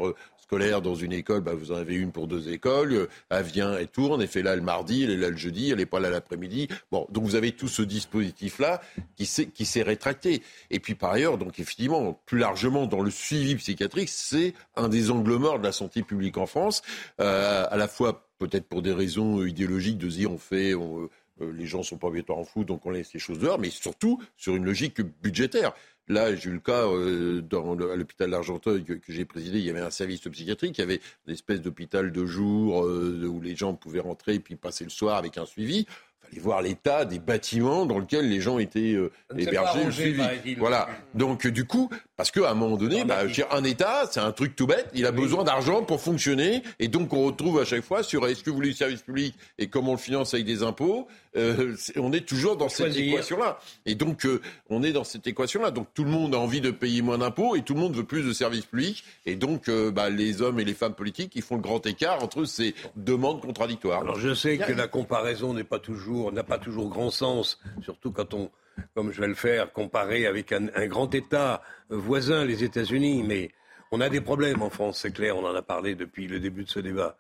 [0.50, 3.08] dans une école, bah, vous en avez une pour deux écoles.
[3.30, 5.78] Elle vient, elle tourne, elle fait là le mardi, elle est là le jeudi, elle
[5.78, 6.68] n'est pas là l'après-midi.
[6.92, 8.82] Bon, donc vous avez tout ce dispositif-là
[9.16, 10.42] qui s'est rétracté.
[10.72, 15.12] Et puis par ailleurs, donc effectivement, plus largement dans le suivi psychiatrique, c'est un des
[15.12, 16.82] angles morts de la santé publique en France,
[17.20, 20.74] euh, à la fois peut-être pour des raisons idéologiques de dire on fait...
[20.74, 21.08] Euh,
[21.40, 24.20] les gens sont pas obligatoires en fou, donc on laisse les choses dehors, mais surtout
[24.38, 25.74] sur une logique budgétaire.
[26.10, 29.60] Là, j'ai eu le cas euh, à l'hôpital d'Argenteuil que, j'ai présidé.
[29.60, 30.78] Il y avait un service psychiatrique.
[30.78, 34.40] Il y avait une espèce d'hôpital de jour euh, où les gens pouvaient rentrer et
[34.40, 35.86] puis passer le soir avec un suivi
[36.30, 40.56] fallait voir l'état des bâtiments dans lesquels les gens étaient euh, hébergés, suivis.
[40.58, 40.88] Voilà.
[41.14, 43.20] Donc du coup, parce qu'à un moment donné, bah,
[43.52, 47.14] un État, c'est un truc tout bête, il a besoin d'argent pour fonctionner, et donc
[47.14, 49.92] on retrouve à chaque fois sur est-ce que vous voulez le service public et comment
[49.92, 51.08] on le finance avec des impôts.
[51.36, 53.60] Euh, on est toujours dans cette équation-là.
[53.86, 55.70] Et donc euh, on est dans cette équation-là.
[55.70, 58.06] Donc tout le monde a envie de payer moins d'impôts et tout le monde veut
[58.06, 59.04] plus de services publics.
[59.28, 62.46] Et donc bah, les hommes et les femmes politiques, ils font le grand écart entre
[62.46, 64.02] ces demandes contradictoires.
[64.02, 68.12] Alors je sais que la comparaison n'est pas toujours n'a pas toujours grand sens, surtout
[68.12, 68.52] quand on,
[68.96, 73.24] comme je vais le faire, comparer avec un, grand État voisin, les États-Unis.
[73.26, 73.52] Mais
[73.92, 76.64] on a des problèmes en France, c'est clair, on en a parlé depuis le début
[76.64, 77.18] de ce débat.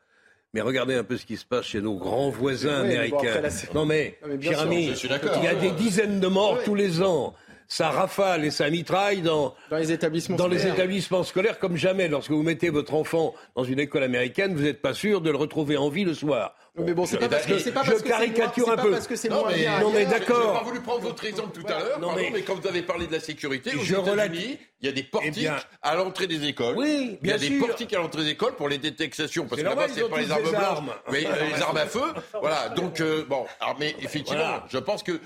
[0.53, 3.41] Mais regardez un peu ce qui se passe chez nos grands voisins américains.
[3.73, 7.35] non mais, cher ami, il y a des dizaines de morts tous les ans
[7.67, 10.65] ça rafale et ça mitraille dans, les établissements dans scolaires.
[10.65, 12.07] les établissements scolaires comme jamais.
[12.07, 15.37] Lorsque vous mettez votre enfant dans une école américaine, vous n'êtes pas sûr de le
[15.37, 16.55] retrouver en vie le soir.
[16.79, 18.91] Mais bon, c'est pas parce que c'est pas parce je caricature un peu.
[18.91, 20.53] Parce que c'est non, mais, non, mais d'accord.
[20.53, 22.29] J'ai pas voulu prendre votre exemple tout à l'heure, mais...
[22.31, 22.41] mais...
[22.41, 25.49] quand vous avez parlé de la sécurité, aux États-Unis, il y a des portiques
[25.81, 26.75] à l'entrée des écoles.
[26.77, 29.61] Oui, bien Il y a des portiques à l'entrée des écoles pour les détectations, parce
[29.61, 32.01] que là-bas c'est pas les armes blanches, mais les armes à feu.
[32.39, 32.69] Voilà.
[32.69, 33.45] Donc euh, bon,
[33.79, 35.19] mais effectivement, je pense que,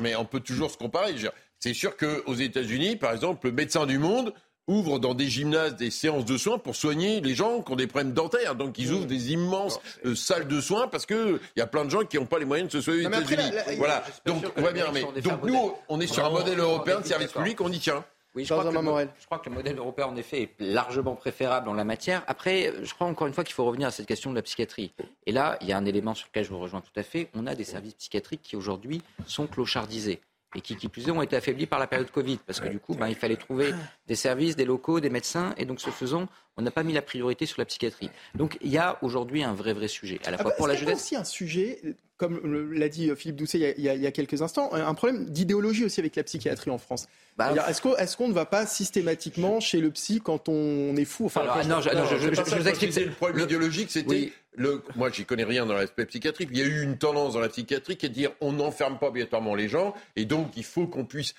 [0.00, 1.14] mais on peut toujours se comparer.
[1.58, 4.34] C'est sûr qu'aux États-Unis, par exemple, le médecin du monde
[4.68, 7.86] ouvre dans des gymnases des séances de soins pour soigner les gens qui ont des
[7.86, 8.54] problèmes dentaires.
[8.54, 11.84] Donc ils ouvrent des immenses euh, salles de soins parce que il y a plein
[11.84, 13.56] de gens qui n'ont pas les moyens de se soigner aux États-Unis.
[13.78, 14.04] Voilà.
[14.24, 14.86] Donc on va bien.
[14.92, 18.04] Mais donc nous, on est sur un modèle européen de service public, on y tient.
[18.34, 21.14] Oui, je crois, que le, je crois, que le, modèle européen, en effet, est largement
[21.14, 22.22] préférable en la matière.
[22.26, 24.92] Après, je crois encore une fois qu'il faut revenir à cette question de la psychiatrie.
[25.24, 27.30] Et là, il y a un élément sur lequel je vous rejoins tout à fait.
[27.32, 30.20] On a des services psychiatriques qui, aujourd'hui, sont clochardisés
[30.54, 32.78] et qui, qui plus est, ont été affaiblis par la période Covid, parce que du
[32.78, 33.74] coup, ben, il fallait trouver
[34.06, 37.02] des services, des locaux, des médecins, et donc ce faisant, on n'a pas mis la
[37.02, 38.10] priorité sur la psychiatrie.
[38.34, 40.66] Donc il y a aujourd'hui un vrai, vrai sujet, à la ah fois bah, pour
[40.66, 41.10] la jeunesse.
[41.10, 41.80] Il y a aussi un sujet,
[42.16, 46.16] comme l'a dit Philippe Doucet il y, a, quelques instants, un problème d'idéologie aussi avec
[46.16, 47.08] la psychiatrie en France?
[47.36, 51.26] Bah, est-ce qu'on ne va pas systématiquement chez le psy quand on est fou?
[51.26, 52.96] Enfin, Non, je, vous explique.
[52.96, 56.48] Le problème idéologique, c'était le, moi, j'y connais rien dans l'aspect psychiatrique.
[56.52, 58.98] Il y a eu une tendance dans la psychiatrie qui est de dire on n'enferme
[58.98, 61.34] pas obligatoirement les gens, et donc il faut qu'on puisse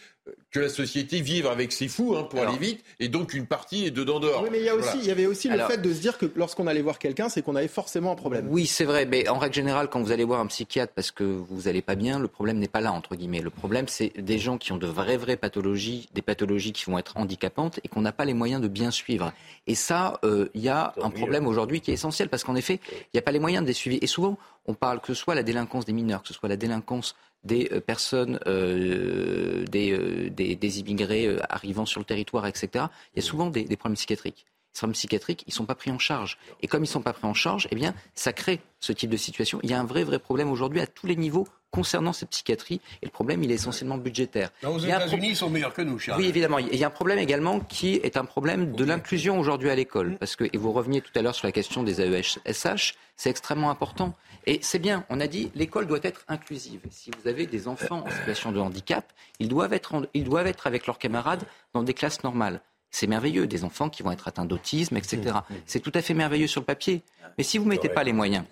[0.51, 3.85] que la société vive avec ses fous hein, pour aller vite, et donc une partie
[3.85, 4.43] est dedans dehors.
[4.43, 6.17] Oui, mais il y, a aussi, il y avait aussi le fait de se dire
[6.17, 8.47] que lorsqu'on allait voir quelqu'un, c'est qu'on avait forcément un problème.
[8.49, 11.23] Oui, c'est vrai, mais en règle générale, quand vous allez voir un psychiatre parce que
[11.23, 13.41] vous n'allez pas bien, le problème n'est pas là, entre guillemets.
[13.41, 16.97] Le problème, c'est des gens qui ont de vraies, vraies pathologies, des pathologies qui vont
[16.97, 19.33] être handicapantes et qu'on n'a pas les moyens de bien suivre.
[19.67, 22.79] Et ça, euh, il y a un problème aujourd'hui qui est essentiel parce qu'en effet,
[22.91, 23.97] il n'y a pas les moyens de les suivre.
[24.01, 26.57] Et souvent, on parle que ce soit la délinquance des mineurs, que ce soit la
[26.57, 32.85] délinquance des euh, personnes, euh, des, des, immigrés arrivant sur le territoire, etc.
[33.13, 34.45] Il y a souvent des, des problèmes psychiatriques
[34.77, 36.37] problèmes psychiatriques, ils ne sont pas pris en charge.
[36.61, 39.09] Et comme ils ne sont pas pris en charge, eh bien, ça crée ce type
[39.09, 39.59] de situation.
[39.63, 42.79] Il y a un vrai, vrai problème aujourd'hui à tous les niveaux concernant cette psychiatrie.
[43.01, 44.51] Et le problème, il est essentiellement budgétaire.
[44.63, 46.21] aux États-Unis, ils sont meilleurs que nous, Charles.
[46.21, 46.59] Oui, évidemment.
[46.59, 50.17] Il y a un problème également qui est un problème de l'inclusion aujourd'hui à l'école.
[50.19, 53.69] Parce que, et vous reveniez tout à l'heure sur la question des AESH, c'est extrêmement
[53.69, 54.15] important.
[54.47, 56.79] Et c'est bien, on a dit, l'école doit être inclusive.
[56.89, 60.67] Si vous avez des enfants en situation de handicap, ils doivent être, ils doivent être
[60.67, 61.43] avec leurs camarades
[61.73, 62.61] dans des classes normales.
[62.89, 65.17] C'est merveilleux, des enfants qui vont être atteints d'autisme, etc.
[65.17, 65.57] Mmh, mmh.
[65.65, 67.03] C'est tout à fait merveilleux sur le papier.
[67.37, 68.45] Mais si vous ne mettez pas les moyens,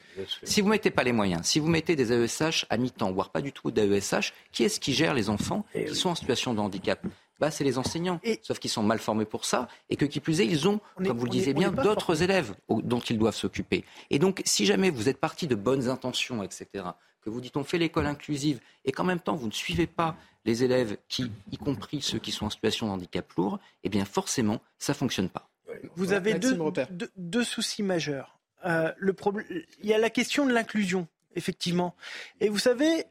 [0.44, 3.42] si vous mettez pas les moyens, si vous mettez des AESH à mi-temps, voire pas
[3.42, 6.60] du tout d'AESH, qui est-ce qui gère les enfants eh qui sont en situation de
[6.60, 7.08] handicap?
[7.40, 8.20] Bah, c'est les enseignants.
[8.42, 11.18] Sauf qu'ils sont mal formés pour ça et que qui plus est, ils ont, comme
[11.18, 13.84] vous le disiez bien, d'autres élèves dont ils doivent s'occuper.
[14.10, 16.86] Et donc, si jamais vous êtes parti de bonnes intentions, etc.,
[17.22, 20.16] que vous dites on fait l'école inclusive et qu'en même temps vous ne suivez pas
[20.46, 24.06] les élèves qui, y compris ceux qui sont en situation de handicap lourd, eh bien
[24.06, 25.50] forcément, ça ne fonctionne pas.
[25.96, 28.38] Vous avez deux, soucis majeurs.
[28.64, 29.46] Euh, le problème,
[29.82, 31.96] il y a la question de l'inclusion, effectivement.
[32.40, 33.06] Et vous savez,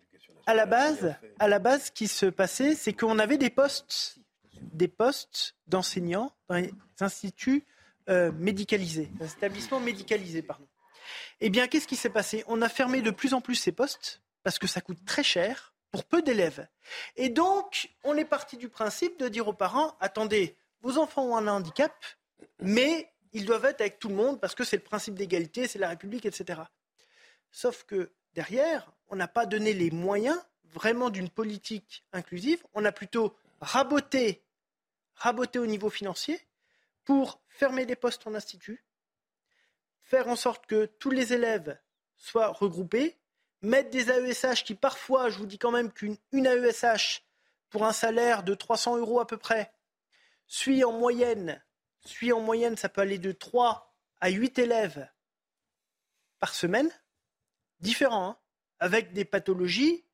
[0.46, 4.18] à la base, à la base, ce qui se passait, c'est qu'on avait des postes,
[4.60, 7.64] des postes d'enseignants dans les instituts
[8.08, 10.66] euh, médicalisés, les établissements médicalisés, pardon.
[11.40, 12.44] Eh bien, qu'est-ce qui s'est passé?
[12.46, 15.74] On a fermé de plus en plus ces postes parce que ça coûte très cher
[15.90, 16.66] pour peu d'élèves.
[17.16, 21.36] Et donc, on est parti du principe de dire aux parents attendez, vos enfants ont
[21.36, 21.92] un handicap,
[22.60, 25.78] mais ils doivent être avec tout le monde parce que c'est le principe d'égalité, c'est
[25.78, 26.62] la République, etc.
[27.54, 32.66] Sauf que derrière, on n'a pas donné les moyens vraiment d'une politique inclusive.
[32.74, 34.42] On a plutôt raboté,
[35.14, 36.40] raboté au niveau financier
[37.04, 38.84] pour fermer des postes en institut,
[40.02, 41.78] faire en sorte que tous les élèves
[42.16, 43.16] soient regroupés,
[43.62, 47.22] mettre des AESH qui parfois, je vous dis quand même qu'une AESH
[47.70, 49.72] pour un salaire de 300 euros à peu près,
[50.48, 51.62] suit en moyenne,
[52.04, 55.08] suit en moyenne, ça peut aller de 3 à 8 élèves
[56.40, 56.90] par semaine,
[57.80, 58.36] différents, hein,
[58.78, 60.04] avec des pathologies,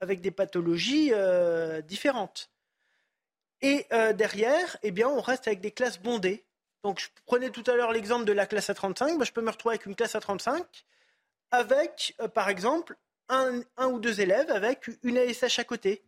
[0.00, 2.50] avec des pathologies euh, différentes.
[3.62, 6.44] Et euh, derrière, eh bien, on reste avec des classes bondées.
[6.82, 9.18] Donc, je prenais tout à l'heure l'exemple de la classe à 35.
[9.18, 10.64] Bah, je peux me retrouver avec une classe à 35
[11.50, 12.96] avec, euh, par exemple,
[13.28, 16.04] un, ou deux élèves avec une ASH à côté.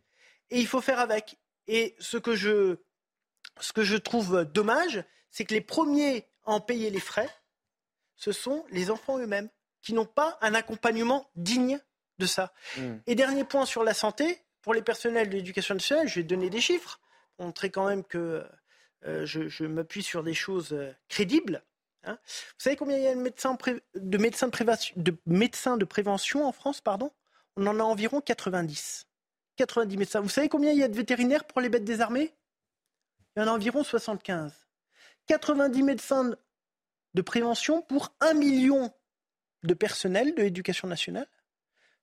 [0.49, 1.37] Et il faut faire avec.
[1.67, 2.77] Et ce que je,
[3.59, 7.29] ce que je trouve dommage, c'est que les premiers à en payer les frais,
[8.15, 9.49] ce sont les enfants eux-mêmes,
[9.81, 11.79] qui n'ont pas un accompagnement digne
[12.17, 12.53] de ça.
[12.77, 12.97] Hmm.
[13.07, 16.49] Et dernier point sur la santé, pour les personnels de l'éducation nationale, je vais donner
[16.49, 16.99] des chiffres,
[17.35, 18.45] pour montrer quand même que
[19.05, 21.63] euh, je, m'appuie sur des choses euh, crédibles.
[22.03, 22.17] Hein.
[22.23, 23.57] Vous savez combien il y a de médecins,
[23.95, 24.49] de, médecins
[24.95, 27.11] de, médecins de prévention en France pardon?
[27.55, 29.05] On en a environ 90.
[29.55, 30.21] 90 médecins.
[30.21, 32.33] Vous savez combien il y a de vétérinaires pour les bêtes désarmées
[33.35, 34.53] Il y en a environ 75.
[35.27, 36.31] 90 médecins
[37.13, 38.93] de prévention pour 1 million
[39.63, 41.27] de personnel de l'éducation nationale.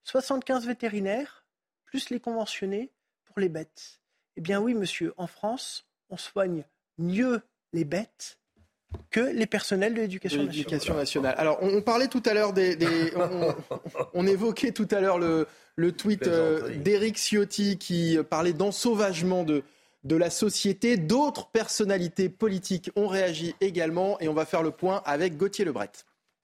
[0.03, 1.45] 75 vétérinaires,
[1.85, 2.91] plus les conventionnés
[3.25, 4.01] pour les bêtes.
[4.35, 6.63] Eh bien oui, monsieur, en France, on soigne
[6.97, 7.41] mieux
[7.73, 8.37] les bêtes
[9.09, 11.35] que les personnels de l'éducation nationale.
[11.37, 12.77] Alors, on, parlait tout à l'heure des...
[14.13, 19.63] on, évoquait tout à l'heure le, le tweet euh, d'Éric Ciotti qui parlait d'ensauvagement de,
[20.03, 20.95] de la société.
[20.95, 25.91] D'autres personnalités politiques ont réagi également et on va faire le point avec Gauthier Lebret.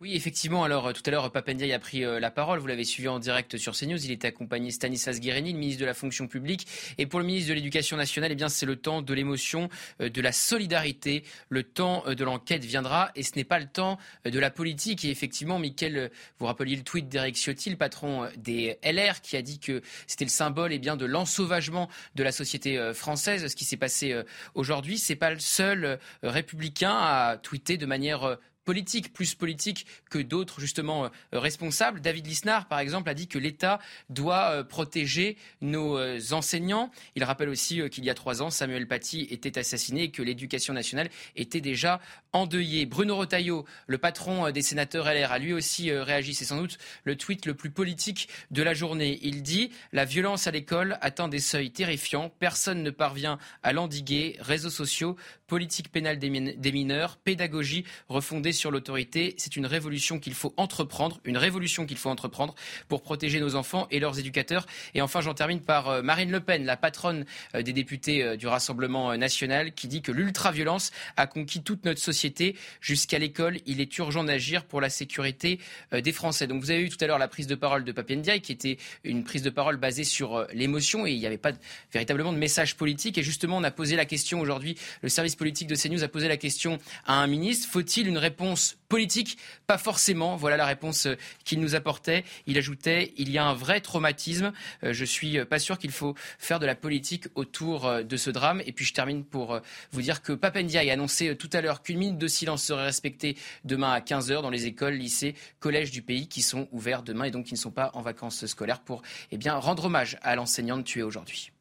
[0.04, 0.66] Oui, effectivement.
[0.66, 2.60] Alors, euh, tout à l'heure, Papendiaï a pris euh, la parole.
[2.60, 4.04] Vous l'avez suivi en direct sur CNews.
[4.04, 6.68] Il était accompagné Stanislas Guérini, le ministre de la fonction publique.
[6.98, 9.70] Et pour le ministre de l'Éducation nationale, eh bien, c'est le temps de l'émotion,
[10.02, 11.24] euh, de la solidarité.
[11.48, 15.06] Le temps de l'enquête viendra et ce n'est pas le temps de la politique.
[15.06, 19.42] Et effectivement, Mickaël, vous rappeliez le tweet d'Eric Ciotti, le patron des LR, qui a
[19.42, 23.48] dit que c'était le symbole eh bien, de l'ensauvagement de la société française.
[23.48, 24.22] Ce qui s'est passé
[24.54, 30.60] aujourd'hui, c'est pas le seul républicain à tweeter de manière politique, plus politique que d'autres
[30.60, 32.02] justement responsables.
[32.02, 33.80] David Lisnard, par exemple, a dit que l'État
[34.10, 35.98] doit protéger nos
[36.34, 36.92] enseignants.
[37.16, 40.74] Il rappelle aussi qu'il y a trois ans, Samuel Paty était assassiné et que l'éducation
[40.74, 42.00] nationale était déjà
[42.32, 42.86] endeuillée.
[42.86, 46.34] Bruno Retailleau, le patron des sénateurs LR, a lui aussi réagi.
[46.34, 49.20] C'est sans doute le tweet le plus politique de la journée.
[49.22, 52.32] Il dit La violence à l'école atteint des seuils terrifiants.
[52.40, 54.38] Personne ne parvient à l'endiguer.
[54.40, 55.16] Réseaux sociaux,
[55.54, 59.36] politique pénale des mineurs, pédagogie refondée sur l'autorité.
[59.38, 62.56] C'est une révolution qu'il faut entreprendre, une révolution qu'il faut entreprendre
[62.88, 64.66] pour protéger nos enfants et leurs éducateurs.
[64.96, 68.36] Et enfin, j'en termine par euh, Marine Le Pen, la patronne euh, des députés euh,
[68.36, 72.56] du Rassemblement national, qui dit que l'ultraviolence a conquis toute notre société.
[72.82, 75.60] Jusqu'à l'école, il est urgent d'agir pour la sécurité
[75.92, 76.48] des Français.
[76.48, 78.78] Donc vous avez eu tout à l'heure la prise de parole de Papendiaï, qui était
[79.04, 81.52] une prise de parole basée sur l'émotion et il n'y avait pas
[81.92, 83.20] véritablement de message politique.
[83.20, 86.28] Et justement, on a posé la question aujourd'hui, le service politique de CNews a posé
[86.28, 87.68] la question à un ministre.
[87.70, 89.38] Faut-il une réponse politique?
[89.68, 90.36] Pas forcément.
[90.36, 92.24] Voilà la réponse euh, qu'il nous apportait.
[92.48, 94.54] Il ajoutait il y a un vrai traumatisme.
[94.84, 98.30] Euh, je suis euh, pas sûr qu'il faut faire de la politique autour de ce
[98.30, 98.62] drame.
[98.66, 99.60] Et puis je termine pour
[99.92, 103.36] vous dire que Papendia a annoncé tout à l'heure qu'une minute de silence serait respectée
[103.66, 107.32] demain à 15h dans les écoles, lycées, collèges du pays qui sont ouverts demain et
[107.32, 109.02] donc qui ne sont pas en vacances scolaires pour
[109.32, 111.52] eh bien, rendre hommage à l'enseignante tuée aujourd'hui.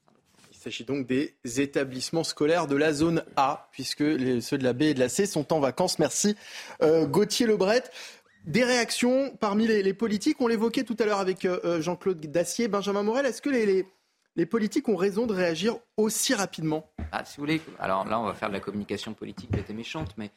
[0.62, 4.04] Il s'agit donc des établissements scolaires de la zone A, puisque
[4.40, 5.98] ceux de la B et de la C sont en vacances.
[5.98, 6.36] Merci
[6.82, 7.82] euh, Gauthier Lebret.
[8.44, 12.68] Des réactions parmi les, politiques, on l'évoquait tout à l'heure avec euh, euh, Jean-Claude Dacier,
[12.68, 13.84] Benjamin Morel, est-ce que les,
[14.36, 16.88] les, politiques ont raison de réagir aussi rapidement?
[17.10, 19.74] Ah, Si vous voulez, alors là on va faire de la communication politique qui était
[19.74, 20.30] méchante, mais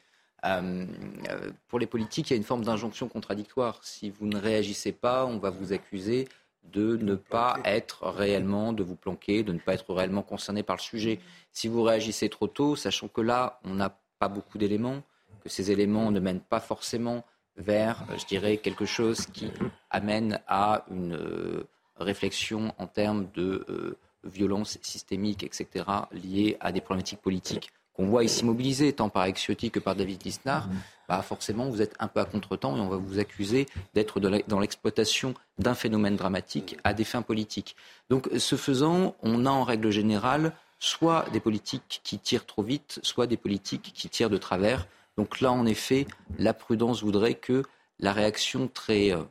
[1.68, 3.78] pour les politiques, il y a une forme d'injonction contradictoire.
[3.84, 6.26] Si vous ne réagissez pas, on va vous accuser
[6.72, 10.76] de ne pas être réellement, de vous planquer, de ne pas être réellement concerné par
[10.76, 11.20] le sujet.
[11.52, 15.02] Si vous réagissez trop tôt, sachant que là, on n'a pas beaucoup d'éléments,
[15.42, 17.24] que ces éléments ne mènent pas forcément
[17.56, 19.50] vers, je dirais, quelque chose qui
[19.90, 21.66] amène à une euh,
[21.96, 28.24] réflexion en termes de euh, violence systémique, etc., liée à des problématiques politiques qu'on voit
[28.24, 30.68] ici mobilisées, tant par Exiotti que par David Lisnard,
[31.08, 34.60] bah forcément, vous êtes un peu à contre-temps et on va vous accuser d'être dans
[34.60, 37.76] l'exploitation d'un phénomène dramatique à des fins politiques.
[38.10, 43.00] Donc, ce faisant, on a en règle générale soit des politiques qui tirent trop vite,
[43.02, 44.86] soit des politiques qui tirent de travers.
[45.16, 46.06] Donc là, en effet,
[46.38, 47.62] la prudence voudrait que
[47.98, 49.22] la réaction très euh,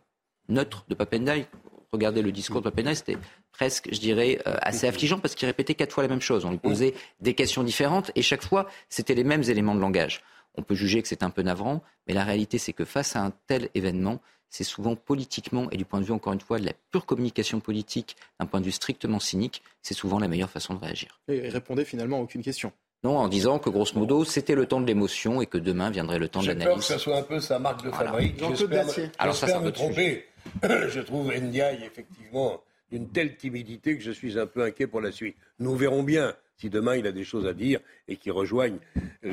[0.49, 1.47] neutre de Papendai,
[1.91, 3.17] regardez le discours de Papendai, c'était
[3.55, 6.43] presque, je dirais, euh, assez affligeant parce qu'il répétait quatre fois la même chose.
[6.43, 10.21] On lui posait des questions différentes et chaque fois, c'était les mêmes éléments de langage.
[10.55, 13.21] On peut juger que c'est un peu navrant, mais la réalité, c'est que face à
[13.21, 14.19] un tel événement,
[14.49, 17.59] c'est souvent politiquement et du point de vue, encore une fois, de la pure communication
[17.59, 21.19] politique, d'un point de vue strictement cynique, c'est souvent la meilleure façon de réagir.
[21.29, 22.71] Et il répondait finalement à aucune question.
[23.03, 26.19] Non, en disant que grosso modo, c'était le temps de l'émotion et que demain viendrait
[26.19, 26.65] le temps de l'analyse.
[26.65, 28.43] J'ai peur que ça soit un peu sa marque de fabrique.
[28.49, 28.85] J'espère
[29.19, 30.25] Alors ça, me tromper.
[30.63, 32.61] Je trouve Ndiaye, effectivement,
[32.95, 35.35] d'une telle timidité que je suis un peu inquiet pour la suite.
[35.59, 39.27] Nous verrons bien si demain il a des choses à dire et qu'il rejoigne ah,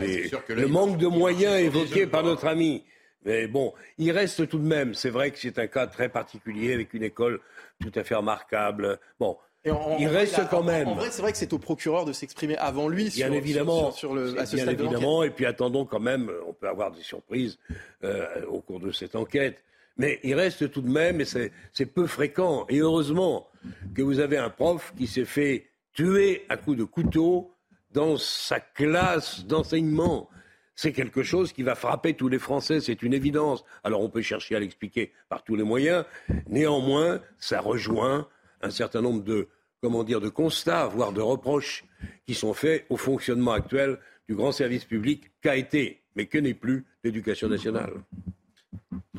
[0.49, 2.83] le manque de moyens évoqué par notre ami.
[3.25, 6.75] Mais bon, il reste tout de même, c'est vrai que c'est un cas très particulier
[6.75, 7.39] avec une école
[7.81, 8.99] tout à fait remarquable.
[9.21, 10.89] Bon, il reste quand même.
[10.89, 13.93] En, vrai, c'est vrai que c'est au procureur de s'exprimer avant lui bien sur, évidemment,
[13.93, 15.23] sur, le, à ce bien évidemment.
[15.23, 17.61] Et puis attendons quand même, on peut avoir des surprises
[18.03, 19.63] euh, au cours de cette enquête.
[19.97, 23.49] Mais il reste tout de même, et c'est peu fréquent, et heureusement
[23.95, 27.55] que vous avez un prof qui s'est fait tuer à coups de couteau
[27.93, 30.29] dans sa classe d'enseignement.
[30.75, 33.65] C'est quelque chose qui va frapper tous les Français, c'est une évidence.
[33.85, 36.05] Alors on peut chercher à l'expliquer par tous les moyens.
[36.49, 38.27] Néanmoins, ça rejoint
[38.63, 39.49] un certain nombre de,
[39.83, 41.85] comment dire, de constats, voire de reproches
[42.27, 43.99] qui sont faits au fonctionnement actuel
[44.29, 47.93] du grand service public qu'a été, mais que n'est plus l'éducation nationale.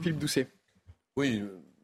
[0.01, 0.47] Philippe Doucet.
[1.15, 1.43] Oui,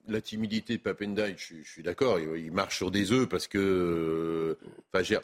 [0.09, 4.57] la timidité de Papendai, je, suis d'accord, il, marche sur des œufs parce que.
[4.93, 5.19] Enfin,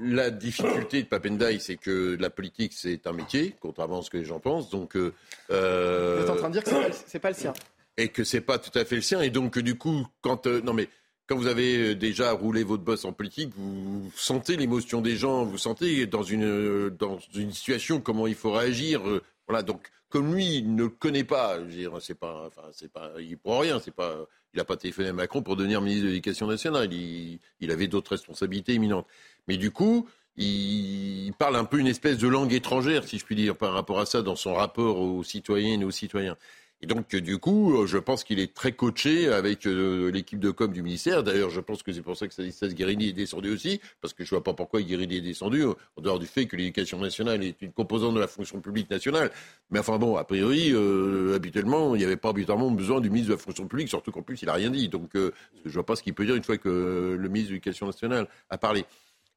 [0.00, 4.18] la, difficulté de Papendai, c'est que la politique, c'est un métier, contrairement à ce que
[4.18, 4.70] les gens pensent.
[4.70, 4.96] Donc.
[4.96, 7.52] Euh, Vous êtes en train de dire que c'est pas, pas le sien.
[7.96, 9.20] Et que c'est pas tout à fait le sien.
[9.20, 10.46] Et donc, du coup, quand.
[10.46, 10.88] Euh, non, mais.
[11.26, 15.58] Quand vous avez déjà roulé votre boss en politique, vous sentez l'émotion des gens, vous
[15.58, 19.02] sentez dans une, dans une situation comment il faut réagir.
[19.48, 21.58] Voilà, donc comme lui, il ne connaît pas,
[22.00, 25.12] c'est pas, enfin, c'est pas, il prend rien, c'est pas, il n'a pas téléphoné à
[25.12, 26.92] Macron pour devenir ministre de l'Éducation nationale.
[26.92, 29.06] Il, il avait d'autres responsabilités imminentes.
[29.48, 33.34] Mais du coup, il parle un peu une espèce de langue étrangère, si je puis
[33.34, 36.36] dire, par rapport à ça, dans son rapport aux citoyennes et aux citoyens.
[36.80, 40.38] Et donc, euh, du coup, euh, je pense qu'il est très coaché avec euh, l'équipe
[40.38, 41.24] de com du ministère.
[41.24, 44.24] D'ailleurs, je pense que c'est pour ça que Stanislas Guérini est descendu aussi, parce que
[44.24, 47.42] je ne vois pas pourquoi Guérini est descendu, en dehors du fait que l'éducation nationale
[47.42, 49.32] est une composante de la fonction publique nationale.
[49.70, 50.72] Mais enfin bon, a priori,
[51.34, 54.22] habituellement, il n'y avait pas habituellement besoin du ministre de la fonction publique, surtout qu'en
[54.22, 54.88] plus, il n'a rien dit.
[54.88, 55.30] Donc, je
[55.64, 58.28] ne vois pas ce qu'il peut dire une fois que le ministre de l'Éducation nationale
[58.50, 58.84] a parlé.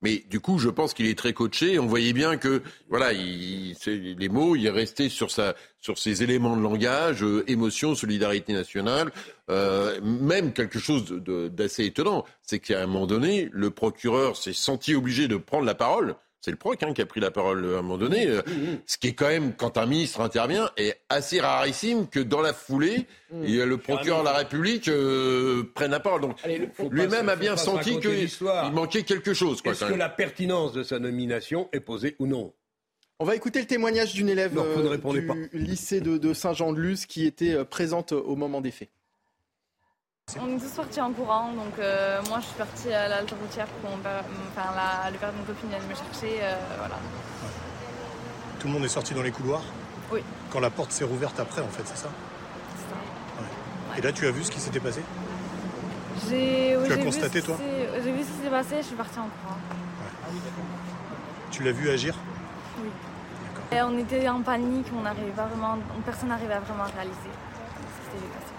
[0.02, 1.78] Mais du coup, je pense qu'il est très coaché.
[1.78, 6.23] On voyait bien que, voilà, il, les mots, il est resté sur, sa, sur ses
[6.23, 9.11] éléments de langage, euh, émotion, solidarité nationale.
[9.49, 14.95] Euh, même quelque chose d'assez étonnant, c'est qu'à un moment donné, le procureur s'est senti
[14.95, 17.77] obligé de prendre la parole c'est le proc hein, qui a pris la parole à
[17.77, 18.27] un moment donné.
[18.27, 18.41] Euh,
[18.88, 22.53] ce qui est quand même, quand un ministre intervient, est assez rarissime que dans la
[22.53, 23.63] foulée, mmh.
[23.63, 26.22] le procureur de la République euh, prenne la parole.
[26.22, 26.38] Donc
[26.89, 28.27] lui-même a bien senti qu'il
[28.73, 29.61] manquait quelque chose.
[29.63, 32.53] Est-ce que la pertinence de sa nomination est posée ou non?
[33.19, 34.97] On va écouter le témoignage d'une élève euh,
[35.53, 38.89] du lycée de Saint-Jean-de-Luz qui était présente au moment des faits.
[40.39, 43.67] On est tous partis en courant, donc euh, moi je suis partie à l'halte routière
[43.67, 46.39] pour enfin, la, le père de mon copine vient me chercher.
[46.41, 46.95] Euh, voilà.
[48.59, 49.63] Tout le monde est sorti dans les couloirs
[50.11, 50.21] Oui.
[50.51, 52.09] Quand la porte s'est rouverte après, en fait, c'est ça?
[52.75, 53.97] C'est ça.
[53.97, 55.01] Et là, tu as vu ce qui s'était passé?
[56.29, 56.77] J'ai.
[56.85, 57.57] tu as constaté, toi?
[58.03, 59.57] J'ai vu ce qui s'est passé, je suis partie en courant.
[61.49, 62.15] Tu l'as vu agir?
[62.81, 62.89] Oui.
[63.73, 68.33] On était en panique, on pas vraiment, personne n'arrivait à vraiment réaliser ce qui s'était
[68.33, 68.51] passé.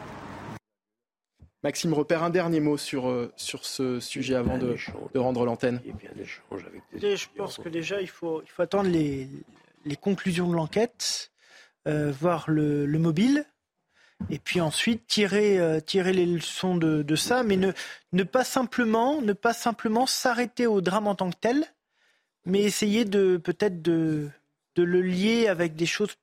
[1.62, 4.76] Maxime Repère, un dernier mot sur, euh, sur ce sujet avant de,
[5.14, 5.80] de, rendre l'antenne.
[6.96, 9.28] Je pense que déjà, il faut, il faut attendre les,
[9.84, 11.30] les conclusions de l'enquête,
[11.86, 13.44] euh, voir le, le, mobile,
[14.28, 17.70] et puis ensuite tirer, euh, tirer les leçons de, de, ça, mais ne,
[18.12, 21.64] ne pas simplement ne pas simplement s'arrêter au drame en tant que tel,
[22.44, 24.28] mais essayer de peut-être de,
[24.74, 26.16] de le lier avec des choses,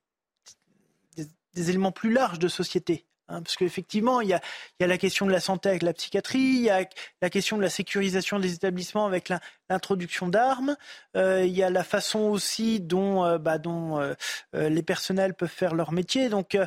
[1.16, 3.06] des éléments plus larges de société.
[3.30, 4.40] Hein, parce qu'effectivement, il y a,
[4.80, 6.84] la question de la santé avec la psychiatrie, il y a
[7.22, 9.30] la question de la sécurisation des établissements avec
[9.68, 10.76] l'introduction d'armes,
[11.16, 14.14] euh, il y a la façon aussi dont, euh, bah, euh,
[14.52, 16.28] les personnels peuvent faire leur métier.
[16.28, 16.58] Donc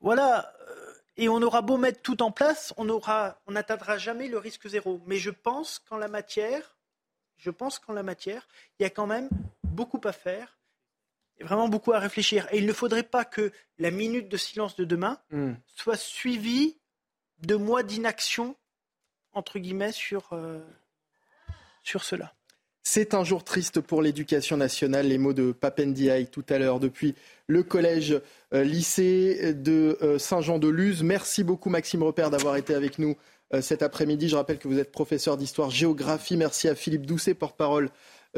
[0.00, 0.52] voilà,
[1.16, 2.86] et on aura beau mettre tout en place, on
[3.48, 5.00] n'atteindra jamais le risque zéro.
[5.06, 6.74] Mais je pense qu'en la matière,
[7.46, 9.28] il y a quand même
[9.62, 10.58] beaucoup à faire
[11.40, 12.46] vraiment beaucoup à réfléchir.
[12.52, 15.52] Et il ne faudrait pas que la minute de silence de demain hmm.
[15.66, 16.78] soit suivie
[17.42, 18.56] de mois d'inaction,
[19.32, 20.60] entre guillemets, sur, euh,
[21.82, 22.34] sur cela.
[22.86, 25.08] C'est un jour triste pour l'éducation nationale.
[25.08, 27.14] Les mots de Papendiaï tout à l'heure depuis
[27.46, 28.20] le collège
[28.52, 31.02] euh, lycée de euh, Saint-Jean-de-Luz.
[31.02, 33.16] Merci beaucoup Maxime Repère d'avoir été avec nous
[33.60, 34.28] cet après-midi.
[34.28, 36.36] Je rappelle que vous êtes professeur d'histoire-géographie.
[36.36, 37.90] Merci à Philippe Doucet, porte-parole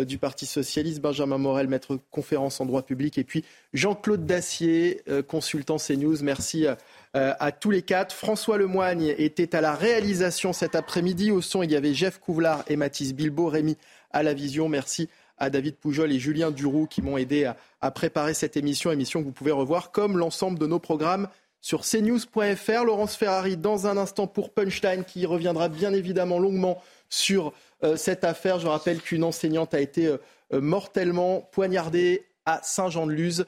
[0.05, 5.23] du Parti socialiste, Benjamin Morel, maître conférence en droit public, et puis Jean-Claude Dacier, euh,
[5.23, 6.23] consultant CNews.
[6.23, 6.77] Merci à,
[7.16, 8.14] euh, à tous les quatre.
[8.14, 11.31] François Lemoigne était à la réalisation cet après-midi.
[11.31, 13.77] Au son, il y avait Jeff Couvlar et Mathis Bilbao, Rémi
[14.10, 14.68] à la vision.
[14.68, 15.09] Merci
[15.39, 19.20] à David Poujol et Julien Duroux qui m'ont aidé à, à, préparer cette émission, émission
[19.20, 21.28] que vous pouvez revoir comme l'ensemble de nos programmes
[21.60, 22.85] sur cnews.fr.
[22.85, 27.51] Laurence Ferrari dans un instant pour Punchline qui reviendra bien évidemment longuement sur euh,
[27.96, 28.58] cette affaire.
[28.58, 30.18] Je rappelle qu'une enseignante a été euh,
[30.52, 33.46] euh, mortellement poignardée à Saint-Jean-de-Luz.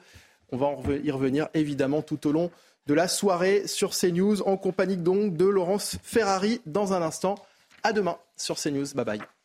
[0.51, 2.51] On va y revenir évidemment tout au long
[2.87, 7.35] de la soirée sur CNews en compagnie donc de Laurence Ferrari dans un instant.
[7.83, 8.87] À demain sur CNews.
[8.95, 9.38] Bye bye.